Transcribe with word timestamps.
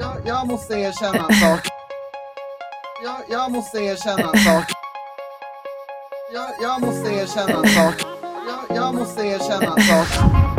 Jag, 0.00 0.16
jag 0.24 0.46
måste 0.46 0.74
erkänna 0.74 1.26
en 1.28 1.34
sak. 1.34 1.68
Jag, 3.04 3.16
jag 3.28 3.50
måste 3.50 3.78
erkänna 3.78 4.32
en 4.32 4.38
sak. 4.38 4.64
Jag, 6.34 6.50
jag 6.62 6.80
måste 6.80 7.08
erkänna 7.10 7.62
en 7.62 7.68
sak. 7.68 7.94
Jag, 8.48 8.76
jag 8.76 8.94
måste 8.94 9.22
erkänna 9.22 9.74
en 9.76 9.82
sak. 9.82 10.49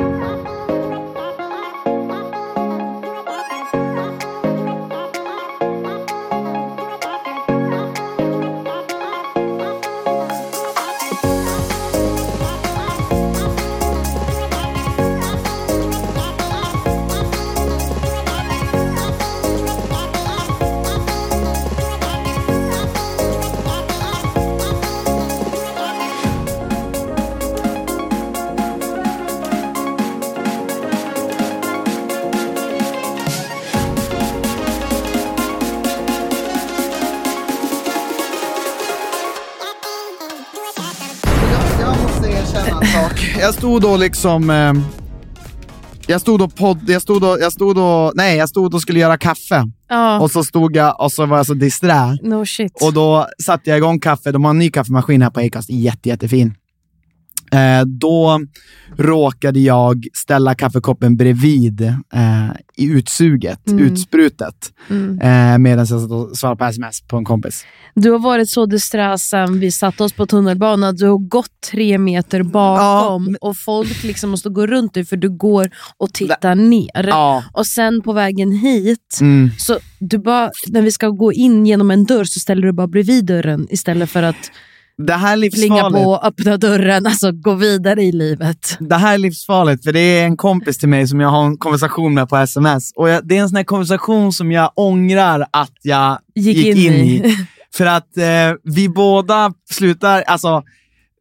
Jag 43.41 43.53
stod 43.53 43.81
då 43.81 43.97
liksom... 43.97 44.49
Eh, 44.49 44.73
jag 46.07 46.21
stod 46.21 46.41
och 46.41 46.55
podd, 46.55 46.89
jag 46.89 47.01
stod 47.01 47.23
och, 47.23 47.37
jag 47.39 47.53
stod 47.53 47.77
och, 47.77 48.11
nej 48.15 48.37
jag 48.37 48.49
stod 48.49 48.73
och 48.73 48.81
skulle 48.81 48.99
göra 48.99 49.17
kaffe. 49.17 49.63
Ja, 49.89 50.19
Och 50.19 50.31
så 50.31 50.43
stod 50.43 50.75
jag 50.75 51.01
och 51.01 51.11
så 51.11 51.25
var 51.25 51.37
jag 51.37 51.45
så 51.45 51.53
disträ. 51.53 52.17
no 52.23 52.45
shit. 52.45 52.81
Och 52.81 52.93
då 52.93 53.27
satte 53.43 53.69
jag 53.69 53.77
igång 53.77 53.99
kaffe, 53.99 54.31
de 54.31 54.43
har 54.43 54.51
en 54.51 54.57
ny 54.59 54.69
kaffemaskin 54.71 55.21
här 55.21 55.29
på 55.29 55.39
Acast, 55.39 55.69
jätte, 55.69 56.09
jättefin. 56.09 56.53
Eh, 57.53 57.85
då 57.85 58.39
råkade 58.97 59.59
jag 59.59 60.05
ställa 60.13 60.55
kaffekoppen 60.55 61.17
bredvid 61.17 61.81
eh, 61.81 62.49
i 62.77 62.85
utsuget, 62.85 63.67
Mm. 63.67 63.83
utsprutet, 63.83 64.55
eh, 65.21 65.57
medan 65.57 65.77
jag 65.79 65.87
satt 65.87 66.11
och 66.11 66.37
svarade 66.37 66.57
på 66.57 66.65
sms 66.65 67.01
på 67.01 67.17
en 67.17 67.25
kompis. 67.25 67.65
Du 67.95 68.11
har 68.11 68.19
varit 68.19 68.49
så 68.49 68.65
disträ 68.65 69.17
sen 69.17 69.59
vi 69.59 69.71
satte 69.71 70.03
oss 70.03 70.13
på 70.13 70.25
tunnelbanan. 70.25 70.95
Du 70.95 71.07
har 71.07 71.17
gått 71.17 71.51
tre 71.71 71.97
meter 71.97 72.43
bakom 72.43 72.83
Ja, 72.83 73.17
men- 73.17 73.35
och 73.41 73.57
folk 73.57 74.03
liksom 74.03 74.29
måste 74.29 74.49
gå 74.49 74.67
runt 74.67 74.93
dig 74.93 75.05
för 75.05 75.17
du 75.17 75.29
går 75.29 75.69
och 75.97 76.13
tittar 76.13 76.55
ner. 76.55 77.07
Ja. 77.07 77.43
Och 77.53 77.67
sen 77.67 78.01
på 78.01 78.13
vägen 78.13 78.51
hit, 78.51 79.17
Mm. 79.21 79.49
så 79.57 79.77
du 79.99 80.17
bara, 80.17 80.51
när 80.67 80.81
vi 80.81 80.91
ska 80.91 81.09
gå 81.09 81.33
in 81.33 81.65
genom 81.65 81.91
en 81.91 82.03
dörr 82.05 82.23
så 82.23 82.39
ställer 82.39 82.61
du 82.67 82.71
bara 82.73 82.87
bredvid 82.87 83.25
dörren 83.25 83.67
istället 83.69 84.09
för 84.09 84.23
att 84.23 84.51
Det 84.97 85.13
här 85.13 85.37
livsfarligt. 85.37 86.03
på 86.03 86.11
och 86.11 86.25
öppna 86.25 86.57
dörren. 86.57 87.05
Alltså 87.05 87.31
gå 87.31 87.55
vidare 87.55 88.03
i 88.03 88.11
livet. 88.11 88.77
Det 88.79 88.95
här 88.95 89.13
är 89.13 89.17
livsfarligt, 89.17 89.83
för 89.83 89.91
det 89.91 89.99
är 89.99 90.25
en 90.25 90.37
kompis 90.37 90.77
till 90.77 90.89
mig 90.89 91.07
som 91.07 91.19
jag 91.19 91.29
har 91.29 91.45
en 91.45 91.57
konversation 91.57 92.13
med 92.13 92.29
på 92.29 92.37
sms. 92.37 92.91
Och 92.95 93.09
jag, 93.09 93.27
det 93.27 93.37
är 93.37 93.41
en 93.41 93.49
sån 93.49 93.55
här 93.55 93.63
konversation 93.63 94.33
som 94.33 94.51
jag 94.51 94.71
ångrar 94.75 95.45
att 95.51 95.77
jag 95.81 96.19
Gick 96.35 96.57
gick, 96.57 96.77
in 96.77 96.93
in, 96.93 97.25
i. 97.25 97.35
För 97.73 97.85
att 97.85 98.17
eh, 98.17 98.23
vi 98.63 98.89
båda 98.89 99.53
slutar, 99.71 100.21
alltså 100.21 100.63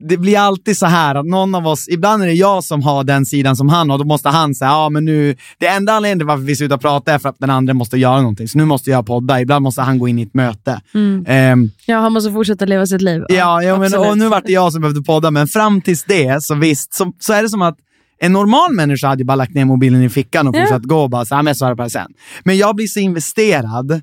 det 0.00 0.16
blir 0.16 0.38
alltid 0.38 0.78
så 0.78 0.86
här 0.86 1.14
att 1.14 1.26
någon 1.26 1.54
av 1.54 1.66
oss, 1.66 1.88
ibland 1.88 2.22
är 2.22 2.26
det 2.26 2.32
jag 2.32 2.64
som 2.64 2.82
har 2.82 3.04
den 3.04 3.26
sidan 3.26 3.56
som 3.56 3.68
han 3.68 3.90
har, 3.90 3.98
då 3.98 4.04
måste 4.04 4.28
han 4.28 4.54
säga, 4.54 4.70
ja 4.70 4.88
men 4.88 5.04
nu, 5.04 5.36
det 5.58 5.66
enda 5.66 5.92
anledningen 5.92 6.18
till 6.18 6.26
varför 6.26 6.42
vi 6.44 6.56
slutar 6.56 6.76
prata 6.78 7.12
är 7.12 7.18
för 7.18 7.28
att 7.28 7.38
den 7.38 7.50
andra 7.50 7.74
måste 7.74 7.96
göra 7.98 8.16
någonting, 8.20 8.48
så 8.48 8.58
nu 8.58 8.64
måste 8.64 8.90
jag 8.90 9.06
podda, 9.06 9.40
ibland 9.40 9.62
måste 9.62 9.82
han 9.82 9.98
gå 9.98 10.08
in 10.08 10.18
i 10.18 10.22
ett 10.22 10.34
möte. 10.34 10.80
Ehm, 11.26 11.70
Ja, 11.86 11.98
han 11.98 12.12
måste 12.12 12.32
fortsätta 12.32 12.64
leva 12.64 12.86
sitt 12.86 13.02
liv. 13.02 13.22
Ja, 13.28 13.62
ja 13.62 13.78
men, 13.78 13.94
och 13.94 14.18
nu 14.18 14.28
var 14.28 14.42
det 14.46 14.52
jag 14.52 14.72
som 14.72 14.80
behövde 14.80 15.02
podda, 15.02 15.30
men 15.30 15.46
fram 15.46 15.80
tills 15.80 16.04
det, 16.04 16.42
så 16.44 16.54
visst, 16.54 16.94
så, 16.94 17.12
så 17.18 17.32
är 17.32 17.42
det 17.42 17.48
som 17.48 17.62
att 17.62 17.76
en 18.22 18.32
normal 18.32 18.72
människa 18.74 19.08
hade 19.08 19.24
bara 19.24 19.34
lagt 19.34 19.54
ner 19.54 19.64
mobilen 19.64 20.02
i 20.02 20.08
fickan 20.08 20.48
och 20.48 20.54
fortsatt 20.56 20.82
gå 20.82 21.02
och 21.02 21.10
bara 21.10 21.24
så 21.24 21.34
här, 21.34 21.42
men 21.42 21.50
jag 21.50 21.56
svarar 21.56 21.74
på 21.74 21.82
det 21.82 21.90
sen. 21.90 22.12
Men 22.44 22.56
jag 22.58 22.76
blir 22.76 22.86
så 22.86 23.00
investerad 23.00 24.00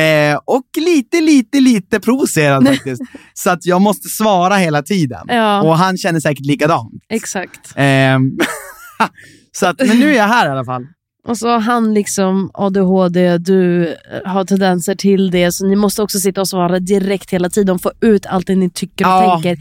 eh, 0.00 0.38
och 0.44 0.64
lite, 0.76 1.20
lite, 1.20 1.60
lite 1.60 2.00
provocerad 2.00 2.66
faktiskt. 2.68 3.02
så 3.34 3.50
att 3.50 3.66
jag 3.66 3.80
måste 3.80 4.08
svara 4.08 4.56
hela 4.56 4.82
tiden. 4.82 5.24
Ja. 5.28 5.62
Och 5.62 5.78
han 5.78 5.96
känner 5.96 6.20
säkert 6.20 6.46
likadant. 6.46 6.92
Exakt. 7.08 7.72
Ehm, 7.76 8.38
så 9.52 9.66
att, 9.66 9.78
men 9.86 10.00
nu 10.00 10.10
är 10.10 10.16
jag 10.16 10.28
här 10.28 10.46
i 10.46 10.50
alla 10.50 10.64
fall. 10.64 10.86
Och 11.28 11.38
så 11.38 11.58
han 11.58 11.94
liksom 11.94 12.50
ADHD, 12.54 13.38
du 13.38 13.88
eh, 13.88 13.94
har 14.32 14.44
tendenser 14.44 14.94
till 14.94 15.30
det, 15.30 15.52
så 15.52 15.66
ni 15.66 15.76
måste 15.76 16.02
också 16.02 16.18
sitta 16.18 16.40
och 16.40 16.48
svara 16.48 16.78
direkt 16.78 17.30
hela 17.30 17.48
tiden. 17.48 17.78
Få 17.78 17.92
ut 18.00 18.26
allt 18.26 18.46
det 18.46 18.54
ni 18.56 18.70
tycker 18.70 19.04
och 19.04 19.10
Ja. 19.10 19.32
tänker 19.42 19.58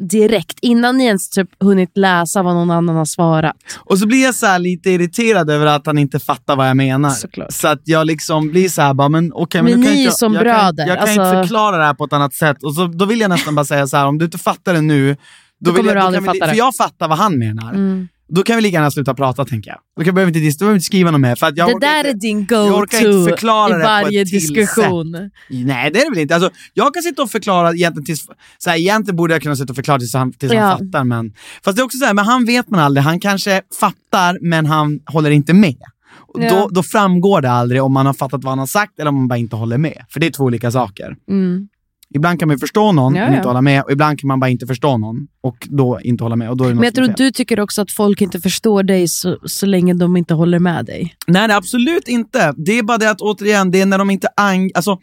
direkt, 0.00 0.58
innan 0.62 0.96
ni 0.96 1.04
ens 1.04 1.30
typ 1.30 1.48
hunnit 1.62 1.90
läsa 1.96 2.42
vad 2.42 2.54
någon 2.54 2.70
annan 2.70 2.96
har 2.96 3.04
svarat. 3.04 3.56
Och 3.78 3.98
så 3.98 4.06
blir 4.06 4.22
jag 4.24 4.34
så 4.34 4.58
lite 4.58 4.90
irriterad 4.90 5.50
över 5.50 5.66
att 5.66 5.86
han 5.86 5.98
inte 5.98 6.18
fattar 6.18 6.56
vad 6.56 6.68
jag 6.68 6.76
menar. 6.76 7.10
Såklart. 7.10 7.52
Så 7.52 7.68
att 7.68 7.80
jag 7.84 8.06
liksom 8.06 8.50
blir 8.50 8.68
så 8.68 8.82
här, 8.82 8.94
bara, 8.94 9.08
men 9.08 9.32
okej, 9.34 9.62
men, 9.62 9.70
Men 9.72 9.80
nu 9.80 9.86
kan 9.86 9.94
ni 9.94 10.00
inte 10.02 10.10
är 10.10 10.16
som 10.16 10.34
jag 10.34 10.42
bröder, 10.42 10.84
Kan, 10.86 10.88
jag 10.88 10.98
kan 10.98 11.08
alltså- 11.08 11.22
inte 11.36 11.42
förklara 11.48 11.76
det 11.76 11.84
här 11.84 11.94
på 11.94 12.04
ett 12.04 12.12
annat 12.12 12.34
sätt. 12.34 12.62
Och 12.62 12.74
så, 12.74 12.86
då 12.86 13.04
vill 13.04 13.20
jag 13.20 13.28
nästan 13.28 13.54
bara 13.54 13.64
säga 13.64 13.86
så 13.86 13.96
här, 13.96 14.06
om 14.06 14.18
du 14.18 14.24
inte 14.24 14.38
fattar 14.38 14.74
det 14.74 14.80
nu, 14.80 15.14
då 15.14 15.16
Då 15.60 15.70
vill 15.70 15.76
kommer 15.76 15.88
jag, 15.94 15.96
du 16.02 16.06
aldrig 16.06 16.24
kan 16.24 16.34
fatta 16.34 16.46
För 16.46 16.52
det. 16.52 16.58
jag 16.58 16.74
fattar 16.76 17.08
vad 17.08 17.18
han 17.18 17.38
menar. 17.38 17.70
Mm. 17.74 18.08
Då 18.28 18.42
kan 18.42 18.56
vi 18.56 18.62
lika 18.62 18.74
gärna 18.74 18.90
sluta 18.90 19.14
prata, 19.14 19.44
tänker 19.44 19.70
jag. 19.70 19.78
Då 19.96 20.04
kan 20.04 20.14
behöver 20.14 20.32
vi 20.32 20.46
inte, 20.46 20.58
behöver 20.58 20.74
inte 20.76 20.84
skriva 20.84 21.10
något 21.10 21.20
mer. 21.20 21.34
För 21.36 21.46
att 21.46 21.56
jag 21.56 21.68
det 21.68 21.86
där 21.86 21.98
inte, 21.98 22.10
är 22.10 22.14
din 22.14 22.46
go-to 22.46 23.28
i 23.70 23.82
varje 23.82 24.24
diskussion. 24.24 25.30
Nej, 25.48 25.90
det 25.90 26.00
är 26.00 26.04
det 26.04 26.10
väl 26.10 26.18
inte. 26.18 26.34
Alltså, 26.34 26.50
jag 26.74 26.94
kan 26.94 27.02
sitta 27.02 27.22
och 27.22 27.30
förklara 27.30 27.72
egentligen 27.72 28.04
tills... 28.04 28.26
Så 28.58 28.70
här, 28.70 28.76
egentligen 28.76 29.16
borde 29.16 29.34
jag 29.34 29.42
kunna 29.42 29.56
sitta 29.56 29.72
och 29.72 29.76
förklara 29.76 29.98
tills 29.98 30.14
han, 30.14 30.32
tills 30.32 30.52
Ja. 30.52 30.60
han 30.60 30.78
fattar, 30.78 31.04
men... 31.04 31.32
Fast 31.64 31.76
det 31.76 31.82
är 31.82 31.84
också 31.84 31.98
så 31.98 32.04
här, 32.04 32.14
men 32.14 32.24
han 32.24 32.44
vet 32.44 32.70
man 32.70 32.80
aldrig. 32.80 33.04
Han 33.04 33.20
kanske 33.20 33.62
fattar, 33.80 34.38
men 34.40 34.66
han 34.66 35.00
håller 35.06 35.30
inte 35.30 35.54
med. 35.54 35.76
Och 36.18 36.42
Ja. 36.42 36.50
Då, 36.50 36.68
då 36.68 36.82
framgår 36.82 37.40
det 37.40 37.50
aldrig 37.50 37.82
om 37.82 37.92
man 37.92 38.06
har 38.06 38.12
fattat 38.12 38.44
vad 38.44 38.50
han 38.50 38.58
har 38.58 38.66
sagt 38.66 39.00
eller 39.00 39.08
om 39.08 39.14
man 39.14 39.28
bara 39.28 39.36
inte 39.38 39.56
håller 39.56 39.78
med. 39.78 40.04
För 40.08 40.20
det 40.20 40.26
är 40.26 40.30
två 40.30 40.44
olika 40.44 40.70
saker. 40.70 41.16
Mm. 41.30 41.68
Ibland 42.14 42.38
kan 42.38 42.48
man 42.48 42.58
förstå 42.58 42.92
någon 42.92 43.14
Ja, 43.14 43.22
men 43.22 43.32
ja. 43.32 43.36
inte 43.36 43.48
hålla 43.48 43.62
med, 43.62 43.82
och 43.82 43.92
ibland 43.92 44.20
kan 44.20 44.28
man 44.28 44.40
bara 44.40 44.50
inte 44.50 44.66
förstå 44.66 44.98
någon 44.98 45.16
och 45.40 45.56
då 45.70 46.00
inte 46.02 46.24
hålla 46.24 46.36
med. 46.36 46.50
Och 46.50 46.56
då 46.56 46.64
är 46.64 46.68
det 46.68 46.74
Men 46.74 46.84
jag 46.84 46.94
tror 46.94 47.06
fel. 47.06 47.14
du 47.16 47.30
tycker 47.30 47.60
också 47.60 47.82
att 47.82 47.90
folk 47.90 48.20
inte 48.20 48.40
förstår 48.40 48.82
dig 48.82 49.08
så, 49.08 49.38
så 49.44 49.66
länge 49.66 49.94
de 49.94 50.16
inte 50.16 50.34
håller 50.34 50.58
med 50.58 50.84
dig. 50.86 51.14
Nej, 51.26 51.48
nej, 51.48 51.56
absolut 51.56 52.08
inte. 52.08 52.54
Det 52.56 52.78
är 52.78 52.82
bara 52.82 52.98
det 52.98 53.10
att 53.10 53.20
återigen, 53.20 53.70
det 53.70 53.80
är 53.80 53.86
när 53.86 53.98
de 53.98 54.10
inte 54.10 54.28
ang... 54.36 54.70
Alltså, 54.74 54.98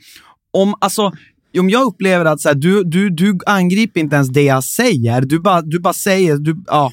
om, 0.53 0.75
alltså, 0.81 1.11
om 1.59 1.69
jag 1.69 1.83
upplever 1.83 2.25
att 2.25 2.41
så 2.41 2.49
här, 2.49 2.55
du, 2.55 2.83
du, 2.83 3.09
du 3.09 3.37
angriper 3.45 3.99
inte 3.99 4.15
ens 4.15 4.29
det 4.29 4.43
jag 4.43 4.63
säger, 4.63 5.21
du 5.21 5.39
bara, 5.39 5.61
du 5.61 5.79
bara 5.79 5.93
säger, 5.93 6.37
du, 6.37 6.63
ja. 6.67 6.91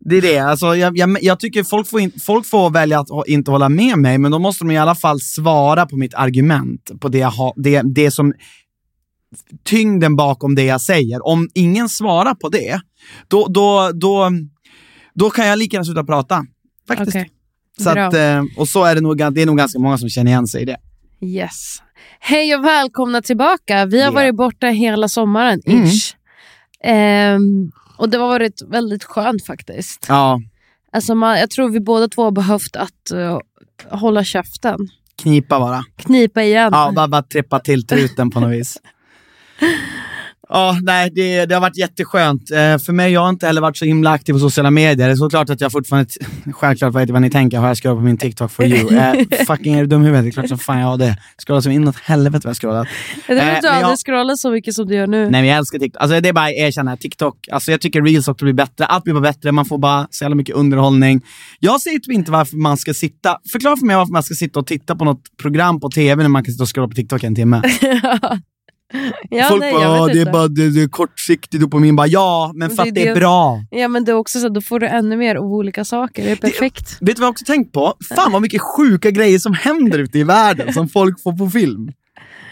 Det 0.00 0.16
är 0.16 0.22
det. 0.22 0.38
Alltså, 0.38 0.76
jag, 0.76 0.98
jag, 0.98 1.18
jag 1.22 1.40
tycker 1.40 1.64
folk 1.64 1.88
får, 1.88 2.00
in, 2.00 2.12
folk 2.26 2.46
får 2.46 2.70
välja 2.70 3.00
att 3.00 3.08
inte 3.26 3.50
hålla 3.50 3.68
med 3.68 3.98
mig, 3.98 4.18
men 4.18 4.30
då 4.32 4.38
måste 4.38 4.64
de 4.64 4.70
i 4.70 4.78
alla 4.78 4.94
fall 4.94 5.20
svara 5.20 5.86
på 5.86 5.96
mitt 5.96 6.14
argument, 6.14 6.90
på 7.00 7.08
det, 7.08 7.18
jag 7.18 7.30
har, 7.30 7.52
det, 7.56 7.82
det 7.82 8.10
som 8.10 8.32
tyngden 9.64 10.16
bakom 10.16 10.54
det 10.54 10.64
jag 10.64 10.80
säger. 10.80 11.26
Om 11.26 11.48
ingen 11.54 11.88
svarar 11.88 12.34
på 12.34 12.48
det, 12.48 12.80
då, 13.28 13.46
då, 13.48 13.90
då, 13.94 14.30
då 15.14 15.30
kan 15.30 15.46
jag 15.46 15.58
lika 15.58 15.74
gärna 15.76 15.84
sluta 15.84 16.04
prata. 16.04 16.44
Faktiskt. 16.88 17.08
Okej. 17.16 17.30
Så 17.80 17.90
att, 17.90 18.14
eh, 18.14 18.42
och 18.56 18.68
så 18.68 18.84
är 18.84 18.94
det 18.94 19.00
nog, 19.00 19.16
det 19.34 19.42
är 19.42 19.46
nog 19.46 19.56
ganska 19.58 19.78
många 19.78 19.98
som 19.98 20.08
känner 20.08 20.30
igen 20.30 20.46
sig 20.46 20.62
i 20.62 20.64
det. 20.64 20.76
Yes. 21.20 21.82
Hej 22.20 22.54
och 22.56 22.64
välkomna 22.64 23.22
tillbaka. 23.22 23.86
Vi 23.86 23.98
har 24.00 24.06
Ja. 24.06 24.10
varit 24.14 24.36
borta 24.36 24.66
hela 24.66 25.08
sommaren, 25.08 25.60
Mm. 25.66 25.84
ish. 25.84 26.14
Ehm, 26.84 27.72
och 27.96 28.08
det 28.08 28.18
har 28.18 28.28
varit 28.28 28.62
väldigt 28.68 29.04
skönt 29.04 29.46
faktiskt. 29.46 30.06
Ja, 30.08 30.40
Alltså 30.92 31.14
man, 31.14 31.38
jag 31.38 31.50
tror 31.50 31.68
vi 31.68 31.80
båda 31.80 32.08
två 32.08 32.22
har 32.24 32.30
behövt 32.30 32.76
att 32.76 33.10
eh, 33.10 33.38
hålla 33.98 34.24
käften. 34.24 34.78
knipa 35.22 35.60
bara. 35.60 35.82
Knipa 35.96 36.42
igen. 36.42 36.70
Ja, 36.72 36.92
bara, 36.96 37.08
bara 37.08 37.22
trippa 37.22 37.58
till 37.60 37.86
truten 37.86 38.30
på 38.30 38.40
något 38.40 38.52
vis. 38.52 38.76
Ja, 40.50 40.78
nej, 40.82 41.10
det, 41.14 41.46
det 41.46 41.54
har 41.54 41.60
varit 41.60 41.76
jätteskönt. 41.76 42.50
Eh, 42.50 42.78
för 42.78 42.92
mig, 42.92 43.12
jag 43.12 43.20
har 43.20 43.28
inte 43.28 43.46
heller 43.46 43.60
varit 43.60 43.76
så 43.76 43.84
himla 43.84 44.10
aktiv 44.10 44.32
på 44.32 44.38
sociala 44.38 44.70
medier. 44.70 45.06
Det 45.06 45.12
är 45.12 45.16
såklart 45.16 45.50
att 45.50 45.60
jag 45.60 45.72
fortfarande, 45.72 46.10
självklart 46.52 46.94
vet 46.94 47.08
jag 47.08 47.12
vad 47.12 47.22
ni 47.22 47.30
tänker, 47.30 47.58
har 47.58 47.68
jag 47.68 47.76
scrollat 47.76 47.98
på 47.98 48.04
min 48.04 48.18
TikTok 48.18 48.50
for 48.50 48.64
you? 48.64 48.96
Eh, 48.96 49.14
fucking 49.46 49.74
är 49.74 49.80
du 49.80 49.86
dum 49.86 50.02
i 50.02 50.06
huvudet? 50.06 50.24
Det 50.24 50.28
är 50.28 50.32
klart 50.32 50.48
som 50.48 50.58
fan 50.58 50.78
jag 50.78 50.86
har 50.86 50.96
det. 50.98 51.16
Scrollat 51.46 51.62
som 51.64 51.72
inåt 51.72 51.96
helvete 51.96 52.40
vad 52.44 52.50
jag 52.50 52.56
scrollat. 52.56 52.88
jag 53.28 53.38
tror 53.38 53.38
eh, 53.38 53.60
du 53.62 53.68
aldrig 53.68 53.92
jag- 53.92 53.98
scrollar 53.98 54.34
så 54.36 54.50
mycket 54.50 54.74
som 54.74 54.86
du 54.86 54.94
gör 54.94 55.06
nu. 55.06 55.22
Nej 55.22 55.30
men 55.30 55.46
jag 55.46 55.58
älskar 55.58 55.78
TikTok. 55.78 56.02
Alltså 56.02 56.20
det 56.20 56.28
är 56.28 56.32
bara 56.32 56.44
att 56.44 56.52
erkänna, 56.52 56.96
TikTok, 56.96 57.48
alltså 57.52 57.70
jag 57.70 57.80
tycker 57.80 58.02
reels 58.02 58.28
också 58.28 58.44
blir 58.44 58.54
bättre. 58.54 58.84
Allt 58.86 59.04
blir 59.04 59.14
bara 59.14 59.20
bättre, 59.20 59.52
man 59.52 59.64
får 59.64 59.78
bara 59.78 60.06
så 60.10 60.24
jävla 60.24 60.34
mycket 60.36 60.54
underhållning. 60.56 61.20
Jag 61.60 61.80
säger 61.80 61.98
typ 61.98 62.12
inte 62.12 62.30
varför 62.30 62.56
man 62.56 62.76
ska 62.76 62.94
sitta, 62.94 63.38
förklara 63.52 63.76
för 63.76 63.86
mig 63.86 63.96
varför 63.96 64.12
man 64.12 64.22
ska 64.22 64.34
sitta 64.34 64.60
och 64.60 64.66
titta 64.66 64.96
på 64.96 65.04
något 65.04 65.22
program 65.42 65.80
på 65.80 65.90
tv 65.90 66.22
när 66.22 66.28
man 66.30 66.44
kan 66.44 66.52
sitta 66.52 66.62
och 66.62 66.74
scrolla 66.74 66.88
på 66.88 66.94
TikTok 66.94 67.24
en 67.24 67.34
timme. 67.34 67.62
ja, 69.30 69.46
Folk 69.48 69.60
nej, 69.60 69.72
bara, 69.72 69.82
jag 69.82 69.96
"Ja, 69.98 70.04
vet 70.04 70.14
det 70.14 70.20
är 70.20 70.32
bara 70.32 70.48
det, 70.48 70.70
det 70.70 70.82
är 70.82 70.88
kortsiktig 70.88 71.60
dopamin. 71.60 71.96
Bara, 71.96 72.06
ja, 72.06 72.52
men 72.54 72.70
för 72.70 72.76
Det 72.76 72.82
att 72.88 72.94
det 72.94 73.02
är 73.08 73.14
det- 73.14 73.20
bra. 73.20 73.64
Ja, 73.70 73.88
men 73.88 74.04
det 74.04 74.12
är 74.12 74.16
också 74.16 74.40
så, 74.40 74.48
då 74.48 74.60
får 74.60 74.80
du 74.80 74.86
ännu 74.86 75.16
mer 75.16 75.34
av 75.36 75.44
olika 75.44 75.84
saker. 75.84 76.24
Det 76.24 76.30
är 76.30 76.36
perfekt. 76.36 76.98
Vet 77.00 77.16
du 77.16 77.20
vad 77.20 77.26
jag 77.26 77.30
också 77.30 77.44
tänkt 77.44 77.72
på? 77.72 77.94
Fan 78.16 78.32
vad 78.32 78.42
mycket 78.42 78.60
sjuka 78.62 79.10
grejer 79.10 79.38
som 79.38 79.54
händer 79.54 79.98
ute 79.98 80.18
i 80.18 80.24
världen 80.24 80.72
som 80.74 80.88
folk 80.88 81.22
får 81.22 81.32
på 81.32 81.50
film. 81.50 81.88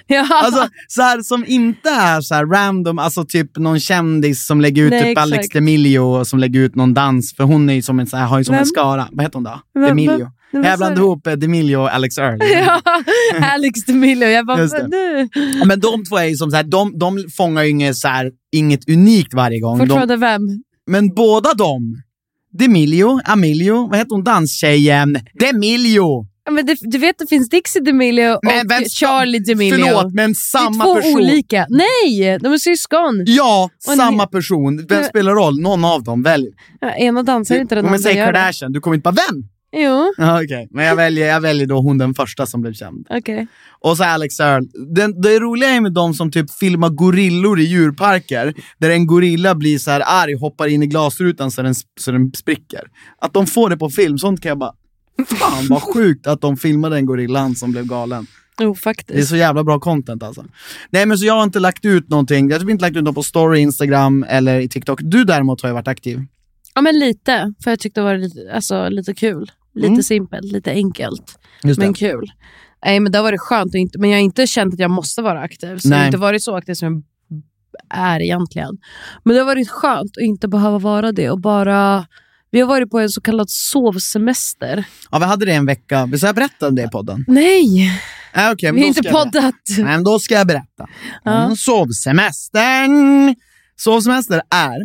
Ja. 0.09 0.27
Alltså 0.45 0.69
så 0.89 1.03
här, 1.03 1.23
som 1.23 1.45
inte 1.47 1.91
är 1.91 2.21
så 2.21 2.35
random, 2.35 2.99
alltså 2.99 3.25
typ 3.25 3.57
någon 3.57 3.81
kändis 3.81 4.47
som 4.47 4.61
lägger 4.61 4.83
ut, 4.83 4.91
Nej, 4.91 5.01
typ 5.03 5.09
exakt. 5.11 5.23
Alex 5.23 5.49
Demilio 5.49 6.25
som 6.25 6.39
lägger 6.39 6.61
ut 6.61 6.75
någon 6.75 6.95
dans, 6.95 7.35
för 7.37 7.45
hon 7.45 7.71
är 7.71 7.83
som 7.83 8.01
en, 8.01 8.07
så 8.07 8.17
här, 8.17 8.27
har 8.27 8.39
ju 8.39 8.45
som 8.45 8.55
en 8.55 8.67
skara. 8.67 9.09
Vad 9.13 9.25
heter 9.25 9.35
hon 9.35 9.45
då? 9.45 9.61
Vem- 9.75 9.83
Demilio. 9.89 10.19
vem 10.19 10.31
Jag 10.51 10.63
blandade 10.63 10.95
du? 10.95 11.01
ihop 11.01 11.27
eh, 11.27 11.33
Demilio 11.33 11.77
och 11.77 11.95
Alex 11.95 12.19
Earl. 12.19 12.39
ja, 12.53 12.81
Alex 13.55 13.85
DeMillo. 13.85 14.27
Jag 14.27 14.47
bara, 14.47 14.67
det. 14.67 14.89
nu. 14.89 15.29
Men 15.67 15.81
de 15.81 16.05
två 16.05 16.17
är 16.19 16.35
som 16.35 16.51
så 16.51 16.57
här, 16.57 16.65
de, 16.65 16.99
de 16.99 17.25
fångar 17.37 17.63
ju 17.63 17.71
inget, 17.71 17.97
så 17.97 18.09
här, 18.09 18.31
inget 18.53 18.89
unikt 18.89 19.35
varje 19.35 19.61
gång. 19.61 19.79
De, 19.79 19.87
Fortfarande 19.87 20.17
vem? 20.17 20.43
men 20.87 21.15
båda 21.15 21.55
de, 21.55 22.03
Demilio, 22.59 23.21
Amilio, 23.25 23.89
vad 23.91 23.99
heter 23.99 24.11
hon 24.15 24.25
danstjejen? 24.25 25.19
Demilio! 25.41 26.27
Ja, 26.45 26.53
men 26.53 26.67
det, 26.67 26.77
du 26.81 26.99
vet, 26.99 27.19
det 27.19 27.27
finns 27.27 27.49
Dixie 27.49 27.83
DeMillo 27.83 28.33
och 28.35 28.41
Men 28.43 28.69
vem- 28.69 28.85
Charlie 28.85 29.39
DeMillo. 29.39 29.87
Förlåt, 29.87 30.15
men 30.15 30.31
det 30.31 30.35
samma 30.35 30.85
är 30.85 30.89
två 30.89 30.95
person. 30.95 31.15
olika. 31.15 31.67
Nej, 31.69 32.39
de 32.43 32.53
är 32.53 32.59
syskon. 32.59 33.25
Ja, 33.27 33.71
Och 33.87 33.93
en 33.93 33.99
samma 33.99 34.23
hel- 34.23 34.29
person. 34.29 34.87
Vem 34.89 35.05
spelar 35.05 35.33
roll? 35.33 35.61
Någon 35.61 35.85
av 35.85 36.03
dem, 36.05 36.23
välj. 36.23 36.47
Ja, 36.81 36.91
ena 36.95 37.23
dansar 37.23 37.57
inte 37.61 37.75
den 37.75 37.85
Om 37.85 37.89
jag 37.89 37.95
andra 37.95 38.11
säger 38.11 38.27
det. 38.27 38.33
Kardashian, 38.33 38.73
du 38.73 38.81
kommer 38.81 38.95
inte 38.97 39.03
bara 39.13 39.17
vem? 39.31 39.43
Jo, 39.73 40.13
Ja, 40.17 40.43
okej. 40.45 40.69
Men 40.71 40.85
jag 40.85 40.97
väljer, 40.97 41.27
jag 41.29 41.41
väljer 41.41 41.67
då 41.67 41.81
hon 41.81 41.99
den 41.99 42.15
första 42.15 42.47
som 42.47 42.61
blev 42.63 42.73
känd. 42.73 43.07
okej. 43.11 43.47
Och 43.81 43.97
så 43.97 44.05
Alex 44.05 44.41
Earl. 44.41 44.65
Den, 44.95 45.21
det 45.21 45.39
roliga 45.41 45.69
är 45.71 45.81
med 45.81 45.93
de 45.93 46.15
som 46.15 46.31
typ 46.31 46.51
filmar 46.51 46.89
gorillor 46.89 47.61
i 47.61 47.65
djurparker, 47.65 48.55
där 48.79 48.91
en 48.91 49.07
gorilla 49.07 49.55
blir 49.55 49.79
så 49.79 49.91
här 49.91 50.03
arg, 50.07 50.35
hoppar 50.35 50.67
in 50.67 50.83
i 50.83 50.87
glasrutan 50.87 51.51
så 51.51 51.63
den, 51.63 51.75
så 52.01 52.13
den 52.13 52.33
spricker. 52.37 52.81
Att 53.19 53.33
de 53.35 53.47
får 53.47 53.71
det 53.71 53.77
på 53.77 53.91
film, 53.91 54.19
sånt 54.19 54.41
kan 54.43 54.49
jag 54.49 54.59
bara... 54.59 54.73
Fan 55.29 55.67
vad 55.69 55.83
sjukt 55.95 56.27
att 56.27 56.41
de 56.41 56.57
filmade 56.57 56.97
en 56.97 57.07
gorillan 57.07 57.55
som 57.55 57.73
blev 57.73 57.87
galen. 57.87 58.27
Jo, 58.61 58.73
Det 58.73 58.79
är 58.79 58.83
faktiskt. 58.83 59.29
så 59.29 59.37
jävla 59.37 59.65
bra 59.65 59.81
content 59.81 60.23
alltså. 60.23 60.45
Nej 60.91 61.07
men 61.07 61.19
så 61.19 61.27
jag 61.27 61.35
har 61.35 61.43
inte 61.45 61.59
lagt 61.61 61.85
ut 61.85 62.09
någonting, 62.09 62.49
jag 62.49 62.55
har 62.55 62.61
typ 62.61 62.71
inte 62.71 62.83
lagt 62.83 62.97
ut 62.97 63.05
något 63.05 63.15
på 63.15 63.23
story, 63.23 63.59
Instagram 63.61 64.25
eller 64.29 64.61
i 64.61 64.69
TikTok. 64.69 65.01
Du 65.03 65.25
däremot 65.25 65.63
har 65.63 65.69
ju 65.69 65.73
varit 65.75 65.89
aktiv. 65.89 66.21
Ja, 66.77 66.83
men 66.83 66.99
lite. 66.99 67.55
För 67.65 67.71
jag 67.71 67.79
tyckte 67.81 68.01
det 68.01 68.05
var 68.05 68.17
lite, 68.17 68.53
alltså, 68.55 68.89
lite 68.89 69.15
kul. 69.15 69.51
Lite 69.75 69.89
Mm. 69.89 70.03
simpelt, 70.03 70.53
lite 70.53 70.71
enkelt. 70.71 71.39
Just 71.65 71.79
Men 71.81 71.95
kul. 71.95 72.33
Nej, 72.85 73.01
men 73.01 73.13
det 73.13 73.19
har 73.19 73.23
varit 73.23 73.41
skönt. 73.41 73.75
Och 73.75 73.81
inte, 73.81 73.99
men 73.99 74.11
jag 74.11 74.17
har 74.17 74.23
inte 74.23 74.47
känt 74.47 74.75
att 74.75 74.81
jag 74.81 74.91
måste 74.91 75.23
vara 75.23 75.41
aktiv. 75.41 75.79
Så 75.79 75.87
jag 75.89 75.91
Nej. 75.91 75.99
har 75.99 76.07
inte 76.07 76.19
varit 76.19 76.43
så 76.43 76.57
aktiv 76.57 76.75
som 76.75 77.05
jag 77.89 77.99
är 77.99 78.21
egentligen. 78.23 78.79
Men 79.25 79.35
det 79.35 79.41
har 79.41 79.47
varit 79.47 79.71
skönt 79.71 80.11
att 80.17 80.23
inte 80.23 80.49
behöva 80.49 80.79
vara 80.79 81.13
det. 81.13 81.31
Och 81.31 81.41
bara... 81.41 82.07
Vi 82.51 82.61
har 82.61 82.69
varit 82.69 82.91
på 82.91 82.99
en 83.01 83.09
så 83.09 83.21
kallad 83.21 83.51
sovsemester. 83.51 84.85
Ja, 85.11 85.19
vi 85.19 85.25
hade 85.25 85.47
det 85.47 85.53
en 85.53 85.67
vecka. 85.67 86.07
Vi 86.07 86.19
ska 86.19 86.27
jag 86.27 86.35
berätta 86.37 86.69
om 86.69 86.75
det 86.75 86.83
i 86.83 86.89
podden? 86.89 87.25
Nej, 87.29 87.91
Äh, 88.35 88.53
okay, 88.53 88.73
vi 88.73 88.81
har 88.81 88.89
inte 88.89 89.03
poddat. 89.03 89.55
Nej, 89.69 89.85
men 89.85 90.05
då 90.05 90.19
ska 90.19 90.35
jag 90.35 90.47
berätta. 90.47 90.87
Ja. 91.25 91.45
Mm, 91.45 91.57
sovsemestern! 91.57 93.35
Sovsemester 93.77 94.43
är 94.51 94.79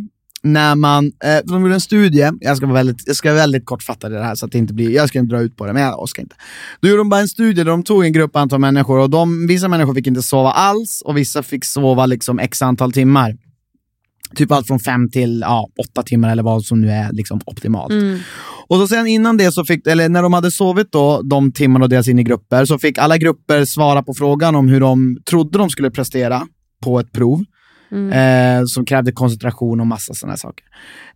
när 0.44 0.76
man, 0.76 1.12
eh, 1.24 1.38
de 1.44 1.62
gjorde 1.62 1.74
en 1.74 1.82
studie, 1.82 2.32
jag 2.40 2.58
ska 2.58 2.66
vara 2.66 2.76
väldigt, 2.76 3.04
jag 3.08 3.16
ska 3.16 3.30
vara 3.30 3.42
väldigt 3.42 3.66
kortfatta 3.66 4.10
det 4.10 4.24
här 4.24 4.36
så 4.36 4.46
att 4.46 4.52
det 4.52 4.58
inte 4.58 4.74
blir, 4.74 4.90
jag 4.90 5.10
ska 5.10 5.20
inte 5.20 5.36
dra 5.36 5.42
ut 5.42 5.58
på 5.58 5.66
det, 5.66 5.74
men 5.74 5.84
jag 5.84 6.10
ska 6.10 6.22
inte. 6.22 6.36
Då 6.82 6.88
gjorde 6.88 7.00
de 7.00 7.10
bara 7.10 7.22
en 7.22 7.28
studie 7.28 7.64
där 7.64 7.72
de 7.72 7.84
tog 7.84 8.06
en 8.06 8.14
grupp 8.14 8.36
antal 8.36 8.60
människor 8.60 9.00
och 9.00 9.10
de, 9.10 9.48
vissa 9.48 9.68
människor 9.68 9.94
fick 9.94 10.08
inte 10.08 10.22
sova 10.22 10.52
alls 10.52 11.02
och 11.06 11.18
vissa 11.18 11.44
fick 11.44 11.66
sova 11.66 12.06
liksom 12.06 12.40
x 12.40 12.62
antal 12.62 12.92
timmar. 12.92 13.38
Typ 14.36 14.52
allt 14.52 14.68
från 14.68 14.80
fem 14.80 15.10
till 15.10 15.42
ja, 15.42 15.70
åtta 15.80 16.04
timmar 16.04 16.32
eller 16.32 16.44
vad 16.44 16.64
som 16.64 16.82
nu 16.82 16.92
är 16.92 17.12
liksom 17.12 17.42
optimalt. 17.46 17.92
Mm. 17.92 18.20
Och 18.68 18.78
så 18.78 18.88
sen 18.88 19.08
innan 19.08 19.38
det, 19.38 19.52
så 19.52 19.66
fick, 19.66 19.88
eller 19.88 20.10
när 20.10 20.24
de 20.24 20.34
hade 20.34 20.52
sovit 20.52 20.92
då, 20.92 21.22
de 21.22 21.52
timmarna 21.52 21.86
och 21.86 21.90
delats 21.90 22.08
in 22.08 22.20
i 22.20 22.24
grupper, 22.24 22.66
så 22.66 22.80
fick 22.80 22.98
alla 22.98 23.18
grupper 23.18 23.66
svara 23.66 24.04
på 24.04 24.14
frågan 24.14 24.56
om 24.56 24.68
hur 24.68 24.80
de 24.80 25.18
trodde 25.30 25.58
de 25.58 25.70
skulle 25.70 25.92
prestera 25.92 26.48
på 26.84 27.00
ett 27.00 27.12
prov. 27.12 27.44
Eh, 27.92 28.66
som 28.66 28.86
krävde 28.86 29.12
koncentration 29.12 29.80
och 29.80 29.88
massa 29.88 30.14
sådana 30.14 30.38
saker. 30.38 30.66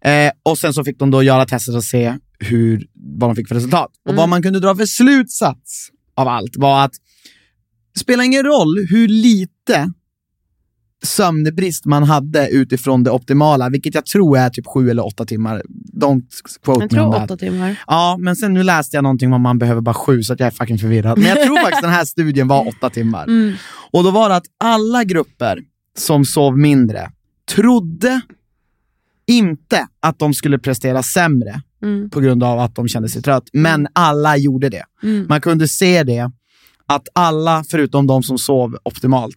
Eh, 0.01 0.31
och 0.43 0.57
sen 0.57 0.73
så 0.73 0.83
fick 0.83 0.99
de 0.99 1.11
då 1.11 1.23
göra 1.23 1.45
testet 1.45 1.75
och 1.75 1.83
se 1.83 2.15
hur, 2.39 2.87
vad 2.93 3.29
de 3.29 3.35
fick 3.35 3.47
för 3.47 3.55
resultat. 3.55 3.91
Och 4.09 4.15
vad 4.15 4.29
man 4.29 4.43
kunde 4.43 4.59
dra 4.59 4.75
för 4.75 4.85
slutsats 4.85 5.89
av 6.15 6.27
allt 6.27 6.57
var 6.57 6.85
att 6.85 6.93
det 7.93 7.99
spelar 7.99 8.23
ingen 8.23 8.43
roll 8.43 8.87
hur 8.89 9.07
lite 9.07 9.91
sömnbrist 11.03 11.85
man 11.85 12.03
hade 12.03 12.49
utifrån 12.49 13.03
det 13.03 13.11
optimala, 13.11 13.69
vilket 13.69 13.95
jag 13.95 14.05
tror 14.05 14.37
är 14.37 14.49
typ 14.49 14.67
sju 14.67 14.89
eller 14.89 15.05
åtta 15.05 15.25
timmar. 15.25 15.61
Don't 15.93 16.23
quote 16.63 16.81
Jag 16.81 16.91
me 16.91 16.97
tror 16.97 17.23
åtta 17.23 17.37
timmar. 17.37 17.79
Ja, 17.87 18.17
men 18.19 18.35
sen 18.35 18.53
nu 18.53 18.63
läste 18.63 18.97
jag 18.97 19.03
någonting 19.03 19.27
om 19.27 19.33
att 19.33 19.41
man 19.41 19.59
behöver 19.59 19.81
bara 19.81 19.93
sju, 19.93 20.23
så 20.23 20.33
att 20.33 20.39
jag 20.39 20.47
är 20.47 20.51
fucking 20.51 20.77
förvirrad. 20.77 21.17
Men 21.17 21.27
jag 21.27 21.43
tror 21.45 21.57
faktiskt 21.57 21.81
den 21.81 21.91
här 21.91 22.05
studien 22.05 22.47
var 22.47 22.67
åtta 22.67 22.89
timmar. 22.89 23.23
Mm. 23.23 23.53
Och 23.91 24.03
då 24.03 24.11
var 24.11 24.29
det 24.29 24.35
att 24.35 24.45
alla 24.59 25.03
grupper 25.03 25.59
som 25.97 26.25
sov 26.25 26.57
mindre 26.57 27.11
trodde 27.55 28.21
inte 29.27 29.87
att 29.99 30.19
de 30.19 30.33
skulle 30.33 30.59
prestera 30.59 31.03
sämre 31.03 31.61
Mm. 31.83 32.09
på 32.09 32.19
grund 32.19 32.43
av 32.43 32.59
att 32.59 32.75
de 32.75 32.87
kände 32.87 33.09
sig 33.09 33.21
trött. 33.21 33.43
Men 33.53 33.87
alla 33.93 34.37
gjorde 34.37 34.69
det. 34.69 34.83
Mm. 35.03 35.25
Man 35.29 35.41
kunde 35.41 35.67
se 35.67 36.03
det, 36.03 36.31
att 36.85 37.07
alla 37.15 37.63
förutom 37.69 38.07
de 38.07 38.23
som 38.23 38.37
sov 38.37 38.77
optimalt. 38.83 39.35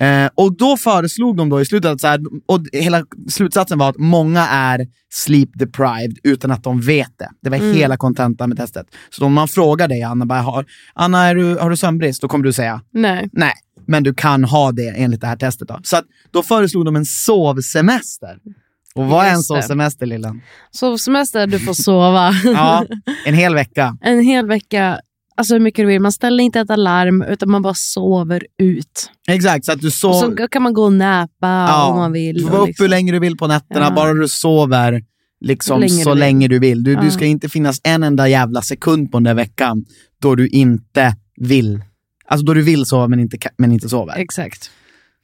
Eh, 0.00 0.28
och 0.34 0.56
då 0.56 0.76
föreslog 0.76 1.36
de 1.36 1.48
då 1.48 1.60
i 1.60 1.64
slutet, 1.64 1.90
att 1.90 2.00
så 2.00 2.06
här, 2.06 2.20
och 2.46 2.60
hela 2.72 3.04
slutsatsen 3.28 3.78
var 3.78 3.88
att 3.90 3.98
många 3.98 4.46
är 4.46 4.86
sleep 5.12 5.48
deprived 5.54 6.18
utan 6.22 6.50
att 6.50 6.64
de 6.64 6.80
vet 6.80 7.18
det. 7.18 7.30
Det 7.42 7.50
var 7.50 7.58
hela 7.58 7.96
kontentan 7.96 8.48
med 8.48 8.58
testet. 8.58 8.86
Så 9.10 9.24
om 9.24 9.32
man 9.32 9.48
frågar 9.48 9.88
dig, 9.88 10.02
Anna, 10.02 10.26
bara, 10.26 10.40
har, 10.40 10.66
Anna 10.94 11.24
är 11.24 11.34
du, 11.34 11.56
har 11.58 11.70
du 11.70 11.76
sömnbrist? 11.76 12.22
Då 12.22 12.28
kommer 12.28 12.44
du 12.44 12.52
säga 12.52 12.80
Nej. 12.90 13.28
nej, 13.32 13.52
men 13.86 14.02
du 14.02 14.14
kan 14.14 14.44
ha 14.44 14.72
det 14.72 14.88
enligt 14.88 15.20
det 15.20 15.26
här 15.26 15.36
testet. 15.36 15.68
Då. 15.68 15.80
Så 15.82 15.96
att, 15.96 16.04
då 16.30 16.42
föreslog 16.42 16.84
de 16.84 16.96
en 16.96 17.04
sovsemester. 17.04 18.38
Och 18.94 19.06
vad 19.06 19.26
är 19.26 19.30
en 19.30 19.42
sovsemester, 19.42 20.06
Lillen? 20.06 20.40
Sovsemester, 20.70 21.46
du 21.46 21.58
får 21.58 21.74
sova. 21.74 22.32
Ja, 22.44 22.84
en 23.26 23.34
hel 23.34 23.54
vecka. 23.54 23.96
En 24.02 24.20
hel 24.20 24.46
vecka, 24.46 25.00
alltså 25.36 25.54
hur 25.54 25.60
mycket 25.60 25.82
du 25.82 25.86
vill. 25.86 26.00
Man 26.00 26.12
ställer 26.12 26.44
inte 26.44 26.60
ett 26.60 26.70
alarm, 26.70 27.22
utan 27.22 27.50
man 27.50 27.62
bara 27.62 27.74
sover 27.76 28.42
ut. 28.58 29.10
Exakt, 29.28 29.64
så 29.64 29.72
att 29.72 29.80
du 29.80 29.86
Och 29.86 29.92
sov... 29.92 30.12
så 30.20 30.48
kan 30.48 30.62
man 30.62 30.72
gå 30.74 30.82
och 30.84 30.92
näpa 30.92 31.84
om 31.86 31.96
man 31.96 32.12
vill. 32.12 32.36
Du 32.36 32.42
får 32.42 32.48
och 32.48 32.52
vara 32.52 32.62
uppe 32.62 32.68
liksom- 32.68 32.84
hur 32.84 32.88
länge 32.90 33.12
du 33.12 33.18
vill 33.18 33.36
på 33.36 33.46
nätterna, 33.46 33.84
Ja. 33.84 33.90
bara 33.90 34.14
du 34.14 34.28
sover 34.28 35.02
liksom 35.40 35.80
Länge 35.80 35.92
så 36.04 36.14
du 36.14 36.20
länge 36.20 36.48
du 36.48 36.58
vill. 36.58 36.84
Du, 36.84 36.96
du 36.96 37.04
Ja. 37.04 37.10
ska 37.10 37.24
inte 37.24 37.48
finnas 37.48 37.80
en 37.84 38.02
enda 38.02 38.28
jävla 38.28 38.62
sekund 38.62 39.12
på 39.12 39.16
den 39.16 39.24
där 39.24 39.34
veckan 39.34 39.84
då 40.22 40.34
du 40.34 40.48
inte 40.48 41.16
vill. 41.40 41.82
Alltså 42.28 42.46
då 42.46 42.54
du 42.54 42.62
vill 42.62 42.86
sova 42.86 43.08
men 43.08 43.20
inte, 43.20 43.38
men 43.58 43.72
inte 43.72 43.88
sover. 43.88 44.14
Exakt. 44.16 44.70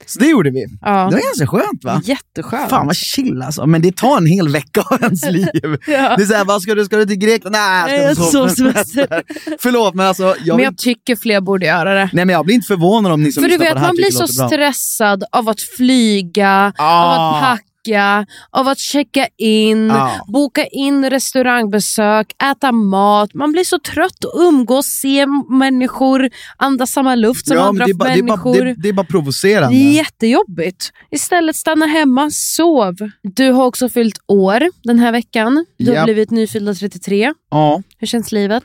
Så 0.06 0.18
det 0.18 0.26
gjorde 0.26 0.50
vi. 0.50 0.66
Ja. 0.80 0.88
Det 0.90 0.94
var 1.16 1.22
ganska 1.22 1.46
skönt 1.46 1.84
va? 1.84 2.00
Jätteskönt. 2.04 2.70
Fan 2.70 2.86
vad 2.86 2.96
chill 2.96 3.42
alltså. 3.42 3.66
Men 3.66 3.82
det 3.82 3.96
tar 3.96 4.16
en 4.16 4.26
hel 4.26 4.48
vecka 4.48 4.80
av 4.90 5.02
ens 5.02 5.24
liv. 5.30 5.48
Ja. 5.86 6.16
Det 6.16 6.22
är 6.22 6.26
såhär, 6.26 6.44
vad 6.44 6.62
ska 6.62 6.74
du? 6.74 6.84
Ska 6.84 6.96
du 6.96 7.06
till 7.06 7.16
Grekland? 7.16 7.52
Nej, 7.56 8.00
jag 8.02 8.16
ska 8.16 8.42
på 8.42 8.48
semester. 8.48 9.22
Förlåt 9.58 9.94
men 9.94 10.06
alltså, 10.06 10.22
jag, 10.24 10.46
Men 10.46 10.56
vill, 10.56 10.64
jag 10.64 10.76
tycker 10.78 11.16
fler 11.16 11.40
borde 11.40 11.66
göra 11.66 11.94
det. 11.94 12.10
nej, 12.12 12.24
men 12.24 12.28
jag 12.28 12.44
blir 12.44 12.54
inte 12.54 12.66
förvånad 12.66 13.12
om 13.12 13.22
ni 13.22 13.32
som 13.32 13.42
För 13.42 13.48
du 13.50 13.58
lyssnar 13.58 13.64
vet, 13.66 13.72
på 13.72 13.74
det 13.74 13.80
här 13.80 13.86
man 13.88 13.96
blir 13.96 14.04
tycker 14.04 14.26
så 14.26 14.32
det 14.32 14.42
låter 14.42 14.58
bra. 14.58 14.72
stressad 14.72 15.24
av 15.32 15.48
att 15.48 15.60
flyga, 15.60 16.72
Ah. 16.78 17.04
av 17.04 17.34
att 17.34 17.42
packa, 17.42 17.62
lycka 17.86 18.26
av 18.50 18.68
att 18.68 18.78
checka 18.78 19.26
in, 19.38 19.86
Ja. 19.88 20.10
boka 20.28 20.66
in 20.66 21.10
restaurangbesök, 21.10 22.32
äta 22.42 22.72
mat. 22.72 23.34
Man 23.34 23.52
blir 23.52 23.64
så 23.64 23.78
trött 23.78 24.24
att 24.24 24.40
umgås, 24.48 24.86
se 24.86 25.26
människor, 25.50 26.30
andas 26.56 26.90
samma 26.90 27.14
luft 27.14 27.46
som 27.46 27.56
Ja, 27.56 27.62
andra 27.62 27.84
det, 27.84 27.90
är 27.90 27.94
bara, 27.94 28.08
det, 28.08 28.18
är 28.18 28.22
bara, 28.22 28.36
människor. 28.36 28.64
det, 28.64 28.74
det 28.78 28.88
är 28.88 28.92
bara 28.92 29.06
provocerande. 29.06 29.76
Jättejobbigt. 29.76 30.90
Istället 31.10 31.56
stanna 31.56 31.86
hemma, 31.86 32.30
sov. 32.30 32.94
Du 33.22 33.50
har 33.50 33.64
också 33.66 33.88
fyllt 33.88 34.18
år 34.28 34.62
den 34.84 34.98
här 34.98 35.12
veckan. 35.12 35.64
Du 35.78 35.86
har 35.86 35.94
Japp. 35.94 36.04
blivit 36.04 36.30
nyfyllda 36.30 36.74
33. 36.74 37.32
Ja. 37.50 37.82
Hur 37.98 38.06
känns 38.06 38.32
livet 38.32 38.64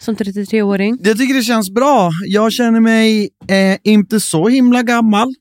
som 0.00 0.16
33-åring? 0.16 0.98
Jag 1.02 1.18
tycker 1.18 1.34
det 1.34 1.42
känns 1.42 1.70
bra. 1.70 2.10
Jag 2.26 2.52
känner 2.52 2.80
mig 2.80 3.30
eh, 3.48 3.78
inte 3.92 4.20
så 4.20 4.48
himla 4.48 4.82
gammal. 4.82 5.34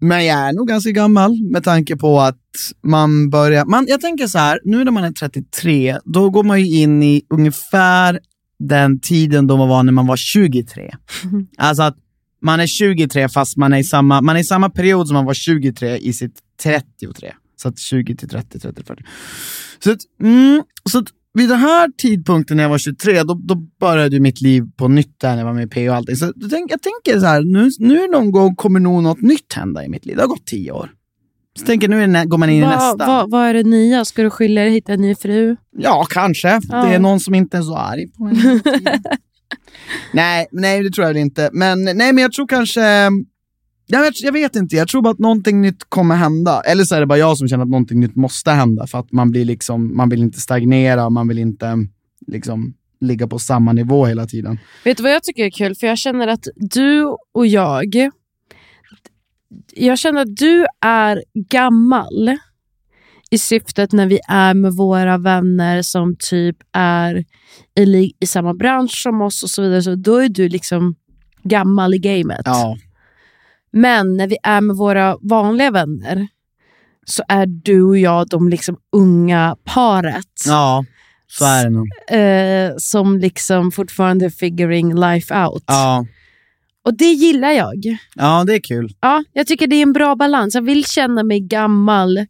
Men 0.00 0.26
jag 0.26 0.38
är 0.38 0.52
nog 0.52 0.68
ganska 0.68 0.90
gammal 0.90 1.42
med 1.50 1.64
tanke 1.64 1.96
på 1.96 2.20
att 2.20 2.40
man 2.82 3.30
börjar... 3.30 3.64
Man, 3.64 3.86
jag 3.88 4.00
tänker 4.00 4.26
så 4.26 4.38
här, 4.38 4.60
nu 4.64 4.84
när 4.84 4.92
man 4.92 5.04
är 5.04 5.12
33, 5.12 5.98
då 6.04 6.30
går 6.30 6.44
man 6.44 6.60
ju 6.60 6.80
in 6.82 7.02
i 7.02 7.22
ungefär 7.30 8.20
den 8.58 9.00
tiden 9.00 9.46
då 9.46 9.56
man 9.56 9.68
var 9.68 9.82
när 9.82 9.92
man 9.92 10.06
var 10.06 10.16
23. 10.16 10.94
Alltså 11.58 11.82
att 11.82 11.96
man 12.42 12.60
är 12.60 12.66
23 12.66 13.28
fast 13.28 13.56
man 13.56 13.72
är 13.72 13.78
i 13.78 13.84
samma, 13.84 14.20
man 14.20 14.36
är 14.36 14.40
i 14.40 14.44
samma 14.44 14.70
period 14.70 15.08
som 15.08 15.14
man 15.14 15.24
var 15.24 15.34
23 15.34 15.96
i 15.98 16.12
sitt 16.12 16.38
33. 16.62 17.32
Så 17.56 17.68
att 17.68 17.78
20 17.78 18.16
till 18.16 18.28
30, 18.28 18.58
30, 18.58 18.82
40. 18.84 19.04
Så 19.78 19.92
att, 19.92 19.98
mm, 20.22 20.62
så 20.90 20.98
att 20.98 21.08
vid 21.36 21.48
den 21.48 21.58
här 21.58 21.88
tidpunkten 21.98 22.56
när 22.56 22.64
jag 22.64 22.70
var 22.70 22.78
23, 22.78 23.22
då, 23.22 23.34
då 23.44 23.54
började 23.80 24.20
mitt 24.20 24.40
liv 24.40 24.64
på 24.76 24.88
nytt 24.88 25.20
där 25.20 25.30
när 25.30 25.38
jag 25.38 25.44
var 25.44 25.52
med 25.52 25.64
i 25.64 25.68
P 25.68 25.90
och 25.90 25.96
allting. 25.96 26.16
Så 26.16 26.32
jag 26.68 26.82
tänker 26.82 27.20
så 27.20 27.26
här, 27.26 27.42
nu, 27.42 27.70
nu 27.78 28.08
någon 28.08 28.30
gång 28.30 28.56
kommer 28.56 28.80
nog 28.80 29.02
något 29.02 29.20
nytt 29.20 29.52
hända 29.52 29.84
i 29.84 29.88
mitt 29.88 30.06
liv. 30.06 30.16
Det 30.16 30.22
har 30.22 30.28
gått 30.28 30.46
tio 30.46 30.72
år. 30.72 30.90
Så 31.56 31.60
jag 31.62 31.66
tänker 31.66 31.88
nu 31.88 32.26
går 32.28 32.38
man 32.38 32.50
in 32.50 32.56
i 32.56 32.60
Vad 32.60 32.70
nästa. 32.70 33.06
vad- 33.06 33.30
vad 33.30 33.46
är 33.46 33.54
det 33.54 33.62
nya? 33.62 34.04
Ska 34.04 34.22
du 34.22 34.30
skilja 34.30 34.62
dig 34.62 34.72
hitta 34.72 34.92
en 34.92 35.00
ny 35.00 35.14
fru? 35.14 35.56
Ja, 35.78 36.06
kanske. 36.10 36.48
Ja. 36.68 36.84
Det 36.84 36.94
är 36.94 36.98
någon 36.98 37.20
som 37.20 37.34
inte 37.34 37.56
är 37.58 37.62
så 37.62 37.76
arg 37.76 38.06
på 38.08 38.30
tiden. 38.30 38.60
nej, 40.12 40.46
nej, 40.52 40.82
det 40.82 40.90
tror 40.90 41.06
jag 41.06 41.14
väl 41.14 41.22
inte. 41.22 41.50
Men, 41.52 41.84
nej, 41.84 41.94
men 42.12 42.18
jag 42.18 42.32
tror 42.32 42.46
kanske... 42.46 42.80
Jag 43.86 44.00
vet, 44.00 44.22
jag 44.22 44.32
vet 44.32 44.56
inte, 44.56 44.76
jag 44.76 44.88
tror 44.88 45.02
bara 45.02 45.10
att 45.10 45.18
någonting 45.18 45.60
nytt 45.60 45.84
kommer 45.88 46.14
hända. 46.14 46.60
Eller 46.60 46.84
så 46.84 46.94
är 46.94 47.00
det 47.00 47.06
bara 47.06 47.18
jag 47.18 47.38
som 47.38 47.48
känner 47.48 47.64
att 47.64 47.70
någonting 47.70 48.00
nytt 48.00 48.16
måste 48.16 48.50
hända. 48.50 48.86
För 48.86 48.98
att 48.98 49.12
man 49.12 49.30
blir 49.30 49.44
liksom, 49.44 49.96
man 49.96 50.08
vill 50.08 50.20
inte 50.20 50.40
stagnera, 50.40 51.10
man 51.10 51.28
vill 51.28 51.38
inte 51.38 51.86
liksom 52.26 52.74
ligga 53.00 53.26
på 53.26 53.38
samma 53.38 53.72
nivå 53.72 54.06
hela 54.06 54.26
tiden. 54.26 54.58
Vet 54.84 54.96
du 54.96 55.02
vad 55.02 55.12
jag 55.12 55.22
tycker 55.22 55.44
är 55.44 55.50
kul? 55.50 55.74
För 55.74 55.86
jag 55.86 55.98
känner 55.98 56.28
att 56.28 56.46
du 56.56 57.16
och 57.34 57.46
jag... 57.46 58.10
Jag 59.74 59.98
känner 59.98 60.20
att 60.20 60.36
du 60.36 60.66
är 60.80 61.24
gammal 61.48 62.38
i 63.30 63.38
syftet 63.38 63.92
när 63.92 64.06
vi 64.06 64.18
är 64.28 64.54
med 64.54 64.72
våra 64.72 65.18
vänner 65.18 65.82
som 65.82 66.16
typ 66.18 66.56
är 66.72 67.24
i, 67.78 68.12
i 68.20 68.26
samma 68.26 68.54
bransch 68.54 69.02
som 69.02 69.20
oss 69.20 69.42
och 69.42 69.50
så 69.50 69.62
vidare. 69.62 69.82
Så 69.82 69.94
då 69.94 70.16
är 70.16 70.28
du 70.28 70.48
liksom 70.48 70.94
gammal 71.42 71.94
i 71.94 71.98
gamet. 71.98 72.42
Ja, 72.44 72.76
Men 73.76 74.16
när 74.16 74.26
vi 74.28 74.36
är 74.42 74.60
med 74.60 74.76
våra 74.76 75.16
vanliga 75.20 75.70
vänner 75.70 76.28
så 77.06 77.22
är 77.28 77.46
du 77.46 77.82
och 77.82 77.98
jag 77.98 78.28
de 78.28 78.48
liksom 78.48 78.76
unga 78.92 79.56
paret. 79.64 80.42
ja 80.46 80.84
så 81.28 81.44
är 81.44 81.64
det 81.64 81.70
nog. 81.70 81.88
eh, 82.10 82.74
som 82.78 83.18
liksom 83.18 83.72
fortfarande 83.72 84.30
figuring 84.30 84.94
life 84.94 85.34
out. 85.44 85.64
Ja, 85.66 86.06
Och 86.84 86.96
det 86.96 87.04
gillar 87.12 87.50
jag. 87.50 87.74
ja, 88.14 88.44
det 88.46 88.54
är 88.54 88.60
kul. 88.60 88.90
Ja, 89.00 89.24
jag 89.32 89.46
tycker 89.46 89.66
det 89.66 89.76
är 89.76 89.82
en 89.82 89.92
bra 89.92 90.16
balans. 90.16 90.54
Jag 90.54 90.62
vill 90.62 90.84
känna 90.84 91.22
mig 91.22 91.40
gammal 91.40 92.26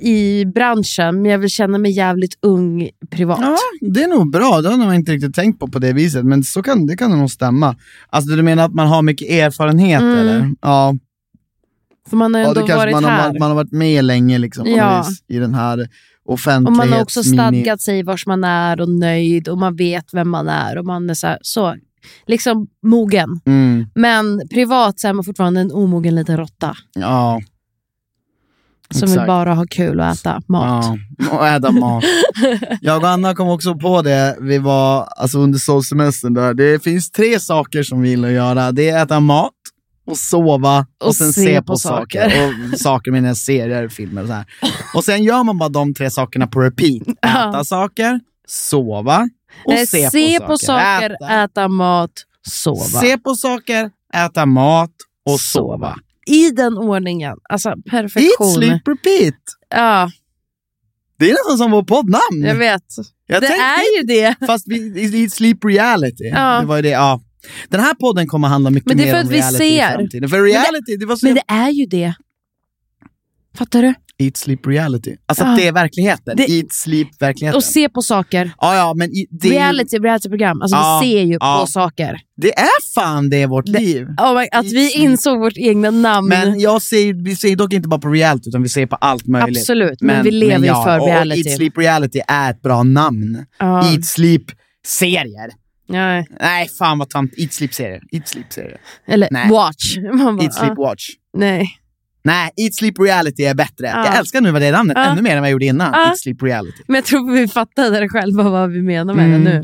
i, 0.00 0.44
branschen, 0.46 1.22
men 1.22 1.30
jag 1.30 1.38
vill 1.38 1.50
känna 1.50 1.78
mig 1.78 1.90
jävligt 1.92 2.38
ung 2.42 2.88
privat. 3.10 3.38
Ja, 3.42 3.56
det 3.80 4.02
är 4.02 4.08
nog 4.08 4.30
bra. 4.30 4.60
Det 4.60 4.68
har 4.68 4.76
nog 4.76 4.94
inte 4.94 5.12
riktigt 5.12 5.34
tänkt 5.34 5.58
på 5.60 5.68
på 5.68 5.78
det 5.78 5.92
viset, 5.92 6.24
men 6.24 6.42
så 6.44 6.62
kan, 6.62 6.86
det 6.86 6.96
kan 6.96 7.18
nog 7.18 7.30
stämma. 7.30 7.76
Alltså 8.08 8.36
du 8.36 8.42
menar 8.42 8.64
att 8.64 8.74
man 8.74 8.86
har 8.88 9.02
mycket 9.02 9.30
erfarenhet 9.30 10.00
Mm. 10.02 10.18
eller? 10.18 10.50
Ja. 10.62 10.94
För 12.08 12.16
man 12.16 12.34
har 12.34 12.40
Ja, 12.40 12.48
ändå 12.48 12.66
varit 12.66 12.92
man, 12.92 13.04
här. 13.04 13.28
har, 13.28 13.38
man 13.38 13.48
har 13.48 13.54
varit 13.56 13.72
med 13.72 14.04
länge 14.04 14.38
liksom, 14.38 14.66
Ja. 14.66 15.04
vis, 15.08 15.22
i 15.28 15.38
den 15.38 15.54
här 15.54 15.88
och 16.24 16.34
offentlighets... 16.34 16.78
man 16.78 16.92
har 16.92 17.02
också 17.02 17.22
stadgat 17.22 17.80
sig 17.80 18.02
vars 18.02 18.26
man 18.26 18.44
är 18.44 18.80
och 18.80 18.88
nöjd 18.88 19.48
och 19.48 19.58
man 19.58 19.76
vet 19.76 20.04
vem 20.14 20.28
man 20.28 20.48
är 20.48 20.78
och 20.78 20.84
man 20.84 21.10
är 21.10 21.14
så, 21.14 21.26
här, 21.26 21.38
så 21.42 21.76
liksom 22.26 22.66
mogen. 22.82 23.40
Mm, 23.46 23.86
Men 23.94 24.48
privat 24.50 25.00
så 25.00 25.08
är 25.08 25.12
man 25.12 25.24
fortfarande 25.24 25.60
en 25.60 25.72
omogen 25.72 26.14
liten 26.14 26.36
råtta 26.36 26.76
ja. 26.94 27.40
Som 28.90 29.00
vill 29.00 29.10
Exakt. 29.10 29.26
bara 29.26 29.54
ha 29.54 29.66
kul 29.70 30.00
och 30.00 30.06
äta 30.06 30.42
mat. 30.48 30.98
Ja, 31.18 31.30
och 31.38 31.46
äta 31.48 31.70
mat. 31.72 32.04
Jag 32.80 33.02
och 33.02 33.08
Anna 33.08 33.34
kom 33.34 33.48
också 33.48 33.74
på 33.74 34.02
det, 34.02 34.36
vi 34.40 34.58
var 34.58 35.04
alltså 35.16 35.38
under 35.38 35.58
solsemestern 35.58 36.34
där. 36.34 36.54
Det 36.54 36.84
finns 36.84 37.10
tre 37.10 37.40
saker 37.40 37.82
som 37.82 38.00
vi 38.02 38.08
gillar 38.08 38.28
att 38.28 38.34
göra. 38.34 38.72
Det 38.72 38.88
är 38.90 39.02
äta 39.02 39.20
mat, 39.20 39.52
och 40.06 40.16
sova 40.18 40.86
och, 41.00 41.06
Och 41.08 41.16
sen 41.16 41.32
se 41.32 41.40
se 41.44 41.60
på 41.60 41.66
på 41.66 41.76
saker. 41.76 42.30
saker. 42.30 42.72
Och 42.72 42.78
saker 42.80 43.10
med 43.10 43.36
serier, 43.36 43.88
filmer 43.88 44.22
och 44.22 44.28
så 44.28 44.34
här. 44.34 44.44
Och 44.94 45.04
sen 45.04 45.24
gör 45.24 45.44
man 45.44 45.58
bara 45.58 45.68
de 45.68 45.94
tre 45.94 46.10
sakerna 46.10 46.46
på 46.46 46.60
repeat. 46.60 47.08
Äta 47.08 47.50
Ja. 47.52 47.64
saker, 47.64 48.20
sova 48.48 49.28
och 49.64 49.72
Nej, 49.72 49.86
se, 49.86 50.10
se 50.10 50.38
på, 50.40 50.46
på 50.46 50.56
saker, 50.58 51.10
Äta. 51.10 51.42
äta 51.44 51.68
mat, 51.68 52.10
sova. 52.48 52.80
Se 52.84 53.18
på 53.18 53.34
saker, 53.34 53.90
äta 54.14 54.46
mat 54.46 54.90
och 55.30 55.40
Sova. 55.40 55.76
sova. 55.76 55.96
I 56.30 56.50
den 56.50 56.78
ordningen. 56.78 57.36
Alltså 57.48 57.68
Eat, 57.68 57.84
perfektion. 57.84 58.54
sleep, 58.54 58.88
repeat. 58.88 59.34
Ja, 59.70 60.10
Det 61.18 61.30
är 61.30 61.32
nästan 61.32 61.58
som 61.58 61.70
vårt 61.70 61.86
poddnamn. 61.86 62.42
jag 62.44 62.54
vet. 62.54 62.82
Jag 63.26 63.42
det 63.42 63.48
tänkte- 63.48 63.64
är 63.64 63.98
ju 63.98 64.02
det. 64.06 64.46
Fast 64.46 64.68
vi, 64.68 64.76
i 65.22 65.30
Sleep 65.30 65.64
Reality. 65.64 66.24
Ja. 66.24 66.60
Det 66.60 66.66
var 66.66 66.76
ju 66.76 66.82
det, 66.82 66.88
ja. 66.88 67.20
Den 67.68 67.80
här 67.80 67.94
podden 67.94 68.26
kommer 68.26 68.48
handla 68.48 68.70
mycket 68.70 68.86
Men 68.88 68.96
det 68.96 69.04
mer 69.04 69.22
om 69.24 69.30
reality 69.30 69.64
i 69.64 69.76
ser. 69.78 69.92
framtiden. 69.94 70.28
För 70.28 70.42
reality, 70.42 70.96
det, 70.96 71.06
var 71.06 71.16
så 71.16 71.26
Men 71.26 71.34
det 71.34 71.42
är 71.46 71.70
ju 71.70 71.86
det. 71.86 72.14
Fattar 73.58 73.82
du? 73.82 73.94
Eat, 74.18 74.36
sleep, 74.36 74.66
reality. 74.66 75.16
Alltså 75.26 75.44
Ja. 75.44 75.50
det 75.56 75.66
är 75.68 75.72
verkligheten. 75.72 76.36
Det- 76.36 76.50
Eat, 76.50 76.72
sleep, 76.72 77.08
verkligheten. 77.22 77.56
Och 77.56 77.64
se 77.64 77.88
på 77.88 78.02
saker. 78.02 78.50
ja, 78.60 78.76
ja, 78.76 78.94
men 78.96 79.10
i, 79.10 79.26
det, 79.30 79.48
ju- 79.48 79.54
reality, 79.54 79.98
realityprogram. 79.98 80.62
Alltså 80.62 80.76
Ja, 80.76 81.00
vi 81.02 81.10
ser 81.12 81.22
ju 81.22 81.36
ja. 81.40 81.58
på 81.60 81.66
saker. 81.66 82.20
det 82.36 82.58
är 82.58 82.92
fan 82.94 83.30
det 83.30 83.42
är 83.42 83.46
vårt 83.46 83.68
liv. 83.68 84.06
Oh 84.18 84.38
my, 84.40 84.46
att 84.52 84.64
vi 84.66 84.82
Eat, 84.82 84.92
sleep. 84.92 85.04
insåg 85.10 85.38
vårt 85.38 85.56
egna 85.56 85.90
namn. 85.90 86.28
Men 86.28 86.60
jag 86.60 86.82
ser, 86.82 87.24
vi 87.24 87.36
ser 87.36 87.56
dock 87.56 87.72
inte 87.72 87.88
bara 87.88 88.00
på 88.00 88.08
reality, 88.08 88.48
utan 88.48 88.62
vi 88.62 88.68
ser 88.68 88.86
på 88.86 88.96
allt 88.96 89.26
möjligt. 89.26 89.58
Absolut, 89.58 90.00
men 90.02 90.24
vi 90.24 90.30
lever 90.30 90.58
ju 90.58 90.66
ja, 90.66 90.84
för 90.84 90.98
och- 91.00 91.06
reality. 91.06 91.40
Och 91.42 91.46
Eat, 91.46 91.56
sleep, 91.56 91.78
reality 91.78 92.20
är 92.28 92.50
ett 92.50 92.62
bra 92.62 92.82
namn. 92.82 93.46
Ja. 93.58 93.92
Eat, 93.92 94.04
sleep, 94.04 94.42
serier. 94.86 95.50
Ja, 95.86 96.24
Nej, 96.40 96.68
fan 96.78 96.98
vad 96.98 97.10
tant. 97.10 97.32
Eat, 97.38 97.52
sleep, 97.52 97.74
serier. 97.74 98.00
Eat, 98.12 98.28
sleep, 98.28 98.52
serier. 98.52 98.80
eller 99.06 99.28
Nej. 99.30 99.50
watch. 99.50 99.96
Man 100.14 100.36
bara, 100.36 100.44
Eat, 100.44 100.54
sleep, 100.54 100.70
ah, 100.78 100.82
watch. 100.82 101.08
nej. 101.36 101.68
Nej, 102.22 102.50
Eat 102.56 102.74
Sleep 102.74 102.94
Reality 103.00 103.42
är 103.44 103.54
bättre. 103.54 103.86
Ja. 103.86 104.04
Jag 104.06 104.16
älskar 104.16 104.40
nu 104.40 104.50
vad 104.50 104.62
det 104.62 104.66
är 104.66 104.72
namnet 104.72 104.96
Ja. 104.96 105.04
ännu 105.04 105.22
mer 105.22 105.30
än 105.36 105.40
vad 105.40 105.48
jag 105.48 105.52
gjorde 105.52 105.64
innan. 105.66 105.90
Ja. 105.92 106.06
Eat 106.08 106.18
Sleep 106.18 106.42
Reality. 106.42 106.82
Men 106.86 106.94
jag 106.94 107.04
tror 107.04 107.32
vi 107.32 107.48
fattade 107.48 108.08
själva 108.08 108.42
vad 108.50 108.70
vi 108.70 108.82
menar 108.82 109.14
med 109.14 109.24
Mm. 109.24 109.44
det 109.44 109.50
nu. 109.50 109.62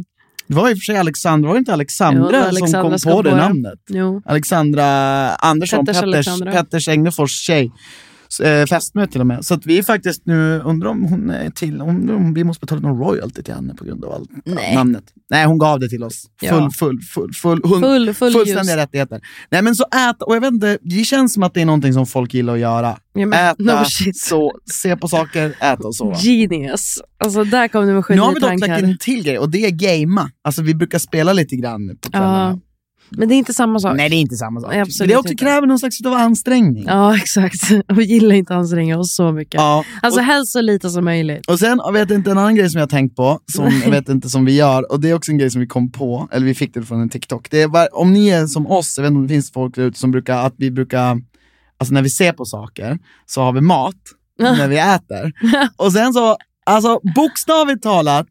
Det 0.48 0.54
var 0.54 0.70
i 0.70 0.74
och 0.74 0.78
för 0.78 0.82
sig 0.84 0.96
Alexandra, 0.96 1.46
var 1.48 1.54
det 1.54 1.58
inte 1.58 1.72
Alexandra, 1.72 2.22
Jo, 2.24 2.30
det 2.30 2.48
Alexandra 2.48 2.98
som 2.98 3.10
kom 3.12 3.16
på 3.16 3.22
det 3.22 3.30
det. 3.30 3.36
namnet? 3.36 3.78
Jo. 3.88 4.22
Alexandra 4.26 4.84
Andersson, 5.34 5.86
Petters 5.86 6.00
Petters. 6.12 6.54
Petters 6.54 6.88
Egnefors 6.88 7.30
tjej. 7.32 7.72
Eh, 8.42 8.66
Fästmö 8.66 9.06
till 9.06 9.20
och 9.20 9.26
med. 9.26 9.44
Så 9.44 9.54
att 9.54 9.66
vi 9.66 9.78
är 9.78 9.82
faktiskt 9.82 10.22
nu, 10.26 10.60
undrar 10.64 10.90
om 10.90 11.02
hon 11.04 11.30
är 11.30 11.50
till, 11.50 11.80
om, 11.80 12.10
om 12.10 12.34
vi 12.34 12.44
måste 12.44 12.60
betala 12.60 12.80
någon 12.80 12.98
royalty 12.98 13.42
till 13.42 13.54
henne 13.54 13.74
på 13.74 13.84
grund 13.84 14.04
av 14.04 14.12
allt, 14.12 14.30
Nej. 14.44 14.74
namnet. 14.74 15.04
Nej, 15.30 15.46
hon 15.46 15.58
gav 15.58 15.80
det 15.80 15.88
till 15.88 16.02
oss. 16.04 16.26
Full, 16.40 16.48
Ja. 16.48 16.70
full, 16.78 17.00
full, 17.00 17.32
full, 17.34 17.60
hon, 17.64 17.80
Full, 17.80 18.14
full 18.14 18.32
fullständiga 18.32 18.74
ljus. 18.74 18.76
rättigheter. 18.76 19.20
Nej 19.50 19.62
men 19.62 19.74
så 19.74 19.84
äta, 19.84 20.24
och 20.24 20.36
jag 20.36 20.40
vet 20.40 20.52
inte, 20.52 20.78
det 20.82 21.04
känns 21.04 21.34
som 21.34 21.42
att 21.42 21.54
det 21.54 21.60
är 21.60 21.66
någonting 21.66 21.92
som 21.92 22.06
folk 22.06 22.34
gillar 22.34 22.54
att 22.54 22.60
göra. 22.60 22.98
Ja, 23.12 23.26
men, 23.26 23.32
Äta, 23.50 23.62
no 23.80 23.84
shit. 23.84 24.16
så, 24.18 24.52
se 24.72 24.96
på 24.96 25.08
saker, 25.08 25.54
äta 25.60 25.88
och 25.88 25.94
sova. 25.96 26.16
Genius. 26.18 26.98
Alltså 27.24 27.44
där 27.44 27.68
kom 27.68 27.86
du 27.86 27.92
med 27.92 28.04
Nu 28.08 28.18
har 28.20 28.34
vi 28.34 28.40
dock 28.40 28.60
lagt 28.68 28.82
in 28.82 28.90
en 28.90 28.98
till 28.98 29.22
grej 29.24 29.38
och 29.38 29.50
det 29.50 29.66
är 29.66 29.70
gamea. 29.70 30.30
Alltså 30.44 30.62
vi 30.62 30.74
brukar 30.74 30.98
spela 30.98 31.32
lite 31.32 31.56
grann 31.56 31.96
på 32.00 32.10
kvällarna. 32.10 32.60
Men 33.10 33.28
det 33.28 33.34
är 33.34 33.36
inte 33.36 33.54
samma 33.54 33.80
sak. 33.80 33.96
Nej 33.96 34.08
det 34.08 34.16
är 34.16 34.20
inte 34.20 34.36
samma 34.36 34.60
sak. 34.60 34.74
Absolut 34.74 34.98
Men 35.00 35.08
det 35.08 35.16
också 35.16 35.32
inte. 35.32 35.44
kräver 35.44 35.66
någon 35.66 35.78
slags 35.78 36.00
av 36.06 36.12
ansträngning. 36.12 36.84
Ja, 36.86 37.16
exakt. 37.16 37.70
Och 37.88 37.98
vi 37.98 38.04
gillar 38.04 38.34
inte 38.36 38.54
att 38.54 38.58
anstränga 38.58 38.98
oss 38.98 39.14
så 39.14 39.32
mycket. 39.32 39.54
Ja. 39.54 39.84
Alltså 40.02 40.20
och, 40.20 40.26
helst 40.26 40.52
så 40.52 40.60
lite 40.60 40.90
som 40.90 41.04
möjligt. 41.04 41.46
och 41.46 41.58
sen 41.58 41.80
jag 41.84 41.92
vet 41.92 42.10
inte 42.10 42.30
en 42.30 42.38
annan 42.38 42.54
grej 42.56 42.70
som 42.70 42.78
jag 42.78 42.86
har 42.86 42.90
tänkt 42.90 43.16
på, 43.16 43.40
som 43.52 43.80
jag 43.84 43.90
vet 43.90 44.08
inte 44.08 44.28
som 44.28 44.44
vi 44.44 44.52
gör, 44.56 44.92
och 44.92 45.00
det 45.00 45.10
är 45.10 45.14
också 45.14 45.30
en 45.32 45.38
grej 45.38 45.50
som 45.50 45.60
vi 45.60 45.66
kom 45.66 45.92
på, 45.92 46.28
eller 46.32 46.46
vi 46.46 46.54
fick 46.54 46.74
det 46.74 46.82
från 46.82 47.00
en 47.00 47.08
TikTok. 47.08 47.50
Det 47.50 47.62
är, 47.62 47.68
var- 47.68 47.96
om 47.96 48.12
ni 48.12 48.28
är 48.28 48.46
som 48.46 48.66
oss, 48.66 48.94
jag 48.96 49.02
vet 49.02 49.10
inte 49.10 49.18
om 49.18 49.26
det 49.26 49.34
finns 49.34 49.52
folk 49.52 49.74
där 49.74 49.82
ute 49.82 49.98
som 49.98 50.10
brukar, 50.10 50.46
att 50.46 50.54
vi 50.56 50.70
brukar, 50.70 51.20
alltså 51.78 51.94
när 51.94 52.02
vi 52.02 52.10
ser 52.10 52.32
på 52.32 52.44
saker, 52.44 52.98
så 53.26 53.40
har 53.40 53.52
vi 53.52 53.60
mat 53.60 53.94
när 54.38 54.68
vi 54.68 54.78
äter. 54.78 55.32
Och 55.76 55.92
sen 55.92 56.12
så, 56.12 56.36
alltså 56.66 57.00
bokstavligt 57.16 57.82
talat, 57.82 58.26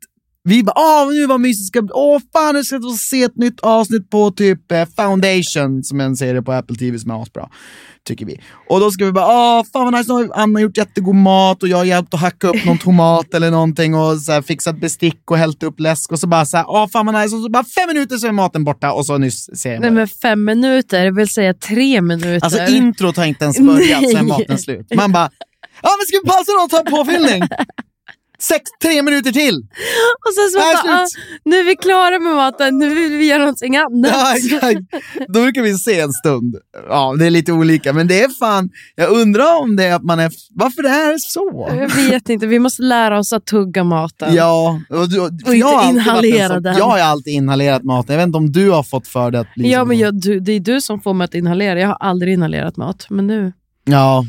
Vi 0.48 0.64
bara, 0.64 0.74
åh 0.76 1.14
nu 1.14 1.26
vad 1.26 1.40
mysigt 1.42 1.74
det 1.74 1.80
ska. 1.80 1.94
Åh 1.94 2.20
fan, 2.34 2.56
nu 2.56 2.64
ska 2.64 2.76
jag 2.76 2.96
se 2.96 3.24
ett 3.24 3.36
nytt 3.36 3.60
avsnitt 3.60 4.10
på 4.10 4.32
typ 4.32 4.72
eh, 4.72 4.86
Foundation, 4.96 5.84
som 5.84 6.00
en 6.00 6.16
serie 6.16 6.42
på 6.42 6.52
Apple 6.52 6.76
TV 6.76 7.00
som 7.00 7.12
är 7.12 7.22
asbra. 7.22 7.50
Tycker 8.08 8.26
vi. 8.26 8.40
Och 8.70 8.80
då 8.80 8.92
ska 8.92 9.06
vi 9.06 9.12
bara, 9.12 9.26
åh 9.26 9.64
fan 9.74 9.86
vad 9.86 9.94
nice, 9.94 10.14
nu 10.14 10.14
har 10.14 10.42
Anna 10.42 10.62
gjort 10.62 10.78
jättegod 10.78 11.16
mat 11.16 11.64
och 11.64 11.70
jag 11.70 11.78
har 11.78 11.86
hjälpt 11.86 12.14
att 12.14 12.20
hacka 12.20 12.48
upp 12.48 12.66
någon 12.66 12.78
tomat 12.78 13.34
eller 13.34 13.52
någonting 13.52 13.96
och 13.96 14.18
så 14.18 14.32
här, 14.32 14.42
fixat 14.42 14.80
bestick 14.80 15.32
och 15.32 15.38
hällt 15.38 15.64
upp 15.64 15.80
läsk 15.80 16.12
och 16.12 16.20
så 16.20 16.28
bara 16.28 16.46
så 16.46 16.58
här, 16.58 16.66
åh 16.70 16.88
fan 16.88 17.06
vad 17.06 17.16
nice, 17.22 17.36
och 17.36 17.42
så 17.42 17.50
bara 17.50 17.64
fem 17.64 17.88
minuter 17.88 18.18
så 18.18 18.28
är 18.28 18.32
maten 18.32 18.64
borta 18.64 18.92
och 18.92 19.06
så 19.06 19.18
nyss 19.18 19.50
serien 19.60 19.82
Nej 19.82 19.92
men 19.92 20.08
fem 20.08 20.44
minuter, 20.44 21.06
det 21.06 21.12
vill 21.12 21.30
säga 21.30 21.54
tre 21.54 22.02
minuter. 22.02 22.46
Alltså 22.46 22.66
introt 22.66 23.18
har 23.18 23.26
inte 23.26 23.44
ens 23.44 23.60
börjat, 23.60 24.10
sen 24.10 24.18
är 24.18 24.24
maten 24.24 24.58
slut. 24.58 24.96
Man 24.96 25.12
bara, 25.12 25.30
ja 25.82 25.90
men 25.98 26.06
ska 26.08 26.20
vi 26.24 26.30
pausa 26.30 26.52
då 26.52 26.64
och 26.64 26.70
ta 26.70 26.80
en 26.80 27.06
påfyllning? 27.06 27.44
Sex, 28.48 28.64
tre 28.82 29.02
minuter 29.04 29.32
till! 29.32 29.56
och 30.26 30.34
sen 30.36 30.50
så 30.52 30.58
bara, 30.60 30.96
ah, 30.96 31.08
nu 31.46 31.56
är 31.56 31.64
vi 31.64 31.76
klara 31.76 32.20
med 32.20 32.36
maten, 32.36 32.78
nu 32.78 32.96
vill 32.96 33.12
vi 33.12 33.26
göra 33.26 33.40
någonting 33.40 33.78
annat. 33.78 34.12
Ja, 34.14 34.36
exakt. 34.38 34.80
Då 35.28 35.42
brukar 35.42 35.62
vi 35.62 35.78
se 35.78 36.00
en 36.00 36.14
stund. 36.14 36.56
Ja, 36.90 37.16
det 37.20 37.26
är 37.26 37.30
lite 37.30 37.52
olika, 37.52 37.94
men 37.94 38.08
det 38.08 38.22
är 38.24 38.30
fan, 38.30 38.70
jag 38.96 39.10
undrar 39.10 39.62
om 39.62 39.76
det 39.76 39.84
är 39.84 39.96
att 39.96 40.04
man 40.04 40.20
är, 40.20 40.32
varför 40.50 40.84
det 40.84 40.90
är 40.90 41.18
så? 41.18 41.70
Jag 41.80 41.90
vet 42.10 42.30
inte, 42.30 42.48
vi 42.48 42.60
måste 42.60 42.84
lära 42.84 43.20
oss 43.20 43.34
att 43.34 43.46
tugga 43.46 43.84
maten. 43.84 44.34
Ja, 44.34 44.82
och 44.90 44.98
Och 45.48 45.56
jag 45.56 45.68
har 45.68 45.90
inte 45.90 46.00
inhalera 46.00 46.60
den. 46.60 46.78
Jag 46.78 46.86
har 46.86 47.00
alltid 47.00 47.34
inhalerat 47.34 47.84
maten, 47.84 48.14
jag 48.14 48.20
vet 48.20 48.28
inte 48.28 48.38
om 48.38 48.52
du 48.52 48.70
har 48.70 48.84
fått 48.84 49.08
för 49.08 49.32
det 49.32 49.40
att 49.40 49.54
bli 49.56 49.72
Ja, 49.72 49.86
men 49.86 49.98
jag, 49.98 50.22
du, 50.22 50.40
det 50.40 50.52
är 50.52 50.60
du 50.60 50.82
som 50.82 51.02
får 51.02 51.14
mig 51.14 51.26
att 51.26 51.36
inhalera. 51.36 51.80
Jag 51.80 51.88
har 51.88 51.98
aldrig 52.00 52.34
inhalerat 52.34 52.78
mat. 52.78 53.06
Men 53.10 53.28
nu. 53.28 53.54
Ja, 53.86 54.26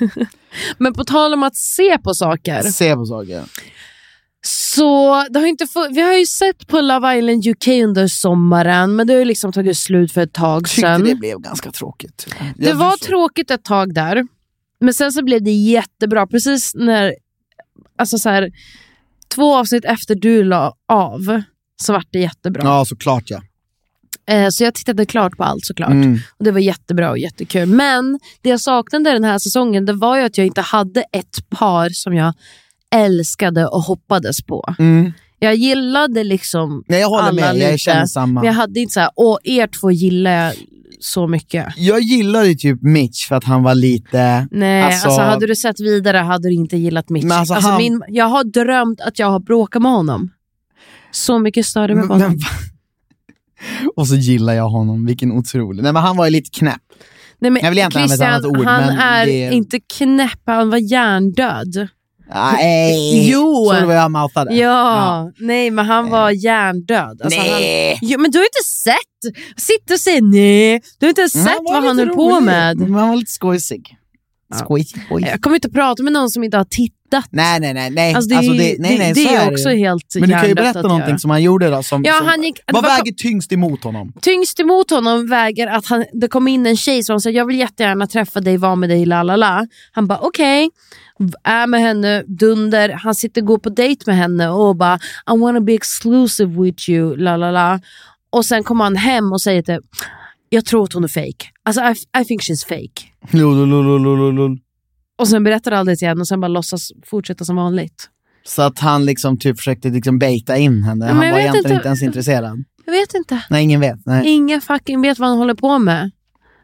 Men 0.78 0.92
på 0.92 1.04
tal 1.04 1.34
om 1.34 1.42
att 1.42 1.56
se 1.56 1.98
på 1.98 2.14
saker. 2.14 2.62
se 2.62 2.94
på 2.94 3.06
saker. 3.06 3.44
Så 4.46 5.24
det 5.30 5.38
har 5.38 5.46
inte 5.46 5.66
vi 5.90 6.00
har 6.00 6.12
ju 6.12 6.26
sett 6.26 6.66
på 6.66 6.80
Love 6.80 7.18
Island 7.18 7.46
UK 7.46 7.68
under 7.68 8.08
sommaren, 8.08 8.96
men 8.96 9.06
det 9.06 9.12
har 9.12 9.18
ju 9.18 9.24
liksom 9.24 9.52
tagit 9.52 9.78
slut 9.78 10.12
för 10.12 10.20
ett 10.20 10.32
tag 10.32 10.64
Tyckte 10.64 10.80
sedan. 10.80 11.04
det 11.04 11.10
Det, 11.10 11.14
blev 11.14 11.38
ganska 11.38 11.72
tråkigt. 11.72 12.26
Ja, 12.40 12.46
du 12.56 12.72
var 12.72 12.96
så. 12.96 13.04
tråkigt 13.04 13.50
ett 13.50 13.64
tag 13.64 13.94
där, 13.94 14.26
men 14.80 14.94
sen 14.94 15.12
så 15.12 15.24
blev 15.24 15.42
det 15.42 15.50
jättebra. 15.50 16.26
Precis 16.26 16.74
när, 16.74 17.14
alltså 17.98 18.18
så 18.18 18.28
här, 18.28 18.50
två 19.34 19.56
avsnitt 19.56 19.84
efter 19.84 20.14
du 20.14 20.44
la 20.44 20.74
av, 20.88 21.42
så 21.82 21.92
vart 21.92 22.08
det 22.10 22.18
jättebra. 22.18 22.62
Ja, 22.64 22.84
såklart 22.84 23.24
ja. 23.26 23.42
Eh, 24.30 24.48
så 24.48 24.64
jag 24.64 24.74
tittade 24.74 25.06
klart 25.06 25.36
på 25.36 25.44
allt 25.44 25.66
såklart. 25.66 25.90
Mm. 25.90 26.18
Och 26.38 26.44
Det 26.44 26.50
var 26.50 26.60
jättebra 26.60 27.10
och 27.10 27.18
jättekul. 27.18 27.66
Men 27.68 28.18
det 28.42 28.48
jag 28.48 28.60
saknade 28.60 29.12
den 29.12 29.24
här 29.24 29.38
säsongen 29.38 29.86
det 29.86 29.92
var 29.92 30.16
ju 30.18 30.22
att 30.24 30.38
jag 30.38 30.46
inte 30.46 30.60
hade 30.60 31.00
ett 31.12 31.50
par 31.50 31.88
som 31.90 32.14
jag 32.14 32.34
älskade 32.94 33.66
och 33.66 33.82
hoppades 33.82 34.42
på. 34.42 34.74
Mm. 34.78 35.12
Jag 35.38 35.54
gillade 35.54 36.24
liksom 36.24 36.84
Nej, 36.88 37.00
jag 37.00 37.08
håller 37.08 37.22
alla 37.28 37.52
med, 37.52 37.56
jag 37.72 37.80
känner 37.80 38.06
samma. 38.06 38.40
Men 38.40 38.46
jag 38.46 38.54
hade 38.54 38.80
inte 38.80 38.92
så 38.92 39.00
här, 39.00 39.10
åh 39.16 39.38
er 39.44 39.66
två 39.80 39.90
gillar 39.90 40.30
jag 40.44 40.54
så 41.00 41.26
mycket. 41.26 41.66
Jag 41.76 42.00
gillade 42.00 42.54
typ 42.54 42.82
Mitch 42.82 43.28
för 43.28 43.36
att 43.36 43.44
han 43.44 43.62
var 43.62 43.74
lite... 43.74 44.48
Nej, 44.50 44.82
Alltså- 44.82 45.06
alltså, 45.08 45.22
hade 45.22 45.46
du 45.46 45.56
sett 45.56 45.80
vidare 45.80 46.16
hade 46.18 46.48
du 46.48 46.54
inte 46.54 46.76
gillat 46.76 47.10
Mitch. 47.10 47.24
Alltså, 47.32 47.54
alltså, 47.54 47.70
han- 47.70 47.82
min, 47.82 48.02
jag 48.08 48.24
har 48.26 48.44
drömt 48.44 49.00
att 49.00 49.18
jag 49.18 49.30
har 49.30 49.40
bråkat 49.40 49.82
med 49.82 49.92
honom. 49.92 50.30
Så 51.10 51.38
mycket 51.38 51.66
större 51.66 51.94
med 51.94 51.96
Men- 51.96 52.08
honom. 52.08 52.28
men- 52.30 52.38
och 53.96 54.08
så 54.08 54.14
gillar 54.16 54.52
jag 54.52 54.68
honom, 54.68 55.06
vilken 55.06 55.32
otrolig. 55.32 55.82
Nej 55.82 55.92
men 55.92 56.02
han 56.02 56.16
var 56.16 56.24
ju 56.24 56.30
lite 56.30 56.50
knäpp. 56.58 56.82
Nej, 57.38 57.50
men 57.50 57.62
jag 57.62 57.70
vill 57.70 57.78
egentligen 57.78 58.02
använda 58.10 58.24
ett 58.26 58.44
annat 58.44 58.58
ord, 58.58 58.66
han 58.66 58.98
är 58.98 59.26
det- 59.26 59.52
inte 59.54 59.80
knäpp, 59.96 60.40
han 60.46 60.70
var 60.70 60.78
hjärndöd. 60.78 61.88
Nej! 62.34 63.30
Jo. 63.30 63.66
Såg 63.72 63.82
du 63.82 63.86
vad 63.86 63.96
jag 63.96 64.10
mouthade? 64.10 64.54
Ja, 64.54 65.32
nej 65.38 65.70
men 65.70 65.86
han 65.86 66.10
var 66.10 66.30
hjärndöd. 66.30 67.22
Alltså, 67.22 67.40
Nej. 67.40 67.98
Han, 68.00 68.08
jo, 68.08 68.20
men 68.20 68.30
du 68.30 68.38
har 68.38 68.44
inte 68.44 68.64
sett! 68.84 69.36
Sitter 69.62 69.94
och 69.94 70.00
säger 70.00 70.22
nej. 70.22 70.82
Du 70.98 71.06
har 71.06 71.08
inte 71.08 71.20
Men 71.20 71.30
sett 71.30 71.58
vad 71.64 71.84
han 71.84 71.98
höll 71.98 72.08
på 72.08 72.40
med. 72.40 72.76
Men 72.78 72.94
han 72.94 73.08
var 73.08 73.16
lite 73.16 73.32
skojsig. 73.32 73.96
Skojsig 74.54 75.08
boy. 75.08 75.22
Jag 75.22 75.40
kommer 75.40 75.56
inte 75.56 75.70
prata 75.70 76.02
med 76.02 76.12
någon 76.12 76.30
som 76.30 76.44
inte 76.44 76.56
har 76.56 76.64
tittat. 76.64 76.92
Nej, 77.30 77.60
nej, 77.60 77.74
nej. 77.74 77.90
nej. 77.90 78.14
Alltså, 78.14 78.28
det, 78.28 78.34
är- 78.34 78.48
nej, 78.50 78.76
nej, 78.78 78.98
det, 78.98 79.12
det 79.14 79.34
är 79.34 79.46
det 79.46 79.52
också 79.52 79.68
helt 79.68 80.14
Men 80.14 80.28
du 80.28 80.34
kan 80.34 80.48
ju 80.48 80.54
berätta 80.54 80.78
att 80.78 80.84
någonting 80.84 81.08
göra. 81.08 81.18
som 81.18 81.30
han 81.30 81.42
gjorde 81.42 81.70
då. 81.70 81.82
Som, 81.82 82.04
Ja, 82.04 82.14
som, 82.14 82.26
han 82.26 82.42
gick- 82.42 82.60
vad 82.72 82.84
det 82.84 82.88
väger 82.88 83.12
tyngst 83.12 83.52
emot 83.52 83.84
honom? 83.84 84.12
Tyngst 84.22 84.60
emot 84.60 84.90
honom 84.90 85.26
väger 85.28 85.66
att 85.66 85.86
han, 85.86 86.04
det 86.12 86.28
kom 86.28 86.48
in 86.48 86.66
en 86.66 86.76
tjej 86.76 87.02
som 87.02 87.20
sa 87.20 87.30
jag 87.30 87.44
vill 87.44 87.58
jättegärna 87.58 88.06
träffa 88.06 88.40
dig, 88.40 88.56
vara 88.56 88.76
med 88.76 88.88
dig, 88.88 89.06
la 89.06 89.22
la 89.22 89.36
la. 89.36 89.66
Han 89.92 90.06
bara 90.06 90.18
okej, 90.18 90.70
är 91.44 91.66
med 91.66 91.80
henne, 91.80 92.22
dunder. 92.26 92.88
Han 92.88 93.14
sitter 93.14 93.40
och 93.40 93.46
går 93.46 93.58
på 93.58 93.68
dejt 93.70 94.02
med 94.06 94.16
henne 94.16 94.48
och 94.48 94.76
bara 94.76 94.94
I 95.34 95.38
wanna 95.38 95.60
be 95.60 95.72
exclusive 95.72 96.62
with 96.62 96.90
you, 96.90 97.16
la 97.16 97.36
la 97.36 97.50
la. 97.50 97.80
Och 98.30 98.44
sen 98.46 98.64
kommer 98.64 98.84
han 98.84 98.96
hem 98.96 99.32
och 99.32 99.40
säger 99.42 99.62
till 99.62 99.78
jag 100.48 100.64
tror 100.64 100.84
att 100.84 100.92
hon 100.92 101.04
är 101.04 101.08
fake. 101.08 101.46
Alltså 101.62 101.80
I, 101.80 102.20
I 102.20 102.24
think 102.24 102.42
she's 102.42 102.66
fake. 102.68 103.36
Lulululululul. 103.38 104.58
Och 105.18 105.28
sen 105.28 105.44
berättar 105.44 105.72
aldrig 105.72 105.98
till 105.98 106.08
henne 106.08 106.20
och 106.20 106.28
sen 106.28 106.40
bara 106.40 106.48
låtsas 106.48 106.92
fortsätta 107.06 107.44
som 107.44 107.56
vanligt. 107.56 108.10
Så 108.44 108.62
att 108.62 108.78
han 108.78 109.04
liksom 109.04 109.38
typ 109.38 109.56
försökte 109.56 109.88
liksom 109.88 110.18
baita 110.18 110.56
in 110.56 110.82
henne. 110.82 111.04
Men 111.06 111.16
han 111.16 111.30
var 111.30 111.38
egentligen 111.38 111.64
inte- 111.66 111.74
inte 111.74 111.88
ens 111.88 112.02
intresserad. 112.02 112.64
Jag 112.84 112.92
vet 112.92 113.14
inte. 113.14 113.42
Nej, 113.50 113.62
ingen 113.64 113.80
vet. 113.80 114.06
Nej. 114.06 114.28
Ingen 114.28 114.60
fucking 114.60 115.02
vet 115.02 115.18
vad 115.18 115.28
han 115.28 115.38
håller 115.38 115.54
på 115.54 115.78
med. 115.78 116.10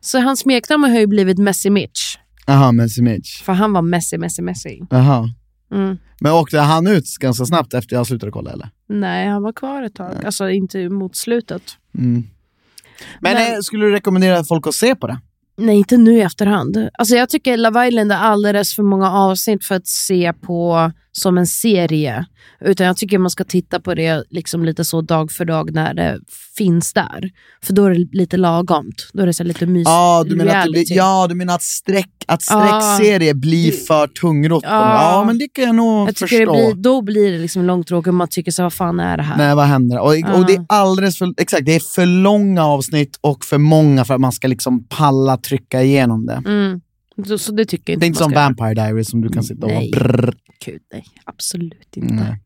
Så 0.01 0.21
hans 0.21 0.40
smeknamn 0.40 0.85
har 0.85 1.01
ju 1.01 1.07
blivit 1.07 1.38
Messy 1.38 1.71
Mitch. 1.71 2.16
Jaha, 2.47 2.73
Messi 2.73 3.03
Mitch. 3.03 3.42
För 3.42 3.53
han 3.53 3.73
var 3.73 3.83
messy, 3.83 4.18
messy, 4.18 4.42
messy. 4.42 4.79
Jaha. 4.90 5.29
Mm. 5.73 5.97
Men 6.21 6.33
åkte 6.33 6.59
han 6.59 6.87
ut 6.87 7.05
ganska 7.21 7.45
snabbt 7.45 7.75
efter 7.75 7.97
jag 7.97 8.07
slutade 8.07 8.33
kolla 8.33 8.51
eller? 8.53 8.71
Nej, 8.88 9.29
han 9.29 9.42
var 9.42 9.53
kvar 9.53 9.83
ett 9.83 9.95
tag. 9.95 10.14
Alltså 10.25 10.51
inte 10.51 10.88
mot 10.88 11.16
slutet. 11.16 11.62
Mm. 11.99 12.25
Men, 13.21 13.35
Men- 13.35 13.53
eh, 13.55 13.59
skulle 13.61 13.87
du 13.87 13.93
rekommendera 13.93 14.45
folk 14.45 14.67
att 14.67 14.75
se 14.75 14.95
på 14.95 15.07
det? 15.07 15.19
Nej, 15.57 15.77
inte 15.77 15.97
nu 15.97 16.19
i 16.19 16.21
efterhand. 16.21 16.88
Alltså 16.99 17.17
jag 17.17 17.29
tycker 17.29 17.57
Love 17.57 17.88
Island 17.88 18.12
är 18.12 18.17
alldeles 18.17 18.75
för 18.77 18.83
många 18.83 19.11
avsnitt 19.12 19.65
för 19.65 19.75
att 19.75 19.87
se 19.87 20.33
på 20.33 20.93
som 21.12 21.38
en 21.38 21.46
serie. 21.46 22.27
Utan 22.61 22.87
jag 22.87 22.96
tycker 22.96 23.18
man 23.18 23.31
ska 23.31 23.44
titta 23.44 23.81
på 23.81 23.94
det 23.94 24.25
liksom 24.31 24.64
lite 24.64 24.85
så 24.85 25.01
dag 25.01 25.33
för 25.33 25.44
dag 25.44 25.72
när 25.75 25.94
det 25.94 26.20
finns 26.57 26.92
där. 26.92 27.31
För 27.64 27.72
då 27.72 27.85
är 27.85 27.90
det 27.90 28.09
lite 28.12 28.37
lagomt. 28.37 29.11
Då 29.12 29.22
är 29.22 29.27
det 29.27 29.35
så 29.35 29.44
lite 29.44 29.66
mys 29.66 29.88
Ja, 29.88 30.25
du 30.29 30.37
menar 30.37 30.51
att, 30.51 30.55
reality. 30.55 30.85
blir, 30.85 30.96
ja, 30.96 31.27
du 31.29 31.35
menar 31.35 31.55
att, 31.55 31.62
streck, 31.62 32.11
att 32.29 32.42
streckserie 32.42 33.35
blir 33.35 33.72
för 33.72 34.07
tungrott? 34.07 34.62
på 34.62 34.68
Ja. 34.68 35.25
men 35.27 35.38
det 35.38 35.48
kan 35.48 35.64
jag 35.64 35.75
nog 35.75 36.09
jag 36.09 36.16
förstå. 36.16 36.53
blir, 36.53 36.75
då 36.75 37.03
blir 37.03 37.33
det 37.33 37.38
liksom 37.38 37.64
långtråkigt 37.64 38.14
man 38.14 38.29
tycker 38.29 38.51
så 38.51 38.62
vad 38.62 38.72
fan 38.72 39.01
är 39.01 39.16
det 39.16 39.22
här? 39.22 39.37
Nej, 39.37 39.55
vad 39.55 39.66
händer? 39.66 39.98
Och, 39.98 40.09
och 40.09 40.46
det 40.46 40.55
är 40.55 40.64
alldeles 40.68 41.18
för, 41.18 41.35
exakt, 41.37 41.66
det 41.66 41.75
är 41.75 41.81
för 41.94 42.07
långa 42.07 42.64
avsnitt 42.64 43.18
och 43.20 43.44
för 43.44 43.59
många 43.59 44.05
för 44.05 44.14
att 44.14 44.20
man 44.20 44.33
ska 44.33 44.48
liksom 44.48 44.87
palla 44.88 45.37
trycka 45.37 45.83
igenom 45.83 46.27
det. 46.27 46.42
Mm. 46.46 46.81
Så, 47.27 47.39
så 47.39 47.53
det 47.53 47.65
tycker 47.65 47.93
jag 47.93 48.01
Det 48.01 48.07
inte 48.07 48.19
är 48.23 48.25
inte 48.25 48.35
som. 48.37 48.43
Vampire 48.57 48.75
Diaries 48.75 49.11
som 49.11 49.21
du 49.21 49.29
kan 49.29 49.43
sitta 49.45 49.67
och 49.67 49.91
brrr. 49.93 50.35
Gud, 50.65 50.83
nej. 50.93 51.05
Absolut 51.25 51.97
inte. 51.97 52.15
Nej. 52.15 52.41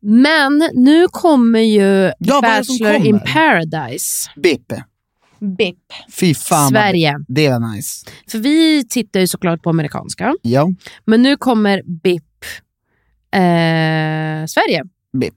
Men 0.00 0.62
nu 0.74 1.06
kommer 1.08 1.58
ju 1.60 2.12
Ja, 2.18 2.40
det 2.40 2.42
Bachelor 2.42 2.94
in 3.06 3.18
kommer? 3.20 3.32
Paradise. 3.32 4.30
Bippe. 4.36 4.84
BIP. 5.40 5.76
Fy 6.12 6.34
fan. 6.34 6.62
vad- 6.62 6.68
Sverige. 6.72 7.18
Det 7.28 7.48
var 7.48 7.74
nice. 7.74 8.06
För 8.30 8.38
vi 8.38 8.84
tittar 8.88 9.20
ju 9.20 9.26
såklart 9.26 9.62
på 9.62 9.70
amerikanska. 9.70 10.34
Ja, 10.42 10.68
Men 11.04 11.22
nu 11.22 11.36
kommer 11.36 11.82
BIP 12.02 12.24
eh, 13.34 14.46
Sverige. 14.46 14.84
Bip. 15.20 15.34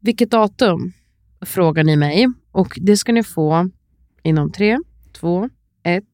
Vilket 0.00 0.30
datum? 0.30 0.92
Frågar 1.46 1.84
ni 1.84 1.96
mig. 1.96 2.26
Och 2.52 2.78
det 2.80 2.96
ska 2.96 3.12
ni 3.12 3.22
få 3.22 3.70
inom 4.22 4.52
tre, 4.52 4.78
två, 5.20 5.48
ett. 5.84 6.04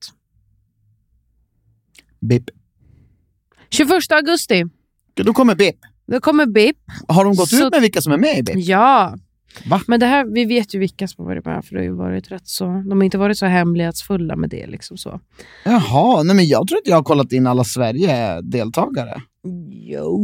Bip. 2.29 2.51
21 3.71 4.13
augusti. 4.13 4.65
Då 5.15 5.33
kommer 5.33 5.55
Bip. 5.55 5.77
Då 6.07 6.21
kommer 6.21 6.47
BIP. 6.47 6.77
Har 7.09 7.25
de 7.25 7.35
gått 7.37 7.49
Så- 7.49 7.67
ut 7.67 7.73
med 7.73 7.81
vilka 7.81 8.01
som 8.01 8.13
är 8.13 8.19
med 8.19 8.39
i 8.39 8.43
Bip? 8.43 8.55
Ja. 8.59 9.15
Va? 9.67 9.81
Men 9.87 10.01
det 10.01 10.07
här, 10.07 10.35
vi 10.35 10.45
vet 10.45 10.75
ju 10.75 10.79
vilka 10.79 11.09
som 11.09 11.25
har 11.25 11.35
varit 11.35 11.45
med, 11.45 11.65
för 11.65 11.77
det 11.77 11.87
har 11.87 11.95
varit 11.95 12.31
rätt 12.31 12.49
så... 12.49 12.65
De 12.65 12.91
har 12.91 13.03
inte 13.03 13.19
varit 13.19 13.39
så 13.39 13.47
hemlighetsfulla 13.47 14.37
med 14.37 14.51
det. 14.51 14.67
Liksom 14.67 14.97
så. 14.97 15.21
Jaha, 15.65 16.23
nej 16.23 16.37
men 16.37 16.47
jag 16.47 16.69
tror 16.69 16.79
inte 16.79 16.91
jag 16.91 16.97
har 16.97 17.03
kollat 17.03 17.33
in 17.33 17.47
alla 17.47 17.65
Sverige-deltagare. 17.65 19.23
Jo. 19.71 20.21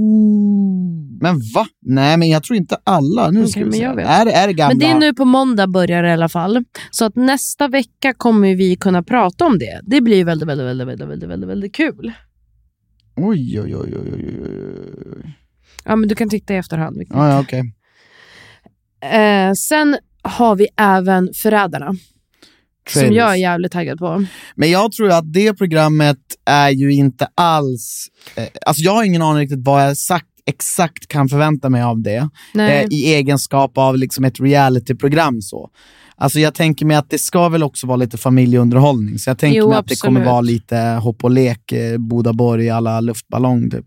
Men 1.20 1.40
va? 1.54 1.66
Nej 1.82 2.16
men 2.16 2.28
jag 2.28 2.42
tror 2.42 2.56
inte 2.56 2.76
alla. 2.84 3.30
Nu 3.30 3.44
vi 3.44 3.64
men. 3.64 3.98
Är, 3.98 4.26
är 4.26 4.46
det 4.46 4.52
gamla? 4.52 4.68
Men 4.68 4.78
det 4.78 4.86
är 4.86 4.98
nu 4.98 5.14
på 5.14 5.24
måndag 5.24 5.66
börjar 5.66 6.02
det 6.02 6.08
i 6.08 6.12
alla 6.12 6.28
fall. 6.28 6.64
Så 6.90 7.04
att 7.04 7.16
nästa 7.16 7.68
vecka 7.68 8.14
kommer 8.14 8.54
vi 8.56 8.76
kunna 8.76 9.02
prata 9.02 9.44
om 9.46 9.58
det. 9.58 9.80
Det 9.82 10.00
blir 10.00 10.24
väldigt, 10.24 10.48
väldigt, 10.48 10.66
väldigt, 10.66 10.88
väldigt, 10.88 11.08
väldigt, 11.08 11.28
väldigt, 11.28 11.50
väldigt 11.50 11.74
kul. 11.74 12.12
Oj, 13.16 13.60
oj, 13.60 13.76
oj, 13.76 13.94
oj, 13.96 14.12
oj, 14.14 14.40
oj. 15.16 15.36
Ja, 15.84 15.96
men 15.96 16.08
du 16.08 16.14
kan 16.14 16.28
titta 16.28 16.54
i 16.54 16.56
efterhand. 16.56 16.98
Victor. 16.98 17.18
Ja, 17.18 17.28
ja, 17.28 17.40
okej. 17.40 17.74
Eh, 19.02 19.52
sen 19.52 19.98
har 20.22 20.56
vi 20.56 20.66
även 20.76 21.28
Förrädarna, 21.42 21.86
som 21.86 23.00
Trailers. 23.00 23.16
jag 23.16 23.30
är 23.30 23.34
jävligt 23.36 23.72
taggad 23.72 23.98
på. 23.98 24.24
Men 24.54 24.70
jag 24.70 24.92
tror 24.92 25.10
att 25.12 25.32
det 25.32 25.54
programmet 25.54 26.18
är 26.46 26.70
ju 26.70 26.92
inte 26.92 27.28
alls... 27.34 28.06
Eh, 28.36 28.44
alltså 28.66 28.82
jag 28.82 28.92
har 28.92 29.04
ingen 29.04 29.22
aning 29.22 29.40
riktigt 29.40 29.64
vad 29.66 29.86
jag 29.86 29.96
sagt 29.96 30.26
exakt 30.46 31.06
kan 31.08 31.28
förvänta 31.28 31.68
mig 31.70 31.82
av 31.82 32.02
det. 32.02 32.28
Eh, 32.58 32.84
I 32.90 33.14
egenskap 33.14 33.78
av 33.78 33.96
liksom 33.98 34.24
ett 34.24 34.40
realityprogram. 34.40 35.42
så. 35.42 35.70
Alltså 36.16 36.40
jag 36.40 36.54
tänker 36.54 36.86
mig 36.86 36.96
att 36.96 37.10
det 37.10 37.18
ska 37.18 37.48
väl 37.48 37.62
också 37.62 37.86
vara 37.86 37.96
lite 37.96 38.18
familjeunderhållning. 38.18 39.18
Så 39.18 39.30
jag 39.30 39.38
tänker 39.38 39.58
Jo, 39.58 39.68
mig 39.68 39.78
att 39.78 39.86
det 39.86 40.00
kommer 40.00 40.20
absolut. 40.20 40.32
vara 40.32 40.40
lite 40.40 40.76
hopp 40.76 41.24
och 41.24 41.30
lek, 41.30 41.72
eh, 41.72 41.98
Bodaborg 41.98 42.70
alla 42.70 43.00
luftballong 43.00 43.70
typ. 43.70 43.86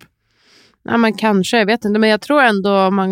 Ja, 0.83 0.97
men 0.97 1.13
kanske, 1.13 1.57
jag 1.57 1.65
vet 1.65 1.85
inte. 1.85 1.99
Men 1.99 2.09
jag 2.09 2.21
tror 2.21 2.41
ändå 2.41 2.91
man, 2.91 3.09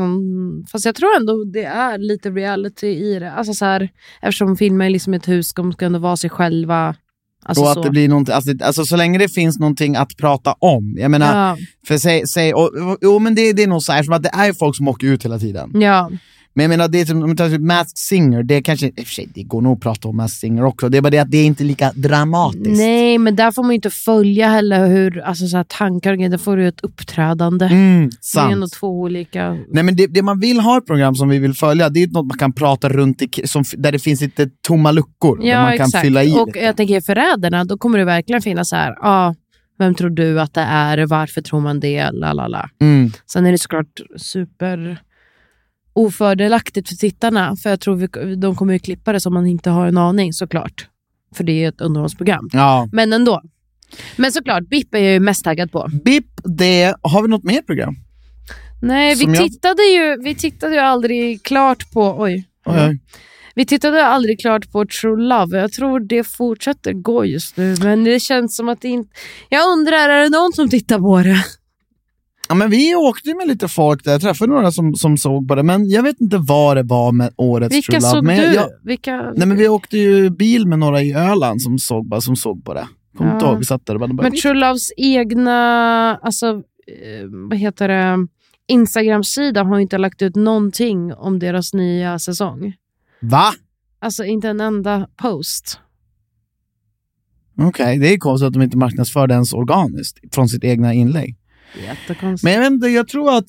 fast 0.72 0.86
jag 0.86 0.96
tror 0.96 1.16
ändå 1.20 1.44
det 1.44 1.64
är 1.64 1.98
lite 1.98 2.30
reality 2.30 2.88
i 2.88 3.20
det. 3.20 3.32
Alltså 3.32 3.54
så 3.54 3.66
här, 3.66 3.90
eftersom 4.22 4.48
de 4.48 4.58
filmar 4.58 4.90
liksom 4.90 5.14
ett 5.14 5.28
hus, 5.28 5.54
de 5.54 5.74
ska 5.74 5.86
ändå 5.86 6.00
vara 6.00 6.18
sig 6.18 6.30
själva. 6.30 6.96
Alltså 7.46 7.64
och 7.64 7.74
så. 7.74 7.80
att 7.80 7.86
det 7.86 7.90
blir 7.90 8.10
någonting, 8.10 8.36
alltså, 8.36 8.52
alltså 8.64 8.86
så 8.86 8.96
länge 8.96 9.20
det 9.20 9.30
finns 9.30 9.60
någonting 9.60 9.96
att 9.96 10.18
prata 10.18 10.56
om. 10.60 10.96
Jag 10.98 11.12
menar, 11.12 11.50
ja, 11.50 11.58
för 11.88 11.98
säg, 11.98 12.28
säg 12.28 12.54
och, 12.54 12.62
och, 12.62 12.98
jo 13.02 13.20
men 13.20 13.36
det, 13.36 13.54
det 13.54 13.64
är 13.64 13.68
nog 13.68 13.84
så 13.84 13.92
här, 13.92 14.04
som 14.04 14.14
att 14.14 14.24
det 14.24 14.30
är 14.34 14.54
folk 14.54 14.76
som 14.76 14.88
åker 14.88 15.08
ut 15.08 15.26
hela 15.26 15.40
tiden. 15.40 15.82
ja. 15.82 16.12
Men 16.54 16.64
jag 16.64 16.70
menar, 16.70 16.88
det 16.88 17.02
är 17.02 17.06
som, 17.06 17.24
om 17.24 17.30
vi 17.30 17.36
tar 17.36 17.50
typ 17.50 17.62
Masked 17.62 17.98
Singer, 17.98 18.44
det 18.44 18.62
kanske, 18.62 18.88
i 18.88 18.90
och 18.90 18.96
för 19.06 19.14
sig, 19.14 19.28
det 19.34 19.44
går 19.44 19.62
nog 19.62 19.74
att 19.74 19.80
prata 19.84 20.08
om 20.08 20.18
Masked 20.18 20.40
Singer 20.40 20.64
också, 20.64 20.90
det 20.90 20.98
är 20.98 21.02
bara 21.02 21.10
det 21.10 21.18
att 21.20 21.32
det 21.32 21.38
är 21.38 21.46
inte 21.46 21.64
lika 21.64 21.92
dramatiskt. 21.96 22.78
Nej, 22.78 23.18
men 23.18 23.36
där 23.36 23.52
får 23.52 23.64
man 23.64 23.72
ju 23.72 23.76
inte 23.76 23.90
följa 23.90 24.50
heller 24.50 24.88
hur 24.88 25.20
alltså 25.22 25.48
så 25.48 25.58
här, 25.58 25.64
tankar 25.64 26.12
och 26.12 26.18
grejer. 26.18 26.30
Där 26.30 26.38
får 26.38 26.58
du 26.58 26.68
ett 26.68 26.82
uppträdande. 26.82 27.66
Mm, 27.66 28.10
det 28.34 28.40
är 28.40 28.52
ändå 28.52 28.68
sant. 28.68 28.80
två 28.80 28.88
olika... 29.02 29.58
Nej 29.70 29.84
men 29.84 29.96
det, 29.96 30.08
det 30.08 30.22
man 30.22 30.40
vill 30.40 30.60
ha 30.60 30.78
ett 30.78 30.86
program 30.86 31.16
som 31.16 31.30
vi 31.30 31.40
vill 31.40 31.54
följa, 31.54 31.90
det 31.90 32.04
är 32.04 32.08
något 32.08 32.26
man 32.26 32.38
kan 32.38 32.54
prata 32.54 32.90
runt 32.90 33.22
i, 33.22 33.48
som, 33.48 33.64
där 33.78 33.92
det 33.92 34.00
finns 34.00 34.22
lite 34.22 34.50
tomma 34.68 34.92
luckor, 34.92 35.38
där 35.38 35.48
Ja, 35.48 35.62
man 35.62 35.78
kan 35.78 35.86
exakt. 35.86 36.04
fylla 36.06 36.24
i 36.24 36.34
och 36.34 36.48
lite. 36.48 36.60
jag 36.60 36.78
tänker 36.78 36.98
i 36.98 37.02
Förrädarna, 37.02 37.64
då 37.64 37.78
kommer 37.78 37.98
det 38.00 38.06
verkligen 38.06 38.42
finnas 38.42 38.70
så 38.70 38.76
här, 38.76 38.96
ah, 39.02 39.34
vem 39.80 39.96
tror 39.96 40.10
du 40.10 40.42
att 40.42 40.54
det 40.54 40.62
är, 40.62 41.06
varför 41.08 41.42
tror 41.42 41.60
man 41.60 41.80
det, 41.80 42.12
la 42.12 42.34
la 42.34 42.48
la. 42.48 42.70
Mm. 42.82 43.12
Sen 43.32 43.46
är 43.46 43.52
det 43.52 43.58
såklart 43.58 44.02
super 44.18 45.02
ofördelaktigt 45.94 46.90
för 46.90 46.96
tittarna, 46.96 47.56
för 47.56 47.70
jag 47.70 47.80
tror 47.80 47.96
vi, 47.96 48.36
de 48.36 48.56
kommer 48.56 48.74
ju 48.74 48.80
klippa 48.80 49.14
det 49.14 49.20
som 49.20 49.34
man 49.34 49.48
inte 49.48 49.70
har 49.70 49.88
en 49.88 49.98
aning 49.98 50.34
såklart. 50.34 50.88
För 51.36 51.44
det 51.44 51.64
är 51.64 51.70
ett 51.70 51.82
underhållsprogram. 51.82 52.50
Ja. 52.54 52.90
Men 52.92 53.14
ändå. 53.14 53.42
Men 54.16 54.32
såklart, 54.32 54.64
BIP 54.70 54.96
är 54.96 55.00
jag 55.00 55.14
ju 55.14 55.20
mest 55.20 55.44
taggad 55.44 55.72
på. 55.72 55.90
BIP, 56.04 56.26
det, 56.44 56.96
har 57.02 57.22
vi 57.22 57.28
något 57.28 57.44
mer 57.44 57.62
program? 57.62 57.96
Nej, 58.82 59.16
vi 59.16 59.22
Som 59.24 59.34
jag- 59.34 59.44
tittade, 59.44 59.82
ju, 59.84 60.18
vi 60.24 60.36
tittade 60.36 60.74
ju 60.76 60.80
aldrig 60.82 61.44
klart 61.44 61.92
på... 61.92 62.16
Oj. 62.20 62.48
Oj, 62.66 62.76
oj. 62.90 63.00
Vi 63.56 63.66
tittade 63.66 64.06
aldrig 64.06 64.40
klart 64.40 64.72
på 64.72 64.86
True 64.86 65.22
Love. 65.22 65.58
Jag 65.60 65.72
tror 65.72 66.00
det 66.00 66.24
fortsätter 66.24 66.94
gå 66.94 67.26
just 67.26 67.58
nu, 67.58 67.76
men 67.84 68.04
det 68.04 68.20
känns 68.20 68.56
som 68.56 68.70
att 68.70 68.82
det 68.82 68.88
inte... 68.88 69.10
Jag 69.50 69.70
undrar, 69.70 70.10
är 70.10 70.24
det 70.24 70.30
någon 70.30 70.54
som 70.54 70.70
tittar 70.70 71.00
på 71.00 71.18
det? 71.20 71.44
Ja, 72.52 72.56
men 72.56 72.70
vi 72.70 72.96
åkte 72.96 73.36
med 73.36 73.48
lite 73.48 73.68
folk 73.68 74.04
där, 74.04 74.12
jag 74.12 74.22
träffade 74.22 74.52
några 74.54 74.72
som, 74.72 74.96
som 74.96 75.18
såg 75.18 75.48
på 75.48 75.56
det, 75.56 75.64
men 75.64 75.90
jag 75.90 76.04
vet 76.04 76.22
inte 76.22 76.38
vad 76.38 76.78
det 76.78 76.84
var 76.84 77.12
med 77.12 77.34
årets 77.36 77.76
Vilka 77.76 77.92
True 77.92 78.02
Love. 78.02 78.12
såg 78.12 78.24
men 78.24 78.38
du? 78.38 78.56
Jag, 78.56 78.70
Vilka... 78.84 79.32
nej, 79.36 79.48
men 79.48 79.58
vi 79.58 79.68
åkte 79.68 79.98
ju 79.98 80.30
bil 80.30 80.68
med 80.68 80.80
några 80.80 81.02
i 81.02 81.14
Öland 81.14 81.62
som 81.62 81.80
såg, 81.80 82.08
bara, 82.08 82.22
som 82.22 82.36
såg 82.36 82.66
på 82.66 82.74
det. 82.74 82.88
Inte 83.20 83.38
Ja. 83.40 83.50
ihåg, 83.50 83.58
vi 83.58 83.66
satt 83.66 83.86
där 83.86 83.94
och 83.94 84.00
bara... 84.00 84.14
bara 84.14 84.24
Men 84.30 84.40
True 84.40 84.54
Loves 84.54 84.92
egna, 84.98 85.56
alltså, 86.16 86.48
eh, 86.48 87.28
vad 87.50 87.58
heter 87.58 87.88
det, 87.88 88.28
Instagram-sida 88.68 89.64
har 89.64 89.76
ju 89.76 89.82
inte 89.82 89.98
lagt 89.98 90.22
ut 90.22 90.36
någonting 90.36 91.14
om 91.14 91.40
deras 91.40 91.74
nya 91.74 92.20
säsong. 92.20 92.74
Va? 93.22 93.52
Alltså 94.00 94.24
inte 94.24 94.50
en 94.50 94.60
enda 94.62 95.08
post. 95.22 95.80
Okej, 97.62 97.98
det 98.00 98.14
är 98.14 98.18
konstigt 98.18 98.48
att 98.48 98.54
de 98.54 98.62
inte 98.62 98.78
marknadsför 98.78 99.28
det 99.28 99.34
ens 99.34 99.54
organiskt 99.54 100.36
från 100.36 100.50
sitt 100.50 100.64
egna 100.64 100.94
inlägg. 100.94 101.38
Jättekonstigt. 101.88 102.44
Men 102.44 102.54
jag 102.54 102.60
vet 102.62 102.72
inte, 102.72 102.88
jag 102.88 103.08
tror 103.08 103.38
att 103.38 103.46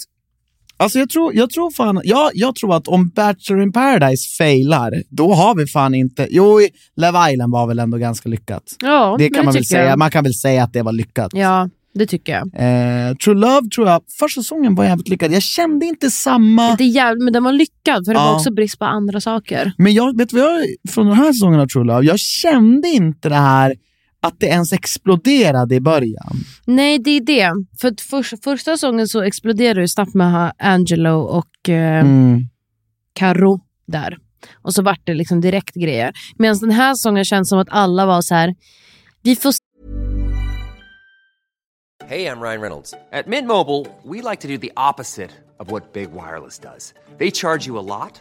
Alltså 0.77 0.99
jag 0.99 1.11
tror, 1.11 1.35
jag 1.35 1.51
tror 1.51 1.71
fan, 1.71 2.01
ja, 2.05 2.31
jag 2.35 2.55
tror 2.55 2.75
att 2.77 2.89
om 2.89 3.09
Bachelor 3.09 3.63
in 3.63 3.73
Paradise 3.73 4.29
failar, 4.39 5.03
då 5.09 5.33
har 5.35 5.55
vi 5.55 5.67
fan 5.67 5.95
inte... 5.95 6.27
Jo, 6.31 6.61
Love 6.97 7.33
Island 7.33 7.53
var 7.53 7.67
väl 7.67 7.79
ändå 7.79 7.99
ganska 7.99 8.29
lyckat. 8.29 8.63
ja, 8.83 9.17
Det 9.19 9.29
kan 9.31 9.45
man 9.45 9.55
väl 9.55 9.65
säga. 9.67 9.85
jag. 9.85 9.99
Man 9.99 10.11
kan 10.11 10.25
väl 10.25 10.35
säga 10.35 10.65
att 10.65 10.73
det 10.73 10.83
var 10.83 10.93
lyckat. 10.93 11.31
Ja, 11.35 11.69
det 11.95 12.07
tycker 12.07 12.33
jag. 12.33 12.43
Eh, 12.47 13.15
True 13.17 13.35
Love 13.35 13.69
tror 13.75 13.89
jag, 13.89 14.03
första 14.19 14.41
säsongen 14.43 14.75
var 14.75 14.85
jävligt 14.85 15.09
lyckad. 15.09 15.33
Jag 15.33 15.43
kände 15.43 15.87
inte 15.87 16.11
samma... 16.11 16.77
Det 16.77 16.85
är 16.85 16.89
jävligt, 16.89 17.25
men 17.25 17.33
den 17.33 17.45
var 17.45 17.53
lyckad, 17.53 18.05
för 18.05 18.13
det 18.15 18.19
Ja. 18.21 18.25
var 18.27 18.35
också 18.35 18.53
brist 18.53 18.79
på 18.79 18.85
andra 18.85 19.21
saker. 19.21 19.73
Men 19.79 19.95
jag, 19.95 20.17
vet 20.19 20.29
du 20.29 20.41
vad 20.41 20.51
jag, 20.61 20.65
från 20.91 21.07
den 21.07 21.17
här 21.17 21.33
säsongen 21.33 21.61
av 21.61 21.67
True 21.67 21.85
Love, 21.85 22.05
jag 22.07 22.19
kände 22.19 22.89
inte 22.89 23.29
det 23.29 23.35
här 23.35 23.75
att 24.23 24.41
det 24.41 24.47
ens 24.47 24.73
exploderade 24.73 25.75
i 25.75 25.81
början. 25.81 26.33
Nej, 26.67 26.99
det 26.99 27.11
är 27.11 27.21
det. 27.21 27.51
För 27.81 27.95
för, 28.11 28.37
första 28.43 28.71
säsongen 28.77 29.09
så 29.09 29.23
exploderade 29.23 29.81
det 29.81 29.89
snabbt 29.89 30.15
med 30.15 30.33
ha- 30.33 30.53
Angelo 30.59 31.21
och 31.21 31.69
eh, 31.69 32.01
Mm. 32.05 32.41
Karo 33.13 33.61
där. 33.87 34.19
Och 34.63 34.75
så 34.75 34.83
vart 34.83 35.01
det 35.05 35.15
liksom 35.15 35.41
direkt 35.41 35.75
grejer. 35.75 36.13
Medan 36.39 36.59
den 36.59 36.71
här 36.71 36.95
säsongen 36.95 37.25
känns 37.25 37.49
som 37.49 37.59
att 37.59 37.69
alla 37.71 38.07
var 38.07 38.23
så 38.23 38.35
här. 38.35 38.55
vi 39.23 39.37
får 39.37 39.53
Hey, 42.09 42.27
I'm 42.27 42.41
Ryan 42.41 42.61
Reynolds. 42.61 42.95
At 43.13 43.27
Mint 43.27 43.47
Mobile, 43.49 43.87
we 44.05 44.31
like 44.31 44.43
to 44.43 44.49
do 44.49 44.59
the 44.59 44.73
opposite 44.77 45.31
of 45.59 45.71
what 45.71 45.93
Big 45.93 46.09
Wireless 46.13 46.59
does. 46.59 46.95
They 47.19 47.31
charge 47.31 47.67
you 47.69 47.79
a 47.79 47.83
lot, 47.83 48.21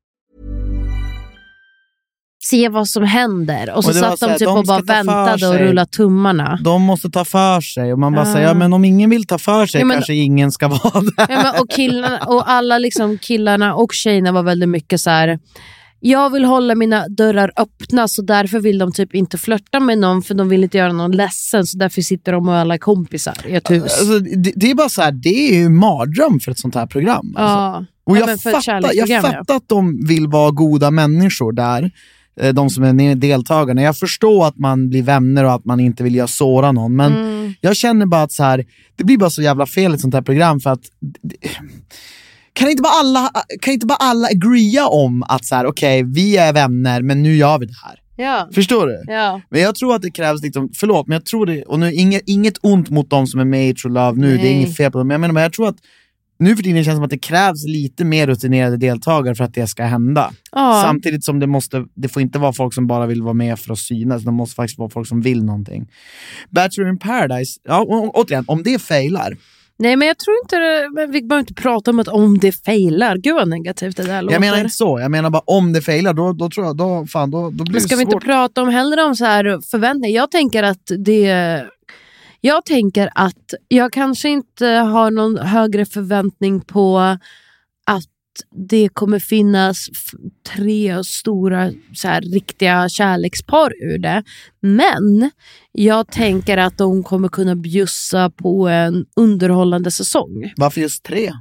Se 2.43 2.69
vad 2.69 2.87
som 2.87 3.03
händer. 3.03 3.71
Och 3.75 3.83
så 3.83 3.89
Och 3.89 3.95
satt 3.95 4.19
de 4.19 4.37
typ 4.37 4.47
och 4.47 4.63
bara 4.65 4.81
väntade 4.81 5.47
och 5.47 5.55
rullade 5.55 5.91
tummarna. 5.91 6.59
De 6.63 6.81
måste 6.81 7.09
ta 7.09 7.25
för 7.25 7.61
sig 7.61 7.93
och 7.93 7.99
man 7.99 8.13
bara 8.13 8.27
Ja. 8.27 8.33
säger, 8.33 8.47
ja 8.47 8.53
men 8.53 8.73
om 8.73 8.85
ingen 8.85 9.09
vill 9.09 9.25
ta 9.27 9.37
för 9.37 9.65
sig 9.65 9.81
Ja, 9.81 9.85
men- 9.85 9.95
kanske 9.95 10.13
ingen 10.13 10.51
ska 10.51 10.67
vara 10.67 11.01
där. 11.01 11.25
Ja, 11.29 11.43
men, 11.43 11.61
och, 11.61 11.69
killarna, 11.69 12.19
och 12.27 12.51
alla 12.51 12.77
liksom 12.77 13.17
killarna 13.17 13.75
och 13.75 13.93
tjejerna 13.93 14.31
var 14.31 14.43
väldigt 14.43 14.69
mycket 14.69 15.01
så 15.01 15.09
här. 15.09 15.39
Jag 16.03 16.29
vill 16.29 16.45
hålla 16.45 16.75
mina 16.75 17.07
dörrar 17.07 17.51
öppna 17.57 18.07
så 18.07 18.21
därför 18.21 18.59
vill 18.59 18.77
de 18.77 18.91
typ 18.91 19.15
inte 19.15 19.37
flörta 19.37 19.79
med 19.79 19.97
någon 19.97 20.21
för 20.21 20.33
de 20.33 20.49
vill 20.49 20.63
inte 20.63 20.77
göra 20.77 20.91
någon 20.93 21.11
ledsen 21.11 21.65
så 21.65 21.77
därför 21.77 22.01
sitter 22.01 22.31
de 22.31 22.47
och 22.47 22.55
alla 22.55 22.77
kompisar 22.77 23.37
i 23.47 23.55
ett 23.55 23.71
hus. 23.71 23.83
Alltså, 23.83 24.19
det, 24.19 24.53
det 24.55 24.71
är 24.71 24.75
bara 24.75 24.89
så 24.89 25.01
här, 25.01 25.11
det 25.11 25.29
är 25.49 25.53
ju 25.59 25.69
mardröm 25.69 26.39
för 26.39 26.51
ett 26.51 26.59
sånt 26.59 26.75
här 26.75 26.87
program. 26.87 27.35
Alltså. 27.37 27.53
ja. 27.55 27.85
Och 28.03 28.17
ja, 28.17 28.29
jag, 28.29 28.41
fattar, 28.41 28.91
jag 28.93 29.21
fattar 29.21 29.55
att 29.55 29.69
de 29.69 30.05
vill 30.07 30.27
vara 30.27 30.51
goda 30.51 30.91
människor 30.91 31.51
där, 31.53 31.91
de 32.53 32.69
som 32.69 32.83
är 32.83 33.15
deltagarna. 33.15 33.81
Jag 33.81 33.97
förstår 33.97 34.47
att 34.47 34.57
man 34.57 34.89
blir 34.89 35.03
vänner 35.03 35.43
och 35.43 35.53
att 35.53 35.65
man 35.65 35.79
inte 35.79 36.03
vill 36.03 36.15
göra 36.15 36.27
såra 36.27 36.71
någon, 36.71 36.95
men 36.95 37.11
Mm. 37.15 37.53
jag 37.61 37.75
känner 37.75 38.05
bara 38.05 38.21
att 38.23 38.31
så 38.31 38.43
här, 38.43 38.65
det 38.95 39.03
blir 39.03 39.17
bara 39.17 39.29
så 39.29 39.41
jävla 39.41 39.65
fel 39.65 39.91
i 39.91 39.95
ett 39.95 40.01
sånt 40.01 40.13
här 40.13 40.21
program 40.21 40.59
för 40.59 40.69
att 40.69 40.81
kan 42.53 42.69
inte 42.69 42.81
bara 42.83 42.93
alla, 42.99 43.29
kan 43.61 43.73
inte 43.73 43.85
bara 43.85 43.97
alla 43.99 44.27
agreea 44.27 44.87
om 44.87 45.23
att 45.27 45.45
så 45.45 45.55
här, 45.55 45.65
okej, 45.65 46.03
vi 46.03 46.37
är 46.37 46.53
vänner, 46.53 47.01
men 47.01 47.23
nu 47.23 47.35
gör 47.35 47.59
vi 47.59 47.65
det 47.65 47.73
här. 47.85 47.95
Ja. 48.15 48.49
Förstår 48.53 48.87
du? 48.87 49.03
Ja. 49.13 49.41
Men 49.49 49.61
jag 49.61 49.75
tror 49.75 49.95
att 49.95 50.01
det 50.01 50.11
krävs, 50.11 50.41
liksom, 50.43 50.69
förlåt, 50.75 51.07
men 51.07 51.15
jag 51.15 51.25
tror 51.25 51.45
det, 51.45 51.63
och 51.63 51.79
nu 51.79 51.93
inget, 51.93 52.21
inget 52.25 52.53
ont 52.61 52.89
mot 52.89 53.09
de 53.09 53.27
som 53.27 53.39
är 53.39 53.45
med 53.45 53.69
i 53.69 53.73
True 53.73 53.93
Love 53.93 54.21
nu, 54.21 54.27
det 54.27 54.41
är 54.41 54.43
Nej. 54.43 54.53
inget 54.53 54.77
fel 54.77 54.91
på 54.91 54.97
dem, 54.97 55.07
men 55.07 55.13
jag 55.13 55.21
menar, 55.21 55.33
men 55.33 55.43
jag 55.43 55.53
tror 55.53 55.67
att 55.67 55.75
nu 56.41 56.55
för 56.55 56.63
tiden 56.63 56.83
känns 56.83 56.87
det 56.95 56.97
som 56.97 57.03
att 57.03 57.09
det 57.09 57.17
krävs 57.17 57.65
lite 57.67 58.05
mer 58.05 58.27
rutinerade 58.27 58.77
deltagare 58.77 59.35
för 59.35 59.43
att 59.43 59.53
det 59.53 59.67
ska 59.67 59.83
hända. 59.83 60.31
Ja. 60.51 60.81
Samtidigt 60.85 61.23
som 61.23 61.39
det 61.39 61.47
måste, 61.47 61.85
det 61.95 62.09
får 62.09 62.21
inte 62.21 62.39
vara 62.39 62.53
folk 62.53 62.73
som 62.73 62.87
bara 62.87 63.05
vill 63.05 63.21
vara 63.21 63.33
med 63.33 63.59
för 63.59 63.73
att 63.73 63.79
synas, 63.79 64.23
det 64.23 64.31
måste 64.31 64.55
faktiskt 64.55 64.79
vara 64.79 64.89
folk 64.89 65.07
som 65.07 65.21
vill 65.21 65.43
någonting. 65.43 65.87
Bachelor 66.49 66.89
in 66.89 66.99
Paradise, 66.99 67.59
ja, 67.63 67.81
å- 67.81 68.11
återigen, 68.13 68.43
om 68.47 68.63
det 68.63 68.79
failar, 68.81 69.37
Nej 69.77 69.95
men 69.95 70.07
jag 70.07 70.17
tror 70.19 70.35
inte 70.43 70.55
det, 70.55 71.07
vi 71.11 71.21
behöver 71.21 71.39
inte 71.39 71.53
prata 71.53 71.91
om 71.91 71.99
att 71.99 72.07
om 72.07 72.37
det 72.37 72.51
failar. 72.65 73.17
Gud 73.17 73.35
vad 73.35 73.47
negativt 73.49 73.97
det 73.97 74.03
där 74.03 74.21
låter. 74.21 74.35
Jag 74.35 74.41
menar 74.41 74.57
inte 74.57 74.69
så, 74.69 74.99
jag 74.99 75.11
menar 75.11 75.29
bara 75.29 75.41
om 75.45 75.73
det 75.73 75.81
failar, 75.81 76.13
då, 76.13 76.33
då 76.33 76.49
tror 76.49 76.65
jag, 76.65 76.77
då, 76.77 77.05
fan, 77.07 77.31
då, 77.31 77.41
då 77.49 77.63
blir 77.63 77.71
Men 77.73 77.81
ska 77.81 77.89
det 77.89 77.95
vi 77.95 78.01
inte 78.01 78.11
svårt. 78.11 78.23
prata 78.23 78.61
om 78.61 78.69
heller 78.69 79.05
om 79.05 79.15
så 79.15 79.25
här 79.25 79.61
förväntningar? 79.71 80.15
Jag 80.15 80.31
tänker 80.31 80.63
att 80.63 80.91
det... 81.05 81.65
Jag 82.41 82.65
tänker 82.65 83.09
att 83.15 83.53
jag 83.67 83.93
kanske 83.93 84.29
inte 84.29 84.67
har 84.67 85.11
någon 85.11 85.37
högre 85.37 85.85
förväntning 85.85 86.61
på 86.61 86.99
att 87.85 88.07
det 88.69 88.89
kommer 88.93 89.19
finnas 89.19 89.89
tre 90.55 91.03
stora 91.03 91.71
så 91.93 92.07
här, 92.07 92.21
riktiga 92.21 92.89
kärlekspar 92.89 93.71
ur 93.81 93.97
det. 93.97 94.23
Men 94.59 95.31
jag 95.71 96.07
tänker 96.07 96.57
att 96.57 96.77
de 96.77 97.03
kommer 97.03 97.27
kunna 97.27 97.55
bjussa 97.55 98.29
på 98.29 98.67
en 98.67 99.05
underhållande 99.15 99.91
säsong. 99.91 100.53
Varför 100.57 100.81
just 100.81 101.03
tre? 101.03 101.33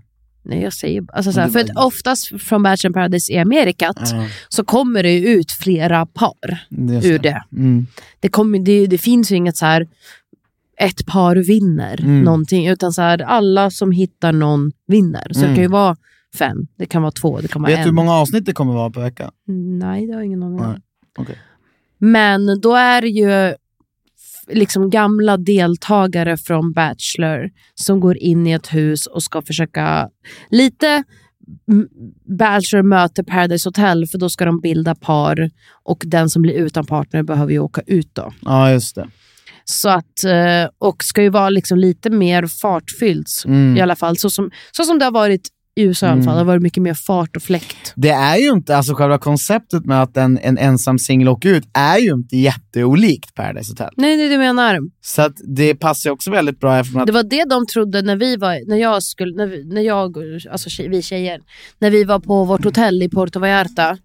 Nej, 0.42 0.62
jag 0.62 0.72
säger, 0.72 1.04
alltså, 1.12 1.32
så 1.32 1.40
här, 1.40 1.46
Det 1.46 1.52
för 1.52 1.60
att 1.60 1.76
oftast 1.76 2.42
från 2.42 2.62
Bachelor 2.62 2.90
in 2.90 2.92
Paradise 2.92 3.32
i 3.32 3.38
Amerikat 3.38 3.98
Ja, 4.12 4.26
så 4.48 4.64
kommer 4.64 5.02
det 5.02 5.18
ut 5.18 5.52
flera 5.52 6.06
par 6.06 6.66
just 6.68 7.06
ur 7.06 7.18
det. 7.18 7.42
Mm. 7.52 7.86
Det, 8.20 8.28
kommer, 8.28 8.58
det, 8.58 8.86
det 8.86 8.98
finns 8.98 9.32
ju 9.32 9.36
inget 9.36 9.56
så 9.56 9.66
här 9.66 9.88
ett 10.80 11.06
par 11.06 11.36
vinner 11.36 12.00
Mm. 12.00 12.20
någonting, 12.22 12.68
utan 12.68 12.92
så 12.92 13.02
här, 13.02 13.22
alla 13.22 13.70
som 13.70 13.90
hittar 13.92 14.32
någon 14.32 14.72
vinner. 14.86 15.26
Så 15.32 15.40
det 15.40 15.44
Mm. 15.46 15.54
kan 15.54 15.62
ju 15.64 15.68
vara 15.70 15.96
fem, 16.38 16.66
det 16.78 16.86
kan 16.86 17.02
vara 17.02 17.12
två, 17.12 17.40
det 17.40 17.48
kan 17.48 17.62
vara 17.62 17.70
Vet 17.70 17.78
en. 17.78 17.84
du 17.84 17.88
hur 17.88 17.94
många 17.94 18.12
avsnitt 18.12 18.44
det 18.46 18.52
kommer 18.52 18.72
vara 18.74 18.90
per 18.90 19.00
vecka? 19.00 19.30
Nej, 19.78 20.06
det 20.06 20.12
har 20.12 20.20
jag 20.20 20.26
ingen 20.26 20.42
aning 20.42 20.60
om. 20.60 20.80
Okej. 21.18 21.38
Men 21.98 22.60
då 22.60 22.74
är 22.74 23.02
det 23.02 23.08
ju 23.08 23.54
liksom 24.52 24.90
gamla 24.90 25.36
deltagare 25.36 26.36
från 26.36 26.72
Bachelor 26.72 27.50
som 27.74 28.00
går 28.00 28.16
in 28.16 28.46
i 28.46 28.52
ett 28.52 28.74
hus 28.74 29.06
och 29.06 29.22
ska 29.22 29.42
försöka 29.42 30.10
lite 30.50 31.04
Bachelor 32.38 32.82
möter 32.82 33.22
Paradise 33.22 33.68
Hotel 33.68 34.06
för 34.06 34.18
då 34.18 34.28
ska 34.28 34.44
de 34.44 34.60
bilda 34.60 34.94
par 34.94 35.50
och 35.82 36.02
den 36.06 36.30
som 36.30 36.42
blir 36.42 36.54
utan 36.54 36.86
partner 36.86 37.22
behöver 37.22 37.52
ju 37.52 37.58
åka 37.58 37.80
ut 37.86 38.14
då. 38.14 38.32
Ja, 38.40 38.72
just 38.72 38.94
det. 38.94 39.08
Så 39.64 39.88
att, 39.88 40.24
eh, 40.24 40.70
och 40.78 41.04
ska 41.04 41.22
ju 41.22 41.28
vara 41.30 41.50
liksom 41.50 41.78
lite 41.78 42.10
mer 42.10 42.46
fartfyllt 42.46 43.30
Mm. 43.46 43.76
i 43.76 43.80
alla 43.80 43.96
fall. 43.96 44.16
Så 44.16 44.30
som, 44.30 44.50
så 44.72 44.84
som 44.84 44.98
det 44.98 45.04
har 45.04 45.12
varit 45.12 45.48
i 45.76 45.82
USA 45.82 46.06
i 46.06 46.08
alla 46.08 46.12
Mm. 46.14 46.24
fall. 46.24 46.34
Det 46.34 46.40
har 46.40 46.44
varit 46.44 46.62
mycket 46.62 46.82
mer 46.82 46.94
fart 46.94 47.36
och 47.36 47.42
fläkt. 47.42 47.92
Det 47.96 48.08
är 48.10 48.36
ju 48.36 48.48
inte, 48.50 48.76
alltså 48.76 48.94
själva 48.94 49.18
konceptet 49.18 49.84
med 49.86 50.02
att 50.02 50.16
en, 50.16 50.38
en 50.38 50.58
ensam 50.58 50.98
singel 50.98 51.28
åker 51.28 51.48
ut 51.48 51.64
är 51.74 51.98
ju 51.98 52.12
inte 52.12 52.36
jätteolikt 52.36 53.34
Paradise 53.34 53.72
Hotel. 53.72 53.88
Nej, 53.96 54.16
det 54.16 54.22
är 54.22 54.28
det 54.28 54.34
jag 54.34 54.40
menar. 54.40 54.78
Så 55.00 55.22
att 55.22 55.32
det 55.56 55.74
passar 55.74 56.10
ju 56.10 56.14
också 56.14 56.30
väldigt 56.30 56.60
bra 56.60 56.78
eftersom 56.78 57.00
att... 57.00 57.06
Det 57.06 57.12
var 57.12 57.22
det 57.22 57.44
de 57.44 57.66
trodde 57.66 58.02
när 58.02 58.16
vi 58.16 58.36
var, 58.36 58.68
när 58.68 58.76
jag 58.76 59.02
skulle, 59.02 59.36
när, 59.36 59.46
vi, 59.46 59.64
när 59.64 59.82
jag, 59.82 60.16
alltså 60.50 60.82
vi 60.88 61.02
tjejer, 61.02 61.40
när 61.78 61.90
vi 61.90 62.04
var 62.04 62.18
på 62.20 62.44
vårt 62.44 62.64
hotell 62.64 63.02
i 63.02 63.08
Puerto 63.08 63.38
Vallarta. 63.40 63.98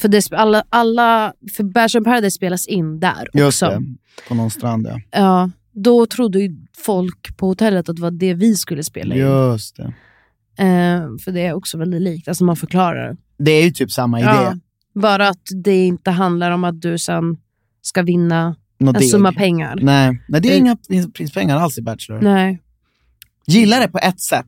För 0.00 0.08
det, 0.08 0.32
alla, 0.32 0.64
alla, 0.70 1.32
för 1.56 1.64
Bachelor 1.64 2.04
Paradise 2.04 2.34
spelas 2.36 2.66
in 2.66 3.00
där 3.00 3.28
Just 3.32 3.62
också. 3.62 3.78
det, 3.78 3.84
på 4.28 4.34
någon 4.34 4.50
strand 4.50 4.86
ja. 4.86 5.00
Ja, 5.10 5.50
då 5.72 6.06
trodde 6.06 6.40
ju 6.40 6.56
folk 6.76 7.36
på 7.36 7.46
hotellet 7.46 7.88
att 7.88 7.96
det 7.96 8.02
var 8.02 8.10
det 8.10 8.34
vi 8.34 8.56
skulle 8.56 8.84
spela 8.84 9.14
in. 9.14 9.20
Just 9.20 9.76
det. 9.76 9.94
Eh, 10.64 11.02
för 11.24 11.32
det 11.32 11.40
är 11.46 11.52
också 11.54 11.78
väldigt 11.78 12.02
likt, 12.02 12.28
alltså 12.28 12.44
man 12.44 12.56
förklarar. 12.56 13.16
Det 13.38 13.50
är 13.50 13.64
ju 13.64 13.70
typ 13.70 13.90
samma 13.90 14.20
idé. 14.20 14.28
Ja, 14.28 14.54
bara 14.94 15.28
att 15.28 15.48
det 15.64 15.86
inte 15.86 16.10
handlar 16.10 16.50
om 16.50 16.64
att 16.64 16.80
du 16.80 16.98
sen 16.98 17.36
ska 17.82 18.02
vinna 18.02 18.56
Något 18.80 18.94
en 18.96 19.00
deg. 19.00 19.10
summa 19.10 19.32
pengar. 19.32 19.78
Nej, 19.82 20.20
nej, 20.28 20.40
det 20.40 20.48
är 20.48 20.52
Det- 20.52 20.58
inga 20.58 20.76
pris- 20.76 21.12
prispengar 21.12 21.56
alls 21.56 21.78
i 21.78 21.82
Bachelor. 21.82 22.20
Nej. 22.20 22.62
Gillar 23.46 23.80
det 23.80 23.88
på 23.88 23.98
ett 23.98 24.20
sätt. 24.20 24.46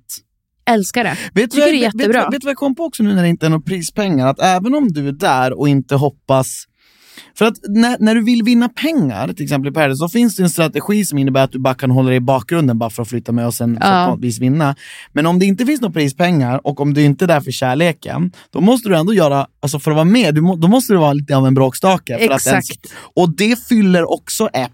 Älskar 0.74 1.04
det. 1.04 1.16
Vet 1.35 1.50
Tycker 1.50 1.62
vad- 1.64 1.72
det 1.74 1.76
är 1.78 1.83
jättebra. 1.83 2.24
Vet, 2.24 2.35
vet 2.35 2.44
vad 2.44 2.50
jag 2.50 2.56
kom 2.56 2.74
på 2.74 2.83
också 2.85 3.02
nu 3.02 3.14
när 3.14 3.22
det 3.22 3.28
inte 3.28 3.46
är 3.46 3.50
några 3.50 3.62
prispengar? 3.62 4.26
Att 4.26 4.40
även 4.40 4.74
om 4.74 4.88
du 4.88 5.09
är 5.09 5.12
där 5.12 5.59
och 5.59 5.68
inte 5.68 5.94
hoppas... 5.94 6.64
För 7.40 7.46
att 7.46 7.57
när, 7.68 7.96
när 8.00 8.14
du 8.14 8.24
vill 8.24 8.42
vinna 8.42 8.68
pengar, 8.68 9.29
till 9.33 9.44
exempel 9.44 9.70
i 9.70 9.74
Paradise, 9.74 9.96
så 9.98 10.09
finns 10.09 10.37
det 10.37 10.42
en 10.42 10.50
strategi 10.50 11.05
som 11.05 11.18
innebär 11.18 11.44
att 11.44 11.53
du 11.53 11.59
bara 11.59 11.74
kan 11.74 11.90
hålla 11.90 12.09
dig 12.09 12.16
i 12.16 12.20
bakgrunden 12.20 12.79
bara 12.79 12.90
för 12.90 13.03
att 13.03 13.09
flytta 13.09 13.33
med 13.33 13.46
och 13.46 13.55
sen 13.55 13.79
Ja. 13.81 14.18
vinna. 14.20 14.74
Men 15.12 15.26
om 15.26 15.38
det 15.38 15.46
inte 15.46 15.66
finns 15.66 15.81
några 15.81 15.92
prispengar 15.92 16.61
och 16.66 16.81
om 16.81 16.94
du 16.94 17.03
inte 17.03 17.24
är 17.24 17.26
där 17.26 17.40
för 17.40 17.50
kärleken, 17.50 18.33
då 18.53 18.61
måste 18.61 18.88
du 18.88 18.96
ändå 18.96 19.14
göra, 19.14 19.46
alltså 19.62 19.79
för 19.79 19.90
att 19.90 19.94
vara 19.94 20.05
med, 20.05 20.35
du 20.35 20.40
må, 20.40 20.57
då 20.57 20.68
måste 20.68 20.92
du 20.92 20.96
vara 20.98 21.12
lite 21.12 21.37
av 21.37 21.46
en 21.46 21.55
bråkstake. 21.55 22.14
Att 22.14 22.20
ens, 22.20 22.46
Exakt. 22.46 22.87
och 23.16 23.37
det 23.37 23.59
fyller 23.68 24.11
också 24.12 24.48
ett. 24.48 24.70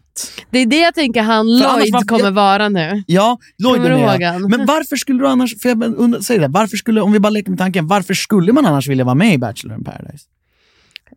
Det 0.50 0.58
är 0.58 0.66
det 0.66 0.78
jag 0.80 0.94
tänker 0.94 1.22
han 1.22 1.46
Lloyd 1.46 1.62
varför- 1.92 2.06
kommer 2.06 2.24
jag- 2.24 2.32
vara 2.32 2.68
nu. 2.68 3.02
Ja, 3.06 3.38
Lloyd 3.58 3.80
är 3.84 4.18
med. 4.18 4.40
Men 4.50 4.66
varför 4.66 4.96
skulle 4.96 5.18
du 5.18 5.28
annars, 5.28 5.54
för 5.62 5.68
jag 5.68 5.82
undrar, 5.96 6.20
säg 6.20 6.38
det, 6.38 6.48
varför 6.48 6.76
skulle, 6.76 7.00
om 7.00 7.12
vi 7.12 7.18
bara 7.20 7.30
leker 7.30 7.50
med 7.50 7.58
tanken, 7.58 7.86
varför 7.86 8.14
skulle 8.14 8.52
man 8.52 8.66
annars 8.66 8.88
vilja 8.88 9.04
vara 9.04 9.14
med 9.14 9.34
i 9.34 9.38
Bachelor 9.38 9.76
in 9.78 9.84
Paradise? 9.84 10.24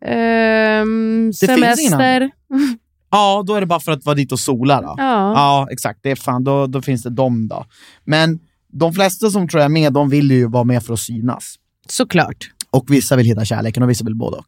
Ehm, 0.06 1.30
Det 1.40 1.46
semester. 1.46 2.30
Ja, 3.12 3.44
då 3.46 3.54
är 3.54 3.60
det 3.60 3.66
bara 3.66 3.80
för 3.80 3.92
att 3.92 4.04
vara 4.04 4.14
dit 4.14 4.32
och 4.32 4.38
sola 4.40 4.80
då. 4.82 4.94
Ja. 4.98 5.32
Ja, 5.34 5.68
exakt. 5.70 6.00
Det 6.02 6.10
är 6.10 6.16
fan, 6.16 6.44
då, 6.44 6.66
då 6.66 6.82
finns 6.82 7.02
det 7.02 7.10
dem 7.10 7.48
då. 7.48 7.64
Men 8.04 8.38
de 8.72 8.92
flesta 8.92 9.30
som 9.30 9.48
tror 9.48 9.60
jag 9.60 9.64
är 9.64 9.68
med, 9.72 9.92
de 9.92 10.08
vill 10.10 10.30
ju 10.30 10.46
vara 10.48 10.64
med 10.64 10.82
för 10.82 10.92
att 10.92 11.00
synas. 11.00 11.54
Såklart. 11.88 12.36
Och 12.70 12.84
vissa 12.88 13.16
vill 13.16 13.26
hitta 13.26 13.44
kärleken 13.44 13.82
och 13.82 13.90
vissa 13.90 14.04
vill 14.04 14.14
både 14.16 14.36
och. 14.36 14.46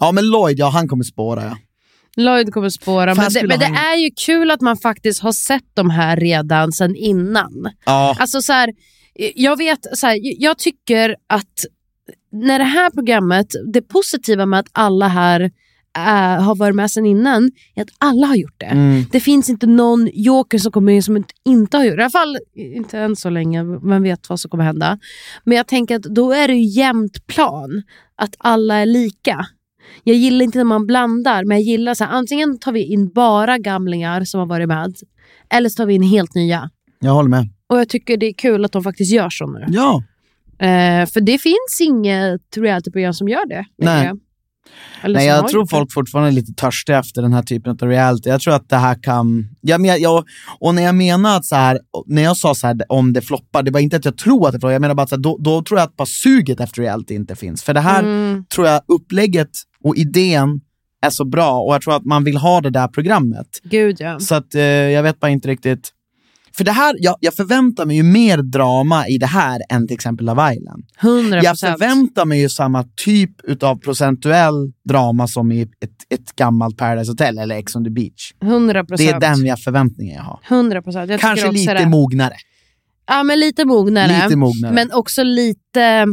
Ja, 0.00 0.12
men 0.12 0.26
Lloyd, 0.30 0.58
ja 0.58 0.68
han 0.68 0.88
kommer 0.88 1.04
spåra 1.04 1.44
ja. 1.44 1.56
Lloyd 2.22 2.52
kommer 2.54 2.68
spåra. 2.70 3.14
Fan, 3.14 3.24
Men, 3.24 3.32
det, 3.42 3.48
men 3.48 3.58
det 3.58 3.64
han- 3.66 3.76
är 3.76 3.96
ju 3.96 4.10
kul 4.26 4.50
att 4.50 4.60
man 4.60 4.76
faktiskt 4.76 5.22
har 5.22 5.32
sett 5.32 5.70
de 5.74 5.90
här 5.90 6.16
redan 6.16 6.72
sen 6.72 6.96
innan. 6.96 7.52
Ja, 7.84 8.16
Alltså 8.18 8.40
så 8.42 8.52
här, 8.52 8.72
jag 9.34 9.56
vet, 9.58 9.78
så 9.94 10.06
här, 10.06 10.18
jag 10.22 10.58
tycker 10.58 11.16
att 11.26 11.64
när 12.32 12.58
det 12.58 12.64
här 12.64 12.90
programmet, 12.90 13.46
det 13.72 13.82
positiva 13.82 14.46
med 14.46 14.60
att 14.60 14.68
alla 14.72 15.08
här 15.08 15.50
är, 15.98 16.38
har 16.38 16.54
varit 16.54 16.74
med 16.76 16.90
sen 16.90 17.06
innan, 17.06 17.50
är 17.74 17.82
att 17.82 17.88
alla 17.98 18.26
har 18.26 18.36
gjort 18.36 18.54
det. 18.60 18.66
mm. 18.66 19.04
Det 19.12 19.20
finns 19.20 19.50
inte 19.50 19.66
någon 19.66 20.08
joker 20.12 20.58
som 20.58 20.72
kommer 20.72 20.92
in 20.92 21.02
som 21.02 21.16
inte- 21.16 21.34
inte 21.44 21.76
har 21.76 21.84
gjort 21.84 21.96
det. 21.96 22.00
I 22.00 22.04
alla 22.04 22.10
fall 22.10 22.38
inte 22.54 22.98
än 22.98 23.16
så 23.16 23.30
länge, 23.30 23.64
vem 23.64 24.02
vet 24.02 24.28
vad 24.28 24.40
som 24.40 24.50
kommer 24.50 24.64
hända. 24.64 24.98
Men 25.44 25.56
jag 25.56 25.66
tänker 25.66 25.96
att 25.96 26.02
då 26.02 26.32
är 26.32 26.48
det 26.48 26.54
ju 26.54 26.64
jämnt 26.80 27.26
plan, 27.26 27.82
att 28.16 28.34
alla 28.38 28.74
är 28.74 28.86
lika. 28.86 29.46
Jag 30.04 30.16
gillar 30.16 30.44
inte 30.44 30.58
när 30.58 30.64
man 30.64 30.86
blandar, 30.86 31.44
men 31.44 31.56
jag 31.56 31.64
gillar 31.64 31.94
så 31.94 32.04
här, 32.04 32.12
antingen 32.12 32.58
tar 32.58 32.72
vi 32.72 32.84
in 32.84 33.08
bara 33.08 33.58
gamlingar 33.58 34.24
som 34.24 34.40
har 34.40 34.46
varit 34.46 34.68
med, 34.68 34.94
eller 35.50 35.68
så 35.68 35.76
tar 35.76 35.86
vi 35.86 35.94
in 35.94 36.02
helt 36.02 36.34
nya. 36.34 36.70
jag 37.00 37.12
håller 37.12 37.28
med. 37.30 37.48
Och 37.66 37.78
jag 37.78 37.88
tycker 37.88 38.16
det 38.16 38.26
är 38.26 38.32
kul 38.32 38.64
att 38.64 38.72
de 38.72 38.82
faktiskt 38.82 39.12
gör 39.12 39.30
så 39.30 39.46
nu. 39.46 39.64
Ja, 39.68 40.02
Eh, 40.60 41.06
för 41.06 41.20
det 41.20 41.38
finns 41.38 41.80
inget 41.80 42.56
realityprogram 42.56 43.14
som 43.14 43.28
gör 43.28 43.48
det 43.48 43.64
Nej. 43.78 43.98
längre. 44.02 44.16
Eller 45.02 45.14
Nej, 45.14 45.26
jag 45.26 45.48
tror 45.48 45.66
folk 45.66 45.92
fortfarande 45.92 46.30
är 46.30 46.32
lite 46.32 46.52
törstiga 46.52 46.98
efter 46.98 47.22
den 47.22 47.32
här 47.32 47.42
typen 47.42 47.78
av 47.82 47.88
reality. 47.88 48.28
Jag 48.30 48.40
tror 48.40 48.54
att 48.54 48.68
det 48.68 48.76
här 48.76 49.02
kan... 49.02 49.48
Ja, 49.60 49.78
men 49.78 49.90
jag, 49.90 50.00
jag, 50.00 50.24
och 50.60 50.74
när 50.74 50.82
jag 50.82 50.94
menar 50.94 51.36
att 51.36 51.44
så 51.44 51.56
här, 51.56 51.78
när 52.06 52.22
jag 52.22 52.36
sa 52.36 52.54
så 52.54 52.66
här, 52.66 52.76
om 52.88 53.12
det 53.12 53.20
floppar, 53.22 53.62
det 53.62 53.70
var 53.70 53.80
inte 53.80 53.96
att 53.96 54.04
jag 54.04 54.16
tror 54.16 54.46
att 54.46 54.52
det 54.52 54.60
floppar, 54.60 54.72
jag 54.72 54.80
menar 54.80 54.94
bara 54.94 55.02
att 55.02 55.08
så 55.08 55.14
här, 55.14 55.22
då, 55.22 55.38
då 55.40 55.62
tror 55.62 55.80
jag 55.80 55.86
att 55.86 55.96
bara 55.96 56.06
suget 56.06 56.60
efter 56.60 56.82
reality 56.82 57.14
inte 57.14 57.36
finns. 57.36 57.62
För 57.62 57.74
det 57.74 57.80
här 57.80 58.02
Mm. 58.02 58.44
tror 58.54 58.66
jag 58.66 58.82
upplägget 58.88 59.50
och 59.84 59.96
idén 59.96 60.60
är 61.06 61.10
så 61.10 61.24
bra 61.24 61.60
och 61.60 61.74
jag 61.74 61.82
tror 61.82 61.96
att 61.96 62.04
man 62.04 62.24
vill 62.24 62.36
ha 62.36 62.60
det 62.60 62.70
där 62.70 62.88
programmet. 62.88 63.46
Gud 63.62 63.96
ja. 63.98 64.20
Så 64.20 64.34
att 64.34 64.54
eh, 64.54 64.62
jag 64.62 65.02
vet 65.02 65.20
bara 65.20 65.30
inte 65.30 65.48
riktigt. 65.48 65.92
För 66.58 66.64
det 66.64 66.72
här, 66.72 66.96
jag, 66.98 67.16
jag 67.20 67.34
förväntar 67.34 67.86
mig 67.86 67.96
ju 67.96 68.02
mer 68.02 68.42
drama 68.42 69.08
i 69.08 69.18
det 69.18 69.26
här 69.26 69.60
än 69.68 69.86
till 69.86 69.94
exempel 69.94 70.26
Love 70.26 70.54
Island. 70.54 70.84
100%. 71.00 71.42
Jag 71.42 71.58
förväntar 71.58 72.24
mig 72.24 72.40
ju 72.40 72.48
samma 72.48 72.84
typ 72.96 73.30
utav 73.44 73.76
procentuell 73.76 74.72
drama 74.84 75.26
som 75.26 75.52
i 75.52 75.62
ett, 75.62 75.70
ett 76.08 76.36
gammalt 76.36 76.76
Paradise 76.76 77.10
Hotel 77.12 77.38
eller 77.38 77.56
Ex 77.56 77.76
on 77.76 77.84
the 77.84 77.90
beach. 77.90 78.34
100%. 78.40 78.96
Det 78.96 79.08
är 79.08 79.20
den 79.20 79.46
jag 79.46 79.60
förväntningar 79.60 80.16
jag 80.16 80.22
har. 80.22 80.40
100 80.48 80.82
procent. 80.82 81.20
Kanske 81.20 81.50
lite 81.52 81.86
mognare. 81.86 82.34
Ja, 83.06 83.22
men 83.22 83.40
lite 83.40 83.64
mognare. 83.64 84.22
Lite 84.24 84.36
mognare. 84.36 84.72
Men 84.72 84.92
också 84.92 85.22
lite... 85.22 86.06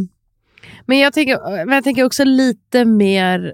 Men 0.85 0.99
jag 0.99 1.13
tänker, 1.13 1.65
men 1.65 1.75
jag 1.75 1.83
tänker 1.83 2.03
också 2.03 2.23
lite 2.23 2.85
mer 2.85 3.53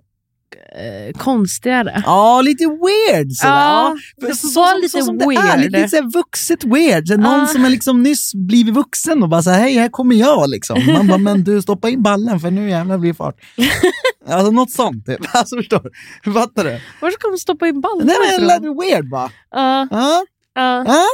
eh, 0.56 1.18
konstigare. 1.18 2.04
Ja, 2.06 2.42
lite 2.42 2.66
weird 2.66 3.32
sådär. 3.32 3.54
Ja, 3.54 3.96
Ja, 4.20 4.28
det 4.28 4.36
så- 4.36 4.48
så- 4.48 4.60
var 4.60 4.68
så- 4.72 4.78
lite 4.78 5.02
så 5.02 5.30
weird. 5.30 5.46
Är, 5.46 5.58
lite, 5.58 5.78
lite 5.78 5.90
så 5.90 5.96
här 5.96 6.12
vuxet 6.14 6.64
weird. 6.64 7.08
Så 7.08 7.18
någon 7.18 7.40
Ja. 7.40 7.48
som 7.48 7.66
är 7.66 7.70
liksom 7.70 8.04
nyss 8.04 8.32
blivit 8.36 8.74
vuxen 8.76 9.24
och 9.24 9.30
bara 9.30 9.44
såhär, 9.44 9.60
hej 9.60 9.74
här 9.74 9.90
kommer 9.90 10.16
jag 10.16 10.50
liksom. 10.50 10.86
Man 10.94 11.08
bara, 11.08 11.18
men 11.18 11.44
du 11.44 11.62
stoppa 11.62 11.90
in 11.90 12.04
ballen 12.04 12.40
för 12.40 12.52
nu 12.52 12.70
jävlar 12.70 12.98
blir 12.98 13.12
det 13.12 13.18
fart. 13.18 13.36
alltså 14.30 14.52
något 14.52 14.72
sånt 14.72 15.06
typ. 15.06 15.20
Alltså 15.34 15.56
förstår 15.56 15.82
du? 16.24 16.34
Fattar 16.34 16.64
du? 16.64 16.80
Var 17.02 17.12
ska 17.12 17.28
de 17.28 17.38
stoppa 17.38 17.68
in 17.68 17.82
ballen 17.82 18.08
Nej 18.08 18.16
men 18.62 18.78
weird 18.78 19.10
bara. 19.10 19.30
Ja, 19.52 19.88
Ja. 19.92 20.26
ja. 20.56 21.06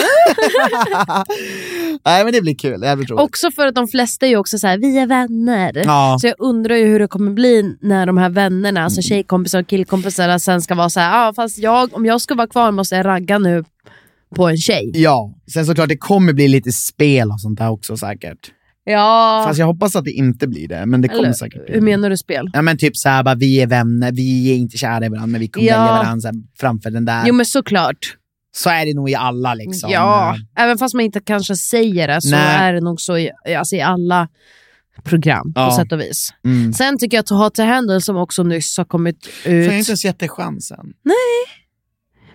Nej 2.04 2.24
men 2.24 2.32
det 2.32 2.40
blir 2.40 2.54
kul, 2.54 2.80
det 2.80 2.96
blir. 2.96 3.20
Också 3.20 3.50
för 3.50 3.66
att 3.66 3.74
de 3.74 3.88
flesta 3.88 4.26
är 4.26 4.30
ju 4.30 4.36
också 4.36 4.58
så 4.58 4.66
här, 4.66 4.78
vi 4.78 4.98
är 4.98 5.06
vänner. 5.06 5.82
Ja. 5.84 6.16
Så 6.20 6.26
jag 6.26 6.34
undrar 6.38 6.74
ju 6.76 6.84
hur 6.86 6.98
det 6.98 7.08
kommer 7.08 7.32
bli 7.32 7.76
när 7.80 8.06
de 8.06 8.18
här 8.18 8.30
vännerna, 8.30 8.84
alltså 8.84 9.02
tjejkompisar 9.02 9.60
och 9.60 9.66
killkompisar 9.66 10.38
sen 10.38 10.62
ska 10.62 10.74
vara 10.74 10.90
så 10.90 11.00
här, 11.00 11.28
ah, 11.28 11.32
fast 11.34 11.58
jag, 11.58 11.94
om 11.94 12.06
jag 12.06 12.20
ska 12.20 12.34
vara 12.34 12.46
kvar 12.46 12.72
måste 12.72 12.94
jag 12.96 13.06
ragga 13.06 13.38
nu 13.38 13.64
på 14.36 14.48
en 14.48 14.56
tjej. 14.56 14.90
Ja, 14.94 15.34
sen 15.52 15.66
såklart 15.66 15.88
det 15.88 15.96
kommer 15.96 16.32
bli 16.32 16.48
lite 16.48 16.72
spel 16.72 17.30
och 17.30 17.40
sånt 17.40 17.58
där 17.58 17.70
också 17.70 17.96
säkert. 17.96 18.38
Ja, 18.84 19.44
Fast 19.48 19.58
jag 19.58 19.66
hoppas 19.66 19.96
att 19.96 20.04
det 20.04 20.10
inte 20.10 20.48
blir 20.48 20.68
det, 20.68 20.86
men 20.86 21.00
det 21.00 21.08
kommer 21.08 21.22
eller, 21.22 21.32
säkert 21.32 21.66
bli 21.66 21.74
hur 21.74 21.80
menar 21.80 22.10
du 22.10 22.16
spel? 22.16 22.50
Ja 22.52 22.62
men 22.62 22.78
typ 22.78 22.96
såhär, 22.96 23.22
bara, 23.22 23.34
vi 23.34 23.60
är 23.62 23.66
vänner, 23.66 24.12
vi 24.12 24.50
är 24.52 24.56
inte 24.56 24.78
kära 24.78 25.06
i 25.06 25.08
varandra, 25.08 25.26
men 25.26 25.40
vi 25.40 25.48
kommer 25.48 25.66
Ja. 25.66 25.76
välja 25.76 25.92
varandra 26.02 26.30
framför 26.60 26.90
den 26.90 27.04
där. 27.04 27.22
Jo 27.26 27.34
men 27.34 27.46
såklart. 27.46 28.16
Så 28.52 28.70
är 28.70 28.86
det 28.86 28.94
nog 28.94 29.10
i 29.10 29.14
alla 29.14 29.54
liksom. 29.54 29.90
Ja, 29.90 30.36
även 30.58 30.78
fast 30.78 30.94
man 30.94 31.04
inte 31.04 31.20
kanske 31.20 31.56
säger 31.56 32.08
det 32.08 32.22
så 32.22 32.30
Nej. 32.30 32.56
är 32.56 32.72
det 32.72 32.80
nog 32.80 33.00
så 33.00 33.18
i, 33.18 33.30
alltså 33.58 33.76
i 33.76 33.80
alla 33.80 34.28
program 35.04 35.52
Ja. 35.54 35.66
på 35.70 35.76
sätt 35.76 35.92
och 35.92 36.00
vis. 36.00 36.30
Mm. 36.44 36.72
Sen 36.72 36.98
tycker 36.98 37.16
jag 37.16 37.22
att 37.22 37.28
Hot 37.30 37.58
Handle 37.58 38.00
som 38.00 38.16
också 38.16 38.42
nyss 38.42 38.78
har 38.78 38.84
kommit 38.84 39.26
Får 39.26 39.52
jag 39.52 39.64
ut. 39.64 39.72
inte 39.72 39.90
ens 39.90 40.04
gett 40.04 40.18
dig 40.18 40.28
chansen? 40.28 40.86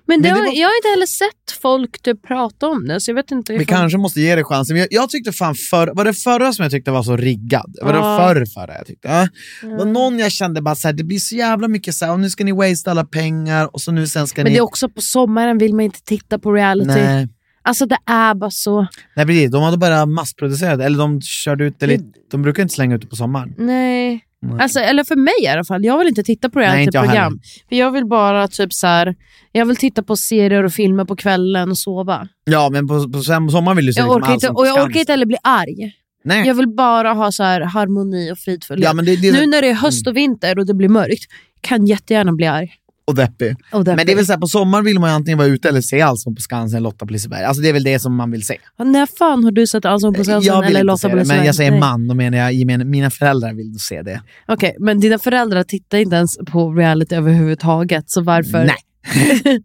Men, 0.08 0.22
det 0.22 0.28
Men 0.30 0.38
det 0.38 0.42
var- 0.50 0.56
jag 0.56 0.68
har 0.68 0.76
inte 0.78 0.88
heller 0.94 1.06
sett 1.06 1.62
folk 1.62 2.02
typ 2.02 2.28
prata 2.28 2.68
om 2.68 2.88
det 2.88 3.02
så 3.02 3.12
jag 3.12 3.16
vet 3.16 3.32
inte. 3.32 3.54
Vi 3.54 3.64
ifall- 3.64 3.76
kanske 3.78 3.98
måste 3.98 4.22
ge 4.22 4.36
det 4.36 4.44
chansen. 4.44 4.74
Men 4.74 4.82
jag, 4.82 4.88
jag 5.02 5.10
tyckte 5.10 5.32
fan 5.32 5.56
förr, 5.56 5.92
var 5.96 6.06
det 6.06 6.14
förra 6.14 6.54
som 6.54 6.64
jag 6.64 6.72
tyckte 6.72 6.92
var 6.92 7.04
så 7.04 7.16
riggad? 7.18 7.76
Var 7.82 7.94
det 7.94 8.00
Ja. 8.00 8.18
förr 8.20 8.46
förra 8.46 8.74
jag 8.78 8.86
tyckte? 8.88 9.08
Ja. 9.08 9.28
Det 9.62 9.76
var 9.76 9.86
någon 9.86 10.20
jag 10.20 10.32
kände 10.32 10.62
bara 10.62 10.76
så 10.76 10.88
här, 10.88 10.94
det 10.94 11.04
blir 11.04 11.20
så 11.20 11.36
jävla 11.36 11.68
mycket 11.68 11.96
så 11.96 12.06
här, 12.06 12.12
och 12.14 12.20
nu 12.20 12.30
ska 12.30 12.44
ni 12.44 12.52
waste 12.52 12.92
alla 12.92 13.06
pengar 13.06 13.70
och 13.76 13.82
så 13.82 13.92
nu 13.92 14.08
sen 14.08 14.28
ska 14.28 14.40
Men 14.44 14.46
ni... 14.46 14.52
det 14.52 14.58
är 14.58 14.64
också 14.64 14.90
på 14.90 15.02
sommaren 15.02 15.58
vill 15.58 15.74
man 15.74 15.82
inte 15.86 16.02
titta 16.04 16.40
på 16.40 16.52
reality. 16.54 16.88
Nej. 16.92 17.28
Alltså 17.62 17.86
det 17.86 17.98
är 18.06 18.36
bara 18.36 18.52
så. 18.52 18.88
Nej 19.16 19.26
precis, 19.26 19.52
de 19.52 19.64
hade 19.64 19.78
bara 19.78 20.06
massproducerat 20.06 20.80
eller 20.82 20.98
de 20.98 21.22
körde 21.22 21.64
ut 21.66 21.80
det 21.80 21.88
lite, 21.88 22.04
de 22.32 22.42
brukar 22.42 22.64
inte 22.64 22.76
slänga 22.76 22.96
ut 22.96 23.02
det 23.02 23.08
på 23.08 23.16
sommaren. 23.16 23.54
Nej. 23.58 24.22
Nej. 24.50 24.62
Alltså, 24.64 24.80
eller 24.80 25.04
för 25.04 25.16
mig 25.16 25.34
i 25.44 25.48
alla 25.48 25.64
fall. 25.64 25.86
Jag 25.86 25.98
vill 25.98 26.08
inte 26.08 26.24
titta 26.24 26.50
på 26.50 26.60
realityprogram. 26.60 27.40
För 27.70 27.76
jag 27.76 27.92
vill 27.92 28.06
bara 28.06 28.48
typ 28.48 28.74
så 28.74 28.88
här. 28.88 29.16
Jag 29.52 29.66
vill 29.66 29.76
titta 29.76 30.04
på 30.04 30.16
serier 30.16 30.64
och 30.64 30.72
filmer 30.74 31.06
på 31.06 31.16
kvällen 31.16 31.72
och 31.72 31.78
sova. 31.78 32.28
Ja 32.46 32.70
men 32.70 32.88
på, 32.88 33.10
på 33.12 33.22
som- 33.22 33.50
sommaren 33.50 33.78
vill 33.78 33.86
du 33.86 33.94
se 33.94 34.00
Jag 34.00 34.06
liksom 34.08 34.22
orkar 34.24 34.34
inte, 34.34 34.50
och 34.50 34.68
jag 34.68 34.86
orkar 34.86 35.00
inte 35.00 35.12
heller 35.12 35.26
bli 35.26 35.38
arg. 35.44 35.92
Nej. 36.24 36.48
Jag 36.48 36.56
vill 36.56 36.68
bara 36.68 37.14
ha 37.14 37.32
så 37.32 37.44
här 37.44 37.62
harmoni 37.62 38.32
och 38.32 38.38
fridfullhet. 38.38 38.86
Ja, 38.86 38.94
men 38.94 39.06
det, 39.06 39.16
det, 39.16 39.32
Nu 39.32 39.48
när 39.48 39.62
det 39.62 39.68
är 39.70 39.74
höst 39.74 40.08
och 40.08 40.18
vinter 40.18 40.60
och 40.60 40.66
det 40.66 40.74
blir 40.74 40.90
mörkt 40.90 41.24
kan 41.62 41.86
jättegärna 41.88 42.34
bli 42.34 42.46
arg. 42.48 42.72
Och 43.08 43.16
deppig. 43.16 43.56
Och 43.72 43.84
deppig. 43.84 43.96
Men 43.98 44.06
det 44.06 44.12
är 44.12 44.16
väl 44.16 44.26
så 44.26 44.32
här, 44.32 44.40
på 44.40 44.48
sommaren 44.48 44.86
vill 44.86 45.00
man 45.00 45.10
ju 45.10 45.16
antingen 45.16 45.38
vara 45.38 45.48
ute 45.48 45.70
eller 45.70 45.82
se 45.82 46.02
Allsång 46.02 46.36
på 46.36 46.42
Skansen, 46.42 46.84
Lotta 46.84 47.06
på 47.06 47.14
Liseberg. 47.14 47.44
Alltså 47.44 47.62
det 47.62 47.70
är 47.70 47.74
väl 47.74 47.84
det 47.84 48.00
som 48.00 48.16
man 48.16 48.32
vill 48.32 48.46
se. 48.46 48.58
När 48.78 49.06
fan 49.18 49.44
har 49.44 49.52
du 49.52 49.68
sett 49.68 49.86
Allsång 49.86 50.14
på 50.14 50.24
Skansen 50.24 50.54
jag 50.54 50.62
vill 50.62 50.70
eller 50.70 50.84
Lotta 50.84 51.10
på 51.10 51.16
det, 51.16 51.16
men 51.16 51.20
Liseberg? 51.24 51.46
jag 51.46 51.56
säger 51.56 51.72
Nej. 51.72 51.80
man, 51.80 52.08
då 52.08 52.16
menar 52.16 52.38
jag, 52.52 52.66
menar, 52.66 52.86
mina 52.86 53.10
föräldrar 53.10 53.54
vill 53.54 53.80
se 53.80 54.02
det. 54.02 54.22
Okej, 54.48 54.76
men 54.80 55.00
dina 55.00 55.20
föräldrar 55.20 55.64
tittar 55.64 55.98
inte 55.98 56.16
ens 56.16 56.38
på 56.38 56.74
reality 56.74 57.16
överhuvudtaget, 57.16 58.10
så 58.10 58.22
varför? 58.22 58.66
Nej. 58.66 58.76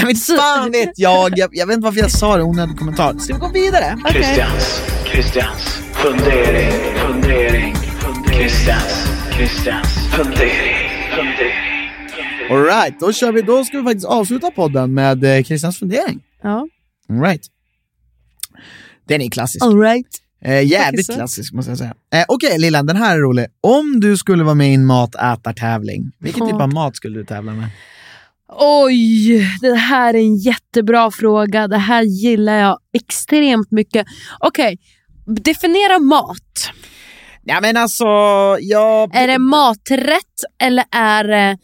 Jag 0.00 0.06
vet 0.06 0.26
fan 0.26 0.70
vet 0.70 0.90
jag. 0.96 1.32
jag, 1.36 1.50
jag 1.52 1.66
vet 1.66 1.74
inte 1.74 1.84
varför 1.84 2.00
jag 2.00 2.10
sa 2.10 2.36
det, 2.36 2.42
onödig 2.42 2.78
kommentar. 2.78 3.18
Ska 3.18 3.34
vi 3.34 3.40
gå 3.40 3.48
vidare? 3.48 3.98
Christians, 4.12 4.82
Christians 5.12 5.78
fundering, 5.92 6.70
fundering, 6.96 7.74
fundering. 8.00 8.38
Christians, 8.38 9.10
Christians 9.36 9.88
fundering, 10.16 10.90
fundering. 11.16 11.59
Alright, 12.50 13.00
då, 13.00 13.12
kör 13.12 13.32
vi, 13.32 13.42
då 13.42 13.64
ska 13.64 13.78
vi 13.78 13.84
faktiskt 13.84 14.06
avsluta 14.06 14.50
podden 14.50 14.94
med 14.94 15.24
eh, 15.24 15.42
Christians 15.42 15.78
fundering. 15.78 16.20
Ja. 16.42 16.68
Alright. 17.08 17.42
Den 19.08 19.20
är 19.20 19.30
klassisk. 19.30 19.64
All 19.64 19.80
right. 19.80 20.06
Eh, 20.44 20.52
jävligt 20.52 20.80
Faktiskt 20.82 21.14
klassisk 21.14 21.52
måste 21.52 21.70
jag 21.70 21.78
säga. 21.78 21.94
Eh, 22.12 22.24
Okej 22.28 22.58
Lillan, 22.58 22.86
den 22.86 22.96
här 22.96 23.16
är 23.16 23.20
rolig. 23.20 23.46
Om 23.60 24.00
du 24.00 24.16
skulle 24.16 24.44
vara 24.44 24.54
med 24.54 24.70
i 24.70 24.74
en 24.74 24.86
matätartävling, 24.86 26.12
vilken 26.18 26.46
typ 26.46 26.60
av 26.60 26.72
mat 26.72 26.96
skulle 26.96 27.18
du 27.18 27.24
tävla 27.24 27.52
med? 27.52 27.68
Oj, 28.58 29.38
det 29.60 29.74
här 29.74 30.14
är 30.14 30.18
en 30.18 30.36
jättebra 30.36 31.10
fråga. 31.10 31.68
Det 31.68 31.78
här 31.78 32.02
gillar 32.02 32.54
jag 32.54 32.78
extremt 32.92 33.70
mycket. 33.70 34.06
Okej, 34.40 34.78
definiera 35.26 35.98
mat. 35.98 36.70
Ja 37.42 37.60
men 37.60 37.76
alltså, 37.76 38.04
jag... 38.60 39.16
Är 39.16 39.26
det 39.26 39.38
maträtt 39.38 40.44
eller 40.62 40.84
är 40.90 41.24
det... 41.24 41.58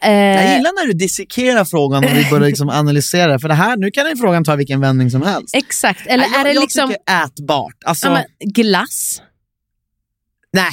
Jag 0.00 0.10
Eh, 0.44 0.56
gillar 0.56 0.80
när 0.82 0.86
du 0.86 0.92
dissekerar 0.92 1.64
frågan 1.64 2.04
och 2.04 2.10
vi 2.10 2.30
börjar 2.30 2.46
liksom 2.46 2.68
analysera 2.68 3.38
för 3.38 3.48
det 3.48 3.54
här, 3.54 3.76
nu 3.76 3.90
kan 3.90 4.04
den 4.06 4.16
frågan 4.16 4.44
ta 4.44 4.56
vilken 4.56 4.80
vändning 4.80 5.10
som 5.10 5.22
helst. 5.22 5.54
exakt, 5.56 6.06
eller 6.06 6.24
jag, 6.24 6.40
är 6.40 6.44
det 6.44 6.52
jag 6.52 6.60
liksom 6.60 6.88
tycker 6.90 7.24
ätbart. 7.24 7.74
Alltså, 7.84 8.06
ja, 8.06 8.12
men, 8.12 8.52
glass? 8.52 9.22
nej. 10.52 10.70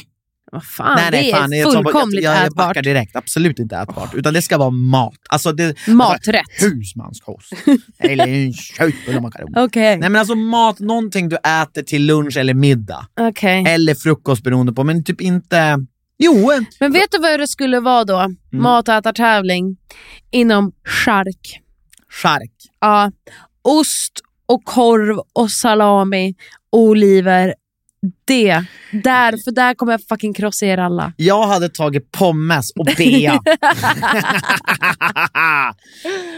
Vad 0.51 0.63
fan, 0.65 0.95
nej, 0.95 1.11
nej, 1.11 1.23
det 1.31 1.37
fan, 1.37 1.53
är 1.53 1.57
jag, 1.57 1.73
fullkomligt 1.73 2.23
jag, 2.23 2.33
jag, 2.33 2.39
jag 2.41 2.47
ätbart. 2.47 2.67
backar 2.67 2.81
direkt, 2.81 3.15
absolut 3.15 3.59
inte 3.59 3.75
ätbart. 3.77 4.13
Utan 4.13 4.33
det 4.33 4.41
ska 4.41 4.57
vara 4.57 4.69
mat. 4.69 5.13
Alltså, 5.29 5.51
det, 5.51 5.87
Maträtt. 5.87 6.35
Alltså, 6.49 6.65
husmanskost. 6.65 7.53
eller 7.99 8.27
en 8.27 8.53
köttbullar 8.53 9.17
och 9.17 9.23
makaroner. 9.23 9.63
Okej, 9.63 9.97
Nej 9.97 10.09
men 10.09 10.15
alltså 10.19 10.35
mat, 10.35 10.79
någonting 10.79 11.29
du 11.29 11.35
äter 11.35 11.83
till 11.83 12.05
lunch 12.05 12.37
eller 12.37 12.53
middag. 12.53 13.07
okej. 13.19 13.63
Eller 13.67 13.95
frukost 13.95 14.43
beroende 14.43 14.73
på, 14.73 14.83
men 14.83 15.03
typ 15.03 15.21
inte... 15.21 15.85
Jo, 16.25 16.51
en- 16.51 16.65
Men 16.79 16.91
vet 16.93 17.11
du 17.11 17.17
vad 17.19 17.39
det 17.39 17.47
skulle 17.47 17.79
vara 17.79 18.03
då? 18.03 18.19
Mm. 18.19 18.35
Matätartävling 18.51 19.77
inom 20.31 20.71
chark. 21.05 21.59
chark. 22.09 22.51
Ja, 22.81 23.11
ost 23.61 24.11
och 24.45 24.63
korv 24.65 25.19
och 25.33 25.51
salami 25.51 26.35
oliver. 26.71 27.53
Det. 28.25 28.65
Där, 29.03 29.43
för 29.43 29.51
där 29.51 29.73
kommer 29.73 29.91
jag 29.93 30.01
fucking 30.09 30.33
krossa 30.33 30.65
er 30.65 30.77
alla. 30.77 31.13
Jag 31.17 31.47
hade 31.47 31.69
tagit 31.69 32.11
pommes 32.11 32.71
och 32.75 32.87
bea. 32.97 33.39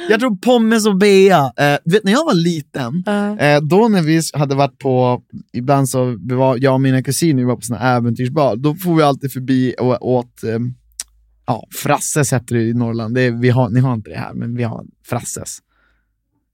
jag 0.10 0.20
tror 0.20 0.36
pommes 0.36 0.88
och 0.88 0.98
bea. 0.98 1.52
Eh, 1.58 1.78
vet, 1.86 2.04
när 2.04 2.12
jag 2.12 2.26
var 2.26 2.34
liten, 2.34 3.04
Ja. 3.06 3.40
eh, 3.40 3.62
då 3.62 3.88
när 3.88 4.02
vi 4.02 4.22
hade 4.34 4.56
varit 4.56 4.80
på, 4.80 5.22
ibland 5.54 5.90
så 5.90 6.06
vi 6.30 6.36
var, 6.36 6.58
jag 6.62 6.74
och 6.74 6.82
mina 6.82 7.04
kusiner 7.04 7.42
vi 7.42 7.48
var 7.48 7.56
på 7.56 7.62
såna 7.62 7.80
äventyrsbad, 7.80 8.60
då 8.62 8.76
får 8.76 8.96
vi 8.96 9.04
alltid 9.04 9.34
förbi 9.34 9.76
och 9.80 10.08
åt 10.10 10.44
eh, 10.44 10.60
Ja, 11.48 11.64
Frasses 11.84 12.34
heter 12.34 12.56
det 12.56 12.62
i 12.64 12.74
Norrland. 12.74 13.16
Det 13.16 13.22
är, 13.22 13.32
vi 13.32 13.50
har, 13.50 13.70
ni 13.70 13.80
har 13.80 13.94
inte 13.94 14.10
det 14.10 14.18
här, 14.18 14.34
men 14.34 14.56
vi 14.58 14.64
har 14.64 14.86
Frasses. 15.10 15.58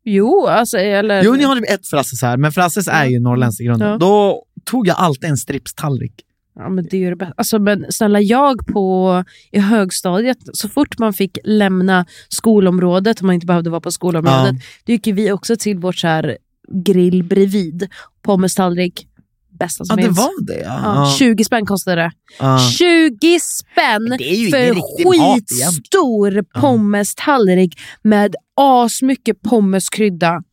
Jo, 0.04 0.48
alltså 0.48 0.78
eller... 0.78 1.24
Jo, 1.24 1.34
ni 1.34 1.44
har 1.44 1.56
typ 1.56 1.70
ett 1.70 1.88
Frasses 1.88 2.22
här, 2.22 2.38
men 2.38 2.52
Frasses 2.52 2.88
är 2.88 3.06
ju 3.06 3.20
norrländskt 3.20 3.62
i 3.62 3.64
grunden. 3.64 3.88
Ja. 3.90 3.98
Då 3.98 4.44
tog 4.66 4.88
jag 4.88 4.98
alltid 5.00 5.30
en 5.30 5.38
stripstallrik. 5.38 6.14
Ja, 6.56 6.70
men 6.70 6.88
det 6.92 7.06
är 7.06 7.10
det 7.10 7.16
bästa. 7.16 7.34
Alltså, 7.38 7.60
men 7.60 7.86
snälla, 7.90 8.22
jag 8.22 8.68
på, 8.68 9.24
i 9.52 9.60
högstadiet, 9.60 10.38
så 10.54 10.70
fort 10.70 11.00
man 11.00 11.14
fick 11.14 11.38
lämna 11.44 12.06
skolområdet, 12.30 13.22
om 13.22 13.28
man 13.28 13.34
inte 13.34 13.46
behövde 13.48 13.70
vara 13.70 13.82
på 13.82 13.92
skolområdet, 13.92 14.56
då 14.86 14.92
gick 14.92 15.08
vi 15.08 15.32
också 15.32 15.56
till 15.56 15.78
vårt 15.80 15.96
så 15.98 16.08
här 16.08 16.38
grill 16.86 17.24
bredvid. 17.24 17.90
Pommestallrik, 18.22 19.08
bästa 19.60 19.82
Ja, 19.82 19.86
som 19.86 19.96
det 19.98 20.04
finns. 20.04 20.18
var 20.18 20.46
det. 20.48 20.62
Ja. 20.62 20.82
Ja, 20.84 21.16
20 21.20 21.44
spänn 21.44 21.66
kostade 21.66 22.02
det. 22.02 22.12
Ja. 22.40 22.60
20 22.78 23.40
spänn 23.40 24.16
det 24.20 24.52
för 24.52 24.74
skitstor 24.76 26.60
pommestallrik 26.62 27.80
med 28.04 28.36
asmycket 28.56 29.42
pommeskrydda. 29.42 30.44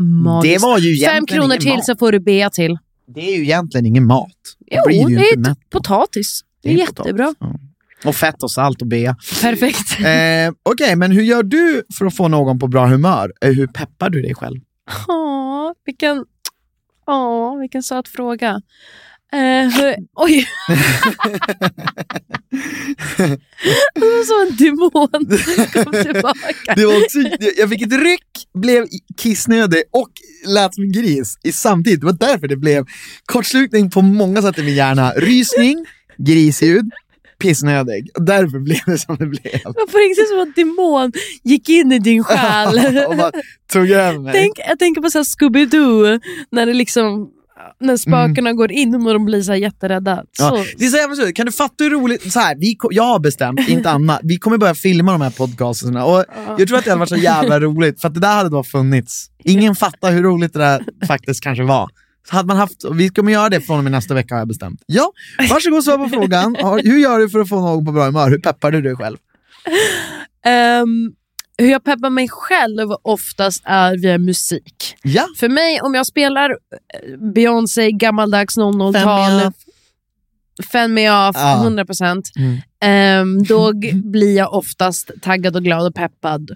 Magiskt. 0.00 0.54
Det 0.54 0.66
var 0.66 0.78
ju 0.78 0.96
Fem 1.06 1.26
kronor 1.26 1.56
till 1.56 1.74
mat. 1.74 1.84
så 1.84 1.96
får 1.96 2.12
du 2.12 2.20
bea 2.20 2.50
till. 2.50 2.78
Det 3.14 3.20
är 3.20 3.36
ju 3.36 3.42
egentligen 3.42 3.86
ingen 3.86 4.06
mat. 4.06 4.30
Jo, 4.70 4.82
blir 4.86 5.04
du 5.06 5.10
ju 5.12 5.18
det 5.18 5.28
inte 5.30 5.48
är 5.48 5.50
mätt. 5.50 5.70
potatis. 5.70 6.40
Det 6.62 6.68
är, 6.68 6.74
Det 6.74 6.80
är 6.82 6.86
jättebra. 6.86 7.34
potatis, 7.38 8.04
Och 8.04 8.14
fett 8.14 8.42
och 8.42 8.50
salt 8.50 8.82
och 8.82 8.88
bea. 8.88 9.16
Perfekt. 9.42 10.00
Eh, 10.00 10.54
Okej, 10.62 10.96
men 10.96 11.12
hur 11.12 11.22
gör 11.22 11.42
du 11.42 11.82
för 11.98 12.06
att 12.06 12.16
få 12.16 12.28
någon 12.28 12.58
på 12.58 12.66
bra 12.68 12.86
humör? 12.86 13.32
Eh, 13.40 13.50
hur 13.52 13.66
peppar 13.66 14.10
du 14.10 14.22
dig 14.22 14.34
själv? 14.34 14.60
Åh, 15.08 15.72
vilken, 15.84 16.24
åh, 17.06 17.58
vilken 17.60 17.82
söt 17.82 18.08
fråga. 18.08 18.60
Hur, 19.32 19.96
oj! 20.16 20.48
det 23.94 24.00
var 24.00 24.24
som 24.24 24.48
en 24.48 24.56
demon 24.56 25.08
kom 25.84 25.92
tillbaka. 26.04 26.74
Det 26.76 26.86
var 26.86 27.02
också, 27.04 27.18
jag 27.56 27.70
fick 27.70 27.82
ett 27.82 27.92
ryck, 27.92 28.48
blev 28.54 28.86
kissnödig 29.16 29.82
och 29.92 30.10
lät 30.46 30.74
som 30.74 30.84
en 30.84 30.92
gris 30.92 31.38
i 31.42 31.52
samtidigt. 31.52 32.00
Det 32.00 32.06
var 32.06 32.12
därför 32.12 32.48
det 32.48 32.56
blev 32.56 32.86
kortslutning 33.26 33.90
på 33.90 34.02
många 34.02 34.42
sätt 34.42 34.58
i 34.58 34.62
min 34.62 34.74
hjärna. 34.74 35.12
Rysning, 35.12 35.86
grisljud, 36.18 36.90
pissnödig. 37.38 38.10
Och 38.14 38.22
därför 38.22 38.58
blev 38.58 38.80
det 38.86 38.98
som 38.98 39.16
det 39.16 39.26
blev. 39.26 39.60
Var 39.64 39.86
på 39.86 39.98
riktigt 39.98 40.28
som 40.28 40.40
att 40.40 40.56
demon 40.56 41.12
gick 41.42 41.68
in 41.68 41.92
i 41.92 41.98
din 41.98 42.24
själ. 42.24 43.06
och 43.08 43.16
bara 43.16 43.32
tog 43.72 43.90
över 43.90 44.18
mig. 44.18 44.32
Tänk, 44.32 44.58
jag 44.68 44.78
tänker 44.78 45.00
på 45.00 45.10
så 45.10 45.18
Scooby-Doo, 45.18 46.20
när 46.50 46.66
det 46.66 46.74
liksom 46.74 47.30
när 47.80 47.96
spökena 47.96 48.52
går 48.52 48.72
in 48.72 48.94
och 48.94 49.12
de 49.12 49.24
blir 49.24 49.42
så 49.42 49.54
jätterädda. 49.54 50.16
Så, 50.16 50.44
Ja, 50.44 50.64
det 50.78 50.84
är 50.84 50.88
så 50.90 50.96
jävla. 50.96 51.32
Kan 51.32 51.46
du 51.46 51.52
fatta 51.52 51.84
hur 51.84 51.90
roligt, 51.90 52.32
så 52.32 52.40
här, 52.40 52.56
vi, 52.56 52.76
jag 52.90 53.02
har 53.02 53.18
bestämt, 53.18 53.68
inte 53.68 53.90
Anna, 53.90 54.20
vi 54.22 54.38
kommer 54.38 54.58
börja 54.58 54.74
filma 54.74 55.12
de 55.12 55.20
här 55.20 55.30
podcasterna 55.30 56.04
och 56.04 56.24
jag 56.58 56.68
tror 56.68 56.78
att 56.78 56.84
det 56.84 56.90
hade 56.90 57.00
varit 57.00 57.08
så 57.08 57.16
jävla 57.16 57.60
roligt 57.66 58.00
för 58.00 58.08
det 58.08 58.20
där 58.20 58.34
hade 58.36 58.48
då 58.48 58.64
funnits. 58.64 59.26
Ingen 59.44 59.74
fattar 59.74 60.12
hur 60.12 60.22
roligt 60.22 60.52
det 60.52 60.58
där 60.58 60.84
faktiskt 61.06 61.42
kanske 61.42 61.64
var. 61.64 61.88
Så 62.28 62.36
hade 62.36 62.46
man 62.46 62.56
haft, 62.56 62.84
vi 62.92 63.08
kommer 63.08 63.32
göra 63.32 63.48
det 63.48 63.60
från 63.60 63.78
och 63.78 63.84
med 63.84 63.92
nästa 63.92 64.14
vecka 64.14 64.34
har 64.34 64.38
jag 64.40 64.48
bestämt. 64.48 64.82
Ja, 64.86 65.12
varsågod 65.50 65.84
svara 65.84 65.98
på 65.98 66.08
frågan. 66.08 66.56
Ja, 66.58 66.78
Hur 66.84 66.98
gör 66.98 67.18
du 67.18 67.28
för 67.30 67.40
att 67.40 67.48
få 67.48 67.60
någon 67.60 67.84
på 67.84 67.92
bra 67.92 68.04
humör? 68.04 68.30
Hur 68.30 68.38
peppar 68.38 68.70
du 68.70 68.82
dig 68.82 68.96
själv? 68.96 69.16
Ehm, 70.44 71.12
hur 71.58 71.70
jag 71.70 71.84
peppar 71.84 72.10
mig 72.10 72.28
själv 72.28 72.88
oftast 73.02 73.62
är 73.64 73.96
via 73.96 74.18
musik. 74.18 74.96
Ja. 75.02 75.26
För 75.36 75.48
mig, 75.48 75.80
om 75.80 75.94
jag 75.94 76.06
spelar 76.06 76.50
eh, 76.50 77.18
Beyoncé, 77.34 77.90
gammaldags 77.92 78.58
00-tal, 78.58 79.52
Fend 80.72 80.94
me 80.94 81.10
off, 81.28 81.36
Ja. 81.36 81.62
100%. 81.66 82.22
Mm. 82.36 82.56
Ehm, 82.80 83.42
då 83.42 83.72
blir 83.94 84.36
jag 84.36 84.54
oftast 84.54 85.10
taggad 85.22 85.56
och 85.56 85.62
glad 85.64 85.86
och 85.86 85.94
peppad. 85.94 86.50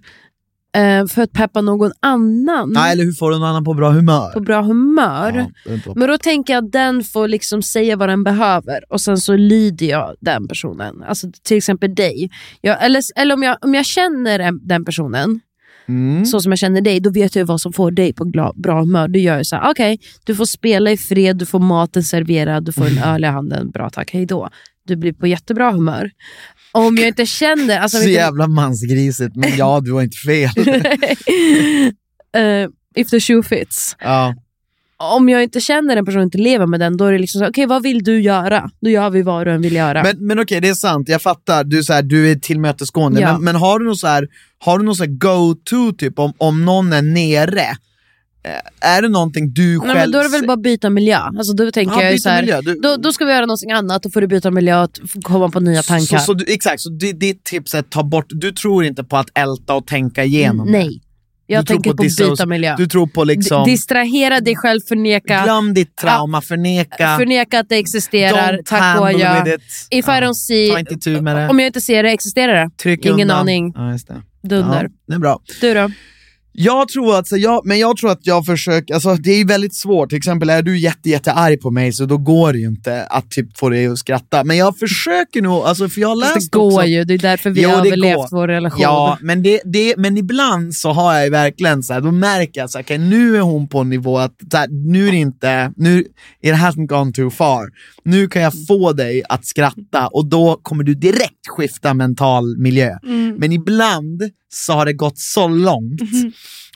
Ehm, 0.75 1.09
för 1.09 1.23
att 1.23 1.33
peppa 1.33 1.61
någon 1.61 1.93
annan 2.01 2.73
Ja, 2.75 2.87
eller 2.87 3.05
hur 3.05 3.13
får 3.13 3.31
du 3.31 3.39
någon 3.39 3.49
annan 3.49 3.65
på 3.65 3.75
bra 3.75 3.91
humör? 3.91 4.33
på 4.33 4.41
bra 4.41 4.63
humör. 4.63 5.47
Ja, 5.65 5.93
Men 5.97 6.09
då 6.09 6.19
tänker 6.19 6.53
jag 6.55 6.65
att 6.65 6.73
den 6.73 7.05
får 7.05 7.29
liksom 7.29 7.63
säga 7.63 7.97
vad 7.97 8.09
den 8.09 8.25
behöver 8.25 8.93
och 8.93 9.01
sen 9.01 9.19
så 9.19 9.37
lyder 9.37 9.87
jag 9.87 10.15
den 10.21 10.49
personen. 10.49 11.03
Alltså 11.03 11.27
till 11.45 11.57
exempel 11.57 11.95
dig. 11.95 12.31
Jag, 12.61 12.85
eller 12.85 13.03
eller 13.17 13.35
om, 13.35 13.43
jag, 13.43 13.57
om 13.61 13.75
jag 13.75 13.87
känner 13.87 14.39
en- 14.39 14.61
den 14.69 14.85
personen, 14.85 15.41
Mm. 15.89 16.25
så 16.27 16.41
som 16.41 16.53
jag 16.53 16.59
känner 16.59 16.81
dig, 16.81 17.01
då 17.01 17.11
vet 17.11 17.37
jag 17.37 17.47
vad 17.47 17.61
som 17.61 17.73
får 17.73 17.91
dig 17.91 18.13
på 18.13 18.25
bra 18.57 18.81
humör. 18.81 19.09
Då 19.09 19.19
gör 19.19 19.37
jag 19.37 19.47
så 19.47 19.57
här, 19.57 19.71
okej, 19.71 19.99
du 20.25 20.35
får 20.35 20.45
spela 20.45 20.91
i 20.91 20.97
fred, 20.97 21.37
du 21.37 21.47
får 21.47 21.59
maten 21.59 22.03
serverad, 22.05 22.65
du 22.65 22.73
får 22.73 22.87
en 22.87 22.99
öl 22.99 23.25
i 23.25 23.27
handen, 23.27 23.71
bra 23.71 23.91
tack, 23.91 24.11
hej 24.13 24.27
då. 24.27 24.49
Du 24.87 24.97
blir 24.97 25.13
på 25.13 25.27
jättebra 25.27 25.71
humör. 25.71 26.11
Om 26.73 26.97
jag 26.97 27.09
inte 27.09 27.27
känner... 27.27 27.79
Alltså, 27.79 27.99
Så 27.99 28.09
jävla 28.09 28.47
mansgrisigt, 28.49 29.37
men 29.37 29.57
ja, 29.57 29.81
du 29.81 29.93
har 29.93 30.03
inte 30.03 30.17
fel. 30.17 30.51
Eh, 32.35 32.69
if 32.95 33.11
the 33.11 33.21
shoe 33.21 33.43
fits. 33.43 33.97
ja. 34.01 34.35
Om 34.97 35.29
jag 35.29 35.43
inte 35.43 35.61
känner 35.61 35.97
den 35.97 36.05
personen, 36.05 36.25
inte 36.25 36.39
lever 36.39 36.67
med 36.67 36.81
den, 36.81 36.97
då 36.97 37.05
är 37.05 37.13
det 37.13 37.19
liksom 37.19 37.39
så, 37.41 37.49
okej 37.49 37.67
vad 37.67 37.83
vill 37.83 38.03
du 38.05 38.21
göra? 38.21 38.71
Då 38.81 38.91
gör 38.91 39.11
vi 39.11 39.23
vad 39.23 39.47
du 39.47 39.51
än 39.53 39.63
vill 39.63 39.73
göra. 39.73 40.03
Men, 40.03 40.27
men 40.27 40.39
okej, 40.41 40.61
det 40.61 40.69
är 40.69 40.75
sant, 40.75 41.09
jag 41.09 41.23
fattar, 41.23 41.65
du, 41.65 41.79
är 41.79 41.83
så 41.83 41.93
här, 41.93 42.03
du 42.03 42.31
är 42.31 42.35
tillmötesgående, 42.35 43.21
Ja. 43.21 43.33
men, 43.33 43.45
men 43.45 43.57
har 43.57 43.79
du 43.79 43.85
något 43.85 43.99
så 43.99 44.07
här, 44.07 44.29
har 44.59 44.79
du 44.79 44.85
något 44.85 44.97
så 44.97 45.03
här 45.05 45.11
go-to, 45.11 45.93
typ 45.99 46.19
om, 46.19 46.33
om 46.39 46.65
någon 46.65 46.93
är 46.93 47.03
nere? 47.03 47.67
Eh, 48.45 48.89
Är 48.97 49.03
det 49.03 49.09
någonting 49.09 49.53
du 49.53 49.69
Nej, 49.79 49.81
själv... 49.81 49.95
men 49.95 50.11
då 50.13 50.19
är 50.19 50.23
det 50.23 50.29
väl 50.29 50.47
bara 50.47 50.57
byta 50.57 50.91
miljö. 50.91 51.17
Alltså, 51.19 51.53
då 51.53 51.71
tänker 51.73 51.95
Ja, 52.03 52.03
jag 52.11 52.21
så 52.21 52.29
här, 52.29 52.43
miljö. 52.43 52.61
Du- 52.61 52.75
då, 52.75 52.97
då 52.97 53.13
ska 53.13 53.25
vi 53.25 53.33
göra 53.33 53.47
någonting 53.47 53.71
annat, 53.73 54.03
då 54.03 54.11
får 54.11 54.21
du 54.21 54.27
byta 54.27 54.51
miljö 54.51 54.83
och 54.83 54.91
komma 55.23 55.49
på 55.49 55.61
nya 55.61 55.83
tankar. 55.83 56.19
Så, 56.19 56.25
så 56.25 56.35
du, 56.35 56.45
exakt, 56.53 56.81
så 56.81 56.89
ditt 56.91 57.45
tips 57.45 57.75
är 57.75 57.79
att 57.79 57.91
ta 57.91 58.03
bort, 58.03 58.27
du 58.29 58.53
tror 58.53 58.85
inte 58.85 59.05
på 59.05 59.17
att 59.17 59.29
älta 59.35 59.75
och 59.75 59.87
tänka 59.87 60.25
igenom 60.25 60.67
det? 60.67 60.73
Nej, 60.73 61.03
jag 61.47 61.63
Du 61.63 61.67
tror 61.67 61.77
tänker 61.77 61.91
på, 61.91 62.03
disso- 62.03 62.31
byta 62.31 62.47
miljö. 62.47 62.75
Du 62.79 62.87
tror 62.87 63.07
på 63.07 63.25
liksom, 63.25 63.65
D- 63.65 63.71
Distrahera 63.71 64.41
dig 64.41 64.57
själv, 64.57 64.81
förneka, 64.89 65.43
glöm 65.45 65.75
ditt 65.75 65.97
trauma, 65.97 66.41
förneka, 66.43 67.17
förneka 67.19 67.61
att 67.61 67.69
det 67.69 67.77
existerar, 67.77 68.53
don't 68.53 68.63
tack 68.65 69.01
och 69.01 69.07
adjö. 69.09 69.45
If 69.47 69.59
I 69.91 70.11
Ja, 70.11 70.21
don't 70.21 70.35
see, 70.35 70.71
Ta 70.71 70.79
inte 70.79 70.97
tur 70.97 71.21
med 71.21 71.37
det. 71.37 71.49
om 71.49 71.59
jag 71.61 71.67
inte 71.67 71.81
ser 71.81 72.03
det, 72.03 72.11
existerar 72.11 72.55
det? 72.65 72.71
Tryck 72.83 73.05
Ingen 73.07 73.21
undan. 73.21 73.39
aning. 73.41 73.73
Ja. 73.77 73.99
Dunder. 74.49 74.83
Ja, 74.83 74.89
det 75.07 75.15
är 75.15 75.19
bra. 75.19 75.41
Du 75.61 75.75
då? 75.75 75.91
Jag 76.55 76.89
tror 76.89 77.17
att, 77.19 77.29
så 77.29 77.37
jag, 77.37 77.67
men 77.67 77.79
jag 77.79 77.97
tror 77.97 78.11
att 78.11 78.27
jag 78.27 78.47
försöker, 78.47 78.95
alltså 78.95 79.15
det 79.15 79.31
är 79.31 79.45
väldigt 79.45 79.75
svårt, 79.75 80.09
till 80.09 80.19
exempel 80.19 80.51
är 80.51 80.63
du 80.63 80.79
jätte, 80.79 81.11
jätte 81.11 81.33
arg 81.33 81.57
på 81.57 81.71
mig 81.71 81.93
så 81.93 82.07
då 82.07 82.19
går 82.19 82.53
det 82.53 82.59
ju 82.59 82.67
inte 82.67 83.05
att 83.05 83.31
typ 83.31 83.59
få 83.59 83.69
dig 83.69 83.87
att 83.87 83.99
skratta. 83.99 84.45
Men 84.45 84.57
jag 84.57 84.79
försöker 84.79 85.43
nog, 85.43 85.63
alltså 85.63 85.89
för 85.89 86.01
jag 86.01 86.09
har 86.09 86.17
läst 86.17 86.53
det 86.53 86.59
går 86.59 86.67
också, 86.67 86.87
ju, 86.87 87.05
det 87.05 87.15
är 87.15 87.19
därför 87.19 87.51
vi 87.51 87.63
Jo, 87.63 87.71
har 87.71 87.87
överlevt 87.87 88.17
går. 88.17 88.29
vår 88.31 88.49
relation. 88.49 88.81
Ja, 88.83 89.19
men, 89.21 89.43
det, 89.43 89.61
det, 89.65 89.95
men 89.97 90.19
ibland 90.19 90.75
så 90.75 90.93
har 90.93 91.15
jag 91.15 91.25
ju 91.25 91.31
verkligen 91.31 91.83
så 91.83 91.93
här, 91.93 92.01
då 92.01 92.13
märker 92.13 92.61
jag 92.61 92.65
att 92.65 92.77
okay, 92.77 92.99
nu 92.99 93.37
är 93.37 93.41
hon 93.41 93.69
på 93.69 93.79
en 93.79 93.89
nivå 93.89 94.19
att 94.19 94.35
så 94.51 94.57
här, 94.57 94.69
nu 94.69 95.09
är 95.09 95.13
det 95.13 95.19
inte, 95.19 95.73
nu 95.77 96.05
it 96.43 96.55
hasn't 96.55 96.87
gone 96.87 97.13
too 97.13 97.31
far. 97.31 97.69
Nu 98.05 98.29
kan 98.29 98.43
jag 98.43 98.53
få 98.69 98.93
dig 98.93 99.23
att 99.29 99.47
skratta 99.47 100.07
och 100.07 100.27
då 100.27 100.61
kommer 100.63 100.85
du 100.85 100.95
direkt 100.95 101.49
skifta 101.49 101.95
mental 101.95 102.57
miljö. 102.59 102.99
Mm. 103.07 103.37
Men 103.39 103.53
ibland 103.53 104.23
så 104.55 104.73
har 104.73 104.87
det 104.87 104.93
gått 104.93 105.19
så 105.19 105.49
långt 105.49 106.01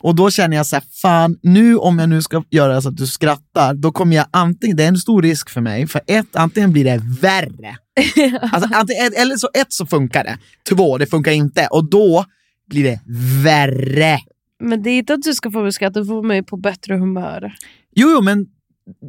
och 0.03 0.15
då 0.15 0.31
känner 0.31 0.57
jag 0.57 0.67
så 0.67 0.77
här, 0.77 0.85
fan 1.03 1.39
nu 1.43 1.77
om 1.77 1.99
jag 1.99 2.09
nu 2.09 2.23
ska 2.23 2.45
göra 2.51 2.83
så 2.83 2.89
att 2.89 2.97
du 2.97 3.07
skrattar, 3.07 3.75
då 3.75 3.93
kommer 3.93 4.17
jag 4.17 4.27
antingen, 4.31 4.77
det 4.77 4.85
är 4.85 4.89
en 4.89 4.97
stor 4.97 5.23
risk 5.23 5.51
för 5.51 5.61
mig, 5.61 5.87
för 5.87 6.01
ett, 6.07 6.37
antingen 6.37 6.73
blir 6.73 6.85
det 6.85 7.01
värre. 7.21 7.77
Alltså, 8.53 8.71
antingen, 8.75 9.13
eller 9.17 9.37
så 9.37 9.49
ett 9.55 9.73
så 9.73 9.87
funkar 9.87 10.25
det, 10.25 10.39
två 10.69 10.99
det 10.99 11.07
funkar 11.07 11.33
inte 11.33 11.67
och 11.71 11.91
då 11.91 12.25
blir 12.69 12.85
det 12.85 13.01
värre. 13.45 14.19
Men 14.61 14.83
det 14.83 14.91
är 14.91 14.99
inte 14.99 15.15
att 15.15 15.23
du 15.23 15.35
ska 15.35 15.51
få 15.51 15.63
mig 15.63 15.73
skratta, 15.73 16.01
du 16.01 16.07
får 16.07 16.23
mig 16.23 16.43
på 16.43 16.57
bättre 16.57 16.95
humör. 16.95 17.55
Jo, 17.95 18.11
jo 18.11 18.23
men 18.23 18.47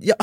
jag, 0.02 0.18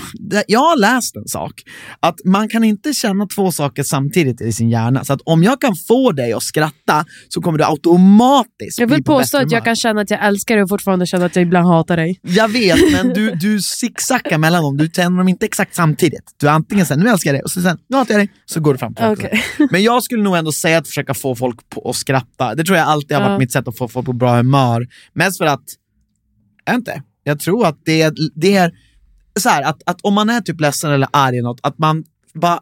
jag 0.49 0.61
har 0.61 0.77
läst 0.77 1.17
en 1.17 1.29
sak, 1.29 1.53
att 2.01 2.15
man 2.25 2.49
kan 2.49 2.65
inte 2.65 2.93
känna 2.93 3.27
två 3.27 3.53
saker 3.53 3.83
samtidigt 3.83 4.41
i 4.41 4.53
sin 4.53 4.71
hjärna. 4.71 5.05
Så 5.05 5.13
att 5.13 5.21
om 5.25 5.43
jag 5.43 5.61
kan 5.61 5.77
få 5.77 6.13
dig 6.13 6.33
att 6.33 6.43
skratta 6.43 7.05
så 7.29 7.41
kommer 7.41 7.59
du 7.59 7.65
automatiskt 7.65 8.79
Jag 8.79 8.89
bli 8.89 8.97
vill 8.97 9.05
på 9.05 9.19
påstå 9.19 9.39
att 9.39 9.51
jag 9.53 9.65
kan 9.65 9.77
känna 9.77 10.01
att 10.01 10.11
jag 10.11 10.27
älskar 10.27 10.55
dig 10.55 10.63
och 10.63 10.69
fortfarande 10.69 11.07
känna 11.07 11.25
att 11.25 11.37
jag 11.37 11.43
ibland 11.43 11.67
hatar 11.69 11.97
dig. 11.97 12.21
Jag 12.23 12.49
vet, 12.49 12.93
men 12.93 13.09
du, 13.15 13.31
du 13.31 13.61
zigzaggar 13.61 14.39
mellan 14.39 14.63
dem. 14.63 14.77
Du 14.77 14.89
känner 14.89 15.19
dem 15.19 15.29
inte 15.29 15.47
exakt 15.47 15.75
samtidigt. 15.75 16.35
Du 16.41 16.49
är 16.49 16.53
antingen 16.53 16.87
såhär, 16.87 17.01
nu 17.01 17.11
älskar 17.11 17.31
jag 17.31 17.35
dig, 17.35 17.43
och 17.43 17.51
sen, 17.51 17.79
nu 17.89 17.97
hatar 17.97 18.15
jag 18.15 18.21
dig, 18.21 18.33
så 18.45 18.61
går 18.61 18.73
du 18.73 18.79
fram 18.79 18.95
till 18.95 19.05
Okej. 19.05 19.45
Men 19.71 19.83
jag 19.83 20.03
skulle 20.03 20.23
nog 20.23 20.37
ändå 20.37 20.53
säga 20.53 20.79
att 20.79 20.87
försöka 20.89 21.15
få 21.15 21.35
folk 21.37 21.69
på 21.69 21.91
att 21.91 21.97
skratta. 21.97 22.55
Det 22.55 22.65
tror 22.65 22.79
jag 22.79 22.87
alltid 22.87 23.17
har 23.17 23.23
varit 23.23 23.35
Ja. 23.35 23.39
mitt 23.39 23.53
sätt 23.53 23.69
att 23.69 23.77
få 23.79 23.89
folk 23.89 24.07
på 24.07 24.13
bra 24.13 24.37
humör. 24.37 24.87
Mest 25.13 25.39
för 25.39 25.45
att, 25.45 25.65
jag 26.65 26.75
inte, 26.75 27.03
jag 27.25 27.41
tror 27.41 27.67
att 27.67 27.79
det 27.85 28.13
det 28.35 28.57
är 28.57 28.73
så 29.41 29.49
här, 29.49 29.63
att, 29.63 29.83
att 29.87 30.01
om 30.01 30.15
man 30.15 30.31
är 30.31 30.41
typ 30.41 30.61
ledsen 30.61 30.91
eller 30.91 31.09
arg 31.11 31.39
eller 31.39 31.49
något, 31.49 31.61
att 31.63 31.79
man 31.79 32.05
bara 32.35 32.61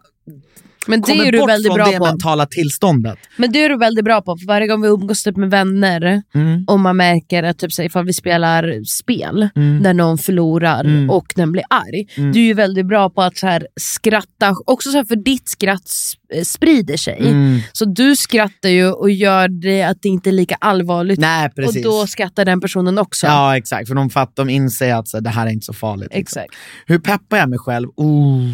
men 0.87 1.01
det 1.01 1.13
kommer 1.13 1.25
är 1.25 1.33
du 1.33 1.39
bort 1.39 1.49
väldigt 1.49 1.69
från 1.73 1.77
bra 1.77 1.87
det 1.87 1.99
på. 1.99 2.05
mentala 2.05 2.47
tillståndet. 2.47 3.19
Men 3.37 3.53
det 3.53 3.65
är 3.65 3.69
du 3.69 3.77
väldigt 3.77 4.05
bra 4.05 4.23
på, 4.23 4.37
för 4.37 4.47
varje 4.47 4.67
gång 4.67 4.83
vi 4.83 4.89
umgås 4.89 5.23
typ 5.23 5.37
med 5.37 5.51
vänner 5.51 6.23
Mm. 6.35 6.65
och 6.69 6.81
man 6.81 6.97
märker 6.97 7.43
att 7.43 7.59
typ, 7.59 7.73
så 7.73 7.83
ifall 7.83 8.05
vi 8.05 8.13
spelar 8.13 8.85
spel 8.85 9.49
Mm. 9.57 9.83
där 9.83 9.95
någon 9.95 10.19
förlorar 10.19 10.81
Mm. 10.85 11.11
och 11.11 11.33
den 11.37 11.53
blir 11.53 11.65
arg. 11.71 12.07
Mm. 12.17 12.33
Du 12.33 12.39
är 12.41 12.45
ju 12.45 12.55
väldigt 12.55 12.87
bra 12.87 13.11
på 13.11 13.23
att 13.23 13.37
så 13.37 13.47
här, 13.47 13.67
skratta, 13.81 14.57
också 14.67 14.91
så 14.91 14.97
här, 14.97 15.05
för 15.05 15.17
ditt 15.17 15.49
skratt 15.49 15.87
s- 15.87 16.13
sprider 16.53 16.97
sig. 16.97 17.19
Mm. 17.21 17.61
Så 17.73 17.85
du 17.85 18.17
skrattar 18.17 18.69
ju 18.69 18.87
och 18.93 19.11
gör 19.11 19.49
det 19.49 19.83
att 19.83 19.99
det 20.03 20.09
inte 20.09 20.31
är 20.31 20.33
lika 20.33 20.55
allvarligt. 20.61 21.21
Nej, 21.21 21.51
och 21.67 21.75
då 21.83 22.07
skrattar 22.07 22.45
den 22.45 22.61
personen 22.61 22.99
också. 22.99 23.27
Ja, 23.27 23.57
exakt. 23.57 23.89
För 23.89 23.95
de 23.95 24.11
fattar, 24.11 24.45
de 24.45 24.51
inser 24.51 24.95
att 24.95 25.09
så, 25.09 25.21
det 25.21 25.31
här 25.31 25.47
är 25.47 25.51
inte 25.51 25.67
så 25.67 25.73
farligt. 25.73 26.09
liksom. 26.15 26.41
Exakt. 26.43 26.55
Hur 26.87 26.99
peppar 26.99 27.37
jag 27.37 27.49
mig 27.49 27.59
själv? 27.59 27.89
Oh. 27.97 28.49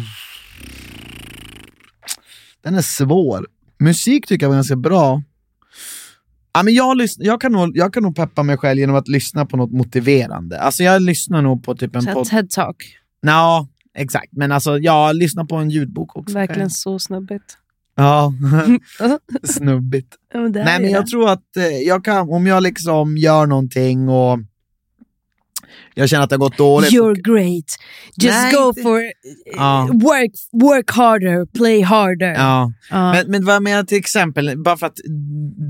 Den 2.63 2.75
är 2.75 2.81
svår. 2.81 3.47
Musik 3.79 4.27
tycker 4.27 4.45
jag 4.45 4.49
var 4.49 4.57
ganska 4.57 4.75
bra. 4.75 5.21
Ja, 6.53 6.63
men 6.63 6.73
jag, 6.73 6.97
jag, 7.17 7.41
kan 7.41 7.51
nog, 7.51 7.77
jag 7.77 7.93
kan 7.93 8.03
nog 8.03 8.15
peppa 8.15 8.43
mig 8.43 8.57
själv 8.57 8.79
genom 8.79 8.95
att 8.95 9.07
lyssna 9.07 9.45
på 9.45 9.57
något 9.57 9.71
motiverande. 9.71 10.61
Alltså 10.61 10.83
jag 10.83 11.01
lyssnar 11.01 11.41
nog 11.41 11.63
på 11.63 11.75
typ 11.75 11.95
en 11.95 12.05
podd... 12.05 12.27
TED-talk. 12.27 12.75
Ja, 13.21 13.67
exakt. 13.95 14.29
Men 14.31 14.51
alltså 14.51 14.77
jag 14.77 15.15
lyssnar 15.15 15.43
på 15.43 15.55
en 15.55 15.69
ljudbok 15.69 16.15
också. 16.15 16.33
Verkligen 16.33 16.69
så 16.69 16.99
snubbigt. 16.99 17.57
Ja, 17.95 18.33
snubbigt. 19.43 20.15
Ja, 20.33 20.39
men 20.39 20.51
det 20.51 20.63
Nej 20.63 20.79
men 20.79 20.91
det. 20.91 20.97
jag 20.97 21.07
tror 21.07 21.29
att 21.29 21.57
eh, 21.57 21.63
jag 21.65 22.05
kan, 22.05 22.29
om 22.29 22.47
jag 22.47 22.63
liksom 22.63 23.17
gör 23.17 23.45
någonting 23.45 24.09
och 24.09 24.39
jag 25.93 26.09
känner 26.09 26.23
att 26.23 26.29
det 26.29 26.35
har 26.35 26.39
gått 26.39 26.57
dåligt. 26.57 26.91
You're 26.91 27.21
great. 27.21 27.65
Just 28.21 28.37
Nej, 28.37 28.53
go 28.53 28.67
inte- 28.67 28.81
for... 28.81 29.01
Ja. 29.55 29.89
Work, 29.93 30.31
work 30.51 30.91
harder, 30.91 31.45
play 31.45 31.81
harder. 31.81 32.33
Ja. 32.33 32.73
Ja. 32.89 33.13
Men, 33.13 33.31
men 33.31 33.45
vad 33.45 33.55
jag 33.55 33.63
menar 33.63 33.83
till 33.83 33.97
exempel, 33.97 34.57
bara 34.57 34.77
för 34.77 34.87
att 34.87 34.97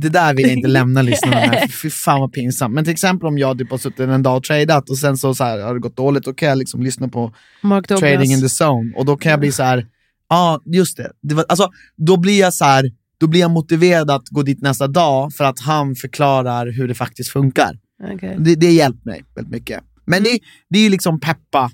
det 0.02 0.10
där 0.10 0.34
vill 0.34 0.46
jag 0.46 0.56
inte 0.56 0.68
lämna 0.68 1.02
lyssnarna 1.02 1.36
med, 1.36 1.72
fy 1.82 1.90
fan 1.90 2.20
vad 2.20 2.34
pinsamt. 2.34 2.76
Men 2.76 2.84
till 2.84 2.94
exempel 2.94 3.28
om 3.28 3.38
jag 3.38 3.58
typ 3.58 3.72
har 3.72 3.78
suttit 3.78 4.00
en 4.00 4.24
dag 4.24 4.38
och 4.38 4.44
tradat 4.44 4.90
och 4.90 4.98
sen 4.98 5.18
så, 5.18 5.34
så 5.34 5.44
här, 5.44 5.60
har 5.60 5.74
det 5.74 5.80
gått 5.80 5.98
dåligt, 5.98 6.24
då 6.24 6.34
kan 6.34 6.50
jag 6.50 6.58
liksom 6.58 6.84
lyssna 6.84 7.08
på 7.08 7.34
Mark 7.62 7.88
Douglas. 7.88 8.00
Trading 8.00 8.32
in 8.32 8.42
the 8.42 8.64
zone 8.64 8.94
och 8.96 9.06
då 9.06 9.18
kan 9.18 9.30
jag 9.30 9.40
bli 9.40 9.52
så 9.52 9.64
här, 9.64 9.86
ja 10.30 10.36
ah, 10.36 10.60
just 10.66 10.98
det, 10.98 11.12
det 11.22 11.36
var, 11.36 11.46
alltså, 11.50 11.70
då 11.98 12.18
blir 12.18 12.40
jag 12.40 12.54
så 12.54 12.66
här, 12.66 12.86
då 13.20 13.28
blir 13.28 13.40
jag 13.40 13.52
motiverad 13.52 14.12
att 14.12 14.30
gå 14.30 14.42
dit 14.42 14.62
nästa 14.62 14.88
dag 14.88 15.34
för 15.34 15.44
att 15.44 15.60
han 15.60 15.96
förklarar 15.96 16.72
hur 16.72 16.88
det 16.88 16.96
faktiskt 16.96 17.30
funkar. 17.30 17.80
Okej. 18.14 18.36
Det, 18.40 18.56
det 18.56 18.72
hjälpt 18.72 19.06
mig 19.06 19.24
väldigt 19.36 19.52
mycket. 19.52 19.84
Men 20.10 20.24
det, 20.24 20.40
det 20.70 20.80
är 20.80 20.84
ju 20.84 20.90
liksom 20.90 21.20
peppa. 21.20 21.72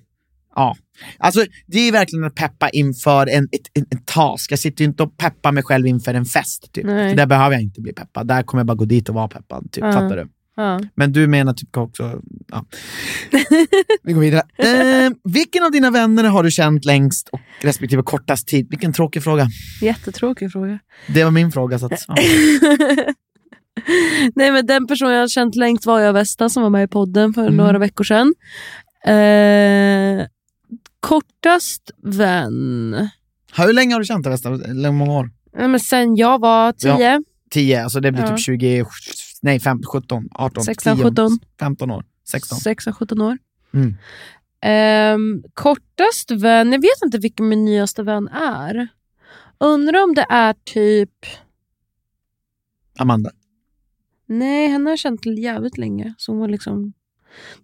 Ja. 0.56 0.76
Alltså, 1.18 1.46
det 1.68 1.80
är 1.80 1.92
verkligen 1.92 2.26
att 2.26 2.36
peppa 2.36 2.70
inför 2.70 3.28
en, 3.28 3.44
ett, 3.44 3.68
en, 3.74 3.86
en 3.90 4.04
task. 4.06 4.52
Jag 4.52 4.60
sitter 4.60 4.84
ju 4.84 4.90
inte 4.90 5.04
och 5.04 5.18
peppar 5.18 5.52
mig 5.52 5.64
själv 5.64 5.88
inför 5.88 6.14
en 6.14 6.26
fest. 6.26 6.74
Typ. 6.74 6.86
Där 6.86 7.26
behöver 7.26 7.52
jag 7.52 7.62
inte 7.62 7.82
bli 7.82 7.94
peppad. 7.94 8.28
Där 8.28 8.44
kommer 8.44 8.60
jag 8.60 8.68
bara 8.68 8.76
gå 8.76 8.86
dit 8.86 9.10
och 9.10 9.16
vara 9.16 9.28
peppad. 9.28 9.72
Typ. 9.72 9.84
Ja. 9.84 9.92
Fattar 9.92 10.16
du? 10.16 10.28
Ja. 10.56 10.82
Men 10.96 11.14
du 11.14 11.28
menar 11.28 11.54
typ 11.54 11.78
också... 11.78 12.22
Ja. 12.48 12.66
Vi 14.04 14.14
går 14.14 14.22
vidare. 14.22 14.42
Eh, 14.58 15.12
vilken 15.24 15.64
av 15.64 15.72
dina 15.72 15.92
vänner 15.92 16.24
har 16.24 16.44
du 16.44 16.52
känt 16.52 16.86
längst 16.86 17.30
och 17.30 17.40
respektive 17.62 18.04
kortast 18.04 18.48
tid? 18.48 18.68
Vilken 18.70 18.94
tråkig 18.94 19.24
fråga. 19.24 19.48
Jättetråkig 19.82 20.52
fråga. 20.52 20.80
Det 21.08 21.24
var 21.24 21.32
min 21.32 21.52
fråga. 21.52 21.80
Så 21.80 21.86
att, 21.86 22.06
ja. 22.08 22.16
Nej 24.36 24.52
men 24.52 24.66
den 24.66 24.88
person 24.88 25.12
jag 25.12 25.20
har 25.20 25.28
känt 25.28 25.56
längst 25.56 25.86
var 25.86 26.00
jag 26.00 26.14
Vesta 26.14 26.50
som 26.50 26.64
var 26.64 26.70
med 26.70 26.84
i 26.84 26.88
podden 26.88 27.34
för 27.34 27.42
Mm. 27.42 27.56
några 27.58 27.80
veckor 27.80 28.04
sedan. 28.04 28.34
Eh, 29.06 30.28
kortast 31.00 31.92
vän? 32.04 33.10
Hur 33.58 33.74
länge 33.74 33.94
har 33.96 34.00
du 34.00 34.06
känt 34.06 34.28
Vesta? 34.28 34.50
Hur 34.50 34.92
många 34.92 35.14
år? 35.14 35.30
Nej, 35.58 35.68
men 35.68 35.80
sen 35.80 36.16
jag 36.16 36.40
var 36.42 36.72
tio. 36.72 37.00
Ja. 37.00 37.22
10, 37.52 37.84
alltså 37.84 38.00
det 38.00 38.12
blir 38.12 38.24
Ja. 38.24 38.30
typ 38.30 38.40
20, 38.46 38.86
nej 39.42 39.60
15, 39.60 39.84
17, 39.92 40.28
18, 40.32 40.64
16, 40.64 40.98
10, 40.98 41.04
17. 41.04 41.40
15 41.60 41.92
år, 41.92 42.06
16. 42.28 42.58
16-17 42.60 43.22
år. 43.22 43.38
Mm. 43.74 43.96
Ehm, 44.62 45.44
kortast 45.54 46.32
vän, 46.32 46.72
jag 46.72 46.82
vet 46.82 47.04
inte 47.06 47.18
vilken 47.18 47.50
min 47.50 47.66
nyaste 47.66 48.04
vän 48.04 48.28
är. 48.28 48.88
Undrar 49.60 50.04
om 50.04 50.14
det 50.16 50.26
är 50.30 50.56
typ... 50.64 51.10
Amanda. 53.00 53.32
Nej, 54.28 54.68
henne 54.68 54.86
har 54.86 54.92
jag 54.92 55.00
känt 55.00 55.26
jävligt 55.26 55.78
länge. 55.78 56.14
Så 56.18 56.32
hon 56.32 56.40
var 56.40 56.48
liksom... 56.48 56.94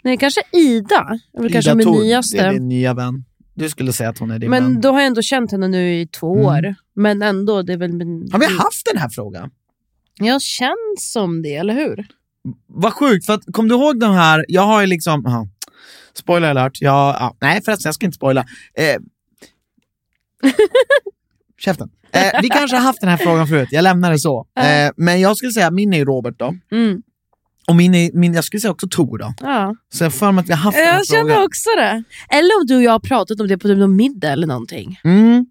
Nej, 0.03 0.18
kanske 0.18 0.41
Ida. 0.53 1.20
är 1.34 1.41
väl 1.41 1.51
kanske 1.51 1.72
Ida 1.72 1.76
min 1.78 1.86
Thor, 1.88 2.03
nyaste. 2.03 2.38
Det 2.38 2.43
är 2.43 2.53
din 2.53 2.70
nya 2.70 2.93
vän. 2.93 3.26
Du 3.53 3.70
skulle 3.70 3.93
säga 3.93 4.09
att 4.09 4.18
hon 4.20 4.32
är 4.32 4.39
din 4.39 4.49
Men 4.49 4.64
vän. 4.64 4.82
då 4.82 4.91
har 4.91 4.99
jag 4.99 5.07
ändå 5.07 5.22
känt 5.22 5.51
henne 5.51 5.68
nu 5.68 5.93
i 6.01 6.07
två 6.07 6.34
Mm. 6.36 6.45
år. 6.45 6.76
Men 6.93 7.22
ändå, 7.22 7.62
det 7.62 7.74
är 7.74 7.78
väl 7.78 7.93
min... 7.93 8.30
Har 8.32 8.39
vi 8.39 8.45
haft 8.45 8.86
den 8.91 9.01
här 9.01 9.09
frågan? 9.09 9.51
Jag 10.20 10.41
känns 10.41 11.12
som 11.12 11.41
det, 11.41 11.55
eller 11.55 11.74
hur? 11.74 12.07
Vad 12.68 12.93
sjukt, 12.93 13.26
för 13.26 13.34
att, 13.34 13.41
kom 13.51 13.68
du 13.68 13.76
ihåg 13.76 13.99
den 13.99 14.14
här, 14.14 14.45
jag 14.47 14.62
har 14.62 14.82
ju 14.82 14.88
liksom, 14.88 15.26
aha, 15.26 15.47
spoiler 16.14 16.49
alert, 16.49 16.82
jag, 16.82 16.93
ja, 17.20 17.38
nej 17.41 17.62
förresten 17.66 17.88
jag 17.89 17.95
ska 17.95 18.05
inte 18.05 18.16
spoila. 18.16 18.41
Eh, 18.74 19.01
käften. 21.59 21.89
Eh, 22.14 22.41
vi 22.41 22.49
kanske 22.49 22.78
har 22.78 22.84
haft 22.84 23.01
den 23.01 23.09
här 23.09 23.18
frågan 23.18 23.47
förut, 23.47 23.68
jag 23.72 23.84
lämnar 23.84 24.12
det 24.12 24.20
så. 24.20 24.47
Eh, 24.59 24.91
men 24.97 25.22
jag 25.22 25.38
skulle 25.38 25.51
säga, 25.51 25.72
min 25.72 25.93
är 25.93 26.05
Robert 26.05 26.36
då. 26.39 26.55
Mm. 26.72 27.01
Och 27.68 27.76
min, 27.76 27.95
är, 27.95 28.12
min 28.14 28.34
jag 28.34 28.43
skulle 28.43 28.62
säga 28.62 28.72
också 28.72 28.88
Tor 28.88 29.18
då. 29.18 29.34
Ja. 29.41 29.76
Så 29.93 30.03
jag 30.03 30.14
för 30.14 30.32
mig 30.32 30.41
att 30.41 30.49
vi 30.49 30.53
har 30.53 30.59
haft 30.59 30.78
den 30.78 30.88
här 30.88 30.93
Jag 30.93 31.07
känner 31.07 31.24
frågan. 31.24 31.43
också 31.43 31.70
det. 31.78 32.03
Eller 32.30 32.59
om 32.62 32.66
du 32.68 32.76
och 32.76 32.84
jag 32.84 32.91
har 32.91 32.99
pratat 32.99 33.39
om 33.39 33.47
det 33.47 33.57
på 33.57 33.68
typ 33.68 33.78
någon 33.78 33.95
middag 33.95 34.30
eller 34.32 34.47
någonting. 34.47 34.99
Mm. 35.03 35.45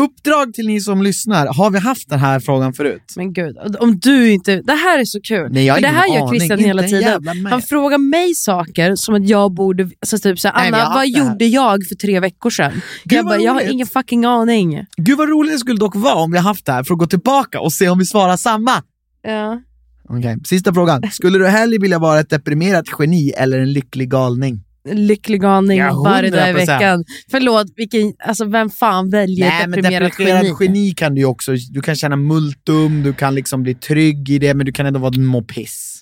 Uppdrag 0.00 0.54
till 0.54 0.66
ni 0.66 0.80
som 0.80 1.02
lyssnar, 1.02 1.46
har 1.46 1.70
vi 1.70 1.78
haft 1.78 2.08
den 2.08 2.18
här 2.18 2.40
frågan 2.40 2.72
förut? 2.72 3.02
Men 3.16 3.32
gud, 3.32 3.56
om 3.80 3.98
du 3.98 4.30
inte... 4.30 4.62
Det 4.62 4.72
här 4.72 4.98
är 4.98 5.04
så 5.04 5.20
kul. 5.20 5.52
Nej, 5.52 5.64
jag 5.64 5.74
har 5.74 5.80
det 5.80 5.88
här 5.88 6.14
gör 6.14 6.28
Christian 6.28 6.58
hela 6.58 6.82
en 6.82 6.88
tiden. 6.88 7.46
Han 7.46 7.62
frågar 7.62 7.98
mig 7.98 8.34
saker 8.34 8.96
som 8.96 9.14
att 9.14 9.28
jag 9.28 9.52
borde... 9.52 9.82
Alltså 9.82 10.18
typ 10.18 10.44
vi 10.44 10.48
har 10.48 10.66
Anna, 10.66 10.78
vad 10.78 10.98
här. 10.98 11.04
gjorde 11.04 11.46
jag 11.46 11.86
för 11.86 11.94
tre 11.94 12.20
veckor 12.20 12.50
sedan? 12.50 12.72
Gud, 13.04 13.18
jag 13.18 13.24
bara, 13.26 13.40
jag 13.40 13.52
har 13.52 13.72
ingen 13.72 13.86
fucking 13.86 14.24
aning. 14.24 14.84
Gud 14.96 15.18
vad 15.18 15.28
roligt 15.28 15.52
det 15.52 15.58
skulle 15.58 15.78
dock 15.78 15.96
vara 15.96 16.14
om 16.14 16.32
vi 16.32 16.38
haft 16.38 16.66
det 16.66 16.72
här 16.72 16.84
för 16.84 16.94
att 16.94 16.98
gå 16.98 17.06
tillbaka 17.06 17.60
och 17.60 17.72
se 17.72 17.88
om 17.88 17.98
vi 17.98 18.04
svarar 18.04 18.36
samma. 18.36 18.82
Ja. 19.22 19.60
Okej, 20.08 20.36
Sista 20.44 20.74
frågan. 20.74 21.02
Skulle 21.12 21.38
du 21.38 21.46
hellre 21.46 21.78
vilja 21.78 21.98
vara 21.98 22.20
ett 22.20 22.30
deprimerat 22.30 22.84
geni 22.98 23.30
eller 23.30 23.58
en 23.58 23.72
lycklig 23.72 24.10
galning? 24.10 24.65
Lycklig 24.92 25.40
galning 25.40 25.78
Ja, 25.78 26.02
varje 26.04 26.30
dag 26.30 26.48
i 26.48 26.52
100%. 26.52 26.56
veckan. 26.56 27.04
Förlåt, 27.30 27.66
vilken, 27.76 28.12
alltså, 28.24 28.44
vem 28.44 28.70
fan 28.70 29.10
väljer 29.10 29.48
Nej, 29.48 29.62
ett 29.64 29.72
deprimerat 29.72 30.12
geni? 30.18 30.54
geni. 30.60 30.94
kan 30.96 31.14
du 31.14 31.24
också, 31.24 31.52
du 31.70 31.80
kan 31.82 31.96
känna 31.96 32.16
multum, 32.16 33.02
du 33.02 33.12
kan 33.12 33.34
liksom 33.34 33.62
bli 33.62 33.74
trygg 33.74 34.30
i 34.30 34.38
det, 34.38 34.54
men 34.54 34.66
du 34.66 34.72
kan 34.72 34.86
ändå 34.86 35.00
vara 35.00 35.12
en 35.16 35.26
må 35.26 35.42
piss. 35.42 35.92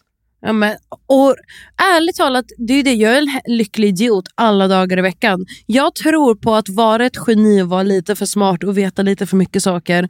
Ja, 0.47 0.53
men, 0.53 0.77
och 1.07 1.35
ärligt 1.97 2.17
talat, 2.17 2.45
det 2.59 2.73
är 2.75 2.83
det, 2.83 2.93
jag 2.95 3.17
är 3.17 3.19
en 3.19 3.57
lycklig 3.57 3.89
idiot 3.89 4.25
alla 4.35 4.69
dagar 4.69 4.99
i 4.99 5.03
veckan. 5.03 5.47
Jag 5.67 5.95
tror 5.95 6.35
på 6.35 6.55
att 6.55 6.69
vara 6.69 7.07
ett 7.07 7.17
geni 7.27 7.63
och 7.63 7.69
vara 7.69 7.83
lite 7.83 8.17
för 8.17 8.27
smart 8.27 8.65
och 8.65 8.79
veta 8.79 9.03
lite 9.03 9.27
för 9.27 9.37
mycket 9.37 9.63
saker 9.63 10.09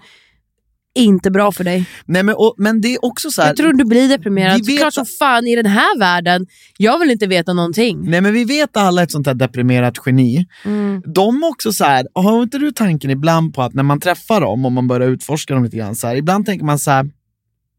inte 0.94 1.30
bra 1.30 1.52
för 1.52 1.64
dig. 1.64 1.86
Nej, 2.06 2.22
men, 2.22 2.34
och, 2.34 2.54
men 2.58 2.80
det 2.80 2.94
är 2.94 3.04
också 3.04 3.30
så 3.30 3.42
här, 3.42 3.48
Jag 3.48 3.56
tror 3.56 3.72
du 3.72 3.84
blir 3.84 4.08
deprimerad. 4.08 4.60
Vi 4.66 4.72
vet 4.72 4.80
Klart 4.80 4.94
som 4.94 5.06
fan 5.18 5.46
i 5.46 5.56
den 5.56 5.66
här 5.66 5.98
världen, 5.98 6.46
jag 6.78 6.98
vill 6.98 7.10
inte 7.10 7.26
veta 7.26 7.52
någonting. 7.52 8.10
Nej 8.10 8.20
men 8.20 8.32
vi 8.32 8.44
vet 8.44 8.76
alla 8.76 9.02
ett 9.02 9.10
sånt 9.10 9.26
här 9.26 9.34
deprimerat 9.34 9.94
geni. 10.06 10.46
Mm. 10.64 11.02
De 11.14 11.42
också 11.44 11.72
så 11.72 11.84
här, 11.84 12.06
har 12.14 12.42
inte 12.42 12.58
du 12.58 12.72
tanken 12.72 13.10
ibland 13.10 13.54
på 13.54 13.62
att 13.62 13.74
när 13.74 13.82
man 13.82 14.00
träffar 14.00 14.40
dem 14.40 14.64
och 14.66 14.72
man 14.72 14.88
börjar 14.88 15.08
utforska 15.08 15.54
dem 15.54 15.64
lite 15.64 15.76
grann, 15.76 15.94
så 15.96 16.06
här, 16.06 16.16
ibland 16.16 16.46
tänker 16.46 16.64
man 16.64 16.78
så 16.78 16.90
här. 16.90 17.06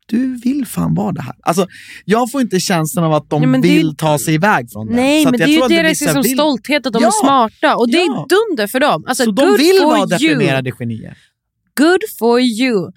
Du 0.07 0.39
vill 0.43 0.65
fan 0.65 0.93
vara 0.95 1.11
det 1.11 1.21
här. 1.21 1.35
Alltså, 1.43 1.67
jag 2.05 2.31
får 2.31 2.41
inte 2.41 2.59
känslan 2.59 3.05
av 3.05 3.13
att 3.13 3.29
de 3.29 3.41
det 3.41 3.57
är 3.67 3.71
ju- 3.71 3.77
vill 3.77 3.95
ta 3.95 4.17
sig 4.19 4.33
iväg 4.33 4.71
från 4.71 4.87
det. 4.87 4.95
Nej, 4.95 5.23
Så 5.23 5.29
men 5.31 5.39
det 5.39 5.43
är 5.45 5.47
ju 5.47 5.67
deras 5.67 6.01
liksom 6.01 6.21
vill- 6.21 6.31
stolthet 6.33 6.85
att 6.85 6.93
de 6.93 7.01
Ja, 7.01 7.07
är 7.07 7.11
smarta 7.25 7.75
och 7.75 7.89
det 7.91 7.97
är 7.97 8.05
ja. 8.07 8.25
dunder 8.29 8.67
för 8.67 8.79
dem. 8.79 9.03
Alltså, 9.07 9.23
Så 9.23 9.31
de 9.31 9.57
vill 9.57 9.79
vara 9.83 9.97
you. 9.97 10.07
deprimerade 10.07 10.71
genier. 10.71 11.17
Good 11.79 12.01
for 12.19 12.39
you. 12.41 12.91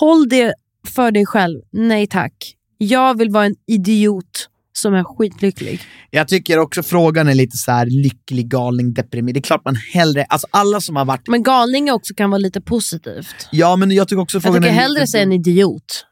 Håll 0.00 0.28
det 0.28 0.54
för 0.88 1.10
dig 1.10 1.26
själv. 1.26 1.60
Nej 1.72 2.06
tack. 2.06 2.54
Jag 2.78 3.18
vill 3.18 3.30
vara 3.30 3.44
en 3.44 3.54
idiot 3.66 4.48
som 4.72 4.94
är 4.94 5.04
skitlycklig. 5.04 5.80
Jag 6.10 6.28
tycker 6.28 6.58
också 6.58 6.82
frågan 6.82 7.28
är 7.28 7.34
lite 7.34 7.56
så 7.56 7.72
här 7.72 7.86
lycklig, 7.86 8.48
galning, 8.48 8.94
deprimerad. 8.94 9.34
Det 9.34 9.38
är 9.38 9.42
klart 9.42 9.64
man 9.64 9.74
hellre, 9.92 10.24
alltså 10.24 10.46
alla 10.50 10.80
som 10.80 10.96
har 10.96 11.04
varit, 11.04 11.28
Men 11.28 11.42
galning 11.42 11.92
också 11.92 12.14
kan 12.14 12.30
vara 12.30 12.38
lite 12.38 12.60
positivt. 12.60 13.48
ja 13.52 13.76
men 13.76 13.90
jag 13.90 14.08
tycker 14.08 14.22
också 14.22 14.36
Jag 14.36 14.42
frågan 14.42 14.62
tycker 14.62 14.74
är 14.74 14.78
hellre 14.80 15.00
lite- 15.00 15.10
säga 15.10 15.22
en 15.22 15.32
idiot. 15.32 16.04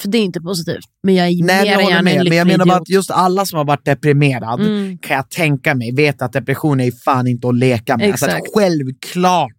För 0.00 0.08
det 0.08 0.18
är 0.18 0.22
inte 0.22 0.40
positivt. 0.40 0.84
Men 1.02 1.14
jag 1.14 1.26
är 1.28 1.44
Nej, 1.44 1.64
mer 1.64 1.72
jag 1.72 1.82
gärna 1.82 1.98
en 1.98 2.04
med. 2.04 2.12
lycklig 2.14 2.28
Men 2.30 2.38
jag 2.38 2.46
menar 2.46 2.66
bara 2.66 2.78
att 2.78 2.88
just 2.88 3.10
alla 3.10 3.46
som 3.46 3.56
har 3.56 3.64
varit 3.64 3.84
deprimerad 3.84 4.60
Mm. 4.60 4.98
kan 4.98 5.16
jag 5.16 5.30
tänka 5.30 5.74
mig, 5.74 5.92
vet 5.94 6.22
att 6.22 6.32
depression 6.32 6.80
är 6.80 6.92
fan 7.04 7.26
inte 7.26 7.48
att 7.48 7.54
leka 7.54 7.96
med. 7.96 8.10
Alltså 8.10 8.26
Exakt. 8.26 8.46
självklart 8.54 9.52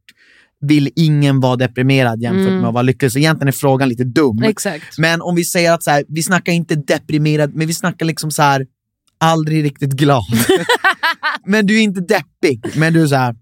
vill 0.61 0.89
ingen 0.95 1.39
vara 1.39 1.55
deprimerad 1.55 2.21
jämfört 2.21 2.47
Mm. 2.47 2.59
med 2.59 2.67
att 2.67 2.73
vara 2.73 2.81
lycklig. 2.81 3.11
Så 3.11 3.19
egentligen 3.19 3.47
är 3.47 3.51
frågan 3.51 3.89
lite 3.89 4.03
dum. 4.03 4.43
Exakt. 4.43 4.97
Men 4.97 5.21
om 5.21 5.35
vi 5.35 5.43
säger 5.45 5.71
att 5.73 5.83
så 5.83 5.91
här, 5.91 6.03
vi 6.07 6.23
snackar 6.23 6.51
inte 6.53 6.75
deprimerad, 6.75 7.55
men 7.55 7.67
vi 7.67 7.73
snackar 7.73 8.05
liksom 8.05 8.31
så 8.31 8.41
här 8.41 8.65
aldrig 9.19 9.63
riktigt 9.63 9.91
glad. 9.93 10.23
men 11.45 11.65
du 11.65 11.77
är 11.77 11.81
inte 11.81 12.01
deppig, 12.01 12.61
men 12.75 12.93
du 12.93 13.03
är 13.03 13.07
så 13.07 13.15
här, 13.15 13.35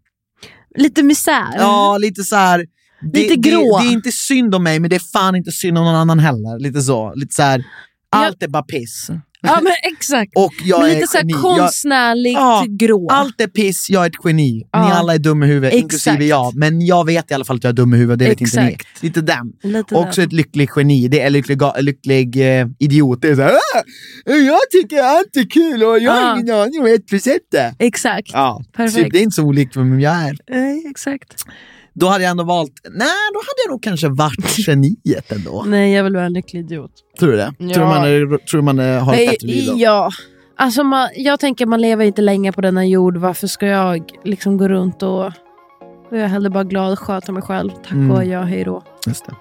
Lite 0.78 1.03
misär. 1.03 1.55
ja 1.57 1.97
lite 1.97 2.24
så 2.24 2.36
här. 2.36 2.65
Det, 3.01 3.20
Lite 3.20 3.36
grå. 3.36 3.78
Det, 3.78 3.84
det 3.84 3.89
är 3.89 3.93
inte 3.93 4.11
synd 4.11 4.55
om 4.55 4.63
mig, 4.63 4.80
men 4.80 4.89
det 4.89 4.95
är 4.95 5.11
fan 5.13 5.36
inte 5.36 5.51
synd 5.51 5.78
om 5.78 5.84
någon 5.86 5.95
annan 5.95 6.20
heller. 6.20 6.59
Lite 6.59 6.82
så. 6.82 7.13
Lite 7.15 7.36
så 7.36 7.41
här, 7.43 7.63
allt 8.11 8.43
är 8.43 8.47
bara 8.47 8.63
piss. 8.63 9.07
Ja, 9.48 9.60
men 9.64 9.74
exakt. 9.93 10.32
Och 10.36 10.54
jag 10.64 10.82
men 10.82 10.89
är 10.91 10.95
lite 10.95 11.08
så 11.08 11.18
geni. 11.18 11.34
här 11.34 11.39
Jag- 11.50 11.58
konstnärligt 11.60 12.34
Ja, 12.34 12.66
grå. 12.70 13.08
Allt 13.12 13.41
är 13.41 13.48
piss, 13.48 13.89
jag 13.89 14.04
är 14.06 14.10
ett 14.10 14.16
geni. 14.26 14.64
Ja. 14.72 14.86
Ni 14.86 14.91
alla 14.91 15.14
är 15.14 15.18
dumma 15.20 15.45
i 15.45 15.48
huvudet, 15.48 15.74
Exakt. 15.74 15.84
inklusive 15.84 16.26
jag. 16.26 16.56
Men 16.56 16.86
jag 16.86 17.06
vet 17.06 17.32
i 17.32 17.34
alla 17.34 17.45
fall 17.45 17.56
att 17.56 17.64
jag 17.64 17.70
är 17.72 17.76
dum 17.76 17.93
i 17.93 17.98
huvudet, 17.98 18.20
det 18.20 18.26
vet 18.30 18.41
inte 18.41 18.62
ni. 18.64 18.72
Exakt. 18.72 19.04
Lite 19.04 19.22
den. 19.22 19.54
Lite 19.64 19.95
Också 19.95 20.22
den. 20.22 20.28
ett 20.28 20.34
lycklig 20.34 20.70
geni, 20.76 21.08
det 21.08 21.22
är 21.22 21.30
lycklig, 21.30 21.62
lycklig 21.80 22.60
eh, 22.60 22.68
idiot. 22.80 23.22
Det 23.22 23.28
är 23.30 23.36
såhär, 23.36 23.52
"Ah, 23.52 24.34
jag 24.34 24.60
tycker 24.72 25.04
allt 25.04 25.36
är 25.36 25.50
kul 25.50 25.84
och 25.84 26.00
jag 26.00 26.12
har 26.12 26.39
ingen 26.39 26.56
aning 26.56 26.80
om 26.80 26.86
ett 26.86 27.08
plus 27.08 27.28
ett 27.28 27.54
är." 27.58 27.76
Exakt. 27.80 28.30
Ja, 28.34 28.64
Perfekt. 28.76 28.95
typ, 29.04 29.14
det 29.14 29.20
är 29.20 29.24
inte 29.24 29.36
så 29.36 29.43
olikt 29.43 29.76
vem 29.78 30.00
jag 30.00 30.14
är. 30.14 30.38
Nej, 30.50 30.84
exakt. 30.89 31.43
Då 32.00 32.08
hade 32.08 32.24
jag 32.24 32.32
ändå 32.32 32.43
valt, 32.43 32.72
nej 32.84 33.08
då 33.34 33.39
hade 33.39 33.62
jag 33.66 33.72
nog 33.72 33.84
kanske 33.84 34.08
varit 34.08 34.58
geniet 34.68 35.32
ändå. 35.32 35.64
Nej, 35.68 35.93
jag 35.93 36.04
vill 36.04 36.14
vara 36.16 36.26
en 36.26 36.34
lycklig 36.34 36.60
idiot. 36.60 36.91
Tror 37.20 37.32
du 37.32 37.38
det? 37.38 37.54
Ja. 37.60 37.74
Tror 37.74 37.84
du 37.84 37.89
man, 37.89 38.04
är, 38.08 38.38
tror 38.38 38.62
man 38.62 38.80
är, 38.80 39.00
har 39.00 39.14
ett 39.14 39.30
bättre 39.30 39.48
liv 39.48 39.68
då? 39.72 39.74
Ja. 39.78 40.10
Alltså 40.58 40.84
man, 40.84 41.10
jag 41.16 41.39
tänker 41.39 41.66
man 41.66 41.82
lever 41.82 42.06
inte 42.06 42.22
länge 42.22 42.52
på 42.52 42.62
denna 42.62 42.86
jord. 42.86 43.18
Varför 43.18 43.48
ska 43.48 43.66
jag 43.66 44.12
liksom 44.24 44.58
gå 44.58 44.68
runt 44.68 45.04
och... 45.04 45.32
Jag 46.12 46.20
är 46.20 46.28
hellre 46.28 46.50
bara 46.50 46.64
glad, 46.64 47.00
sköta 47.00 47.32
mig 47.32 47.43
själv. 47.43 47.70
Tack 47.84 47.91
Mm. 47.91 48.12
och 48.12 48.18
adjö, 48.18 48.43
hej 48.43 48.64
då. 48.64 48.84
Just 49.08 49.26
det. 49.26 49.34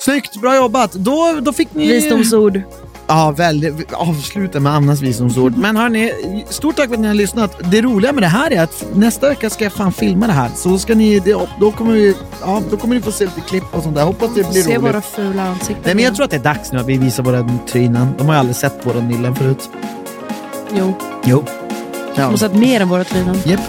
Snyggt, 0.00 0.40
bra 0.40 0.56
jobbat. 0.56 0.92
Då, 0.92 1.38
då 1.42 1.52
fick 1.52 1.74
ni... 1.74 1.86
Visdomsord. 1.86 2.60
Ja, 3.06 3.30
väldigt. 3.36 3.92
Avsluta 3.92 4.60
med 4.60 4.72
Annas 4.72 5.00
visdomsord. 5.00 5.56
Men 5.56 5.76
hörni, 5.76 6.12
stort 6.50 6.76
tack 6.76 6.86
för 6.88 6.94
att 6.94 7.00
ni 7.00 7.06
har 7.06 7.14
lyssnat. 7.14 7.56
Det 7.70 7.80
roliga 7.82 8.12
med 8.12 8.22
det 8.22 8.26
här 8.28 8.52
är 8.52 8.62
att 8.62 8.84
nästa 8.94 9.28
vecka 9.28 9.50
ska 9.50 9.64
jag 9.64 9.72
fan 9.72 9.92
filma 9.92 10.26
det 10.26 10.32
här. 10.32 10.50
Så 10.56 10.68
då 10.68 10.78
ska 10.78 10.94
ni, 10.94 11.22
då, 11.60 11.72
kommer 11.72 11.92
vi, 11.92 12.14
ja, 12.40 12.62
då 12.70 12.76
kommer 12.76 12.94
ni 12.94 13.00
få 13.00 13.12
se 13.12 13.24
lite 13.24 13.40
klipp 13.40 13.64
och 13.74 13.82
sånt 13.82 13.94
där. 13.96 14.02
Hoppas 14.04 14.28
det 14.34 14.50
blir 14.50 14.62
Se 14.62 14.70
roligt. 14.70 14.82
våra 14.82 15.00
fula 15.00 15.42
ansikten. 15.42 15.76
Nej, 15.84 15.94
men 15.94 16.04
jag 16.04 16.14
tror 16.14 16.24
att 16.24 16.30
det 16.30 16.36
är 16.36 16.40
dags 16.40 16.72
nu 16.72 16.78
att 16.78 16.86
vi 16.86 16.98
visar 16.98 17.22
våra 17.22 17.48
trynen. 17.68 18.08
De 18.18 18.26
har 18.26 18.34
ju 18.34 18.38
aldrig 18.40 18.56
sett 18.56 18.86
våra 18.86 19.00
nyllen 19.00 19.34
förut. 19.36 19.70
Jo, 20.76 20.94
Jo. 21.24 21.44
de 22.14 22.20
Ja. 22.20 22.26
har 22.26 22.36
sett 22.36 22.54
mer 22.54 22.80
än 22.80 22.88
våra 22.88 23.04
trynen. 23.04 23.36
Japp. 23.44 23.60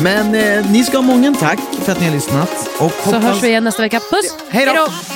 Men 0.00 0.34
eh, 0.34 0.70
ni 0.70 0.84
ska 0.84 0.96
ha 0.98 1.02
många 1.02 1.34
tack 1.34 1.58
för 1.82 1.92
att 1.92 2.00
ni 2.00 2.06
har 2.06 2.14
lyssnat. 2.14 2.50
Och 2.80 2.92
Så 3.04 3.10
hoppas... 3.10 3.22
hörs 3.24 3.42
vi 3.42 3.48
igen 3.48 3.64
nästa 3.64 3.82
vecka. 3.82 4.00
Puss! 4.10 4.34
Hej 4.50 4.66
då! 4.66 5.15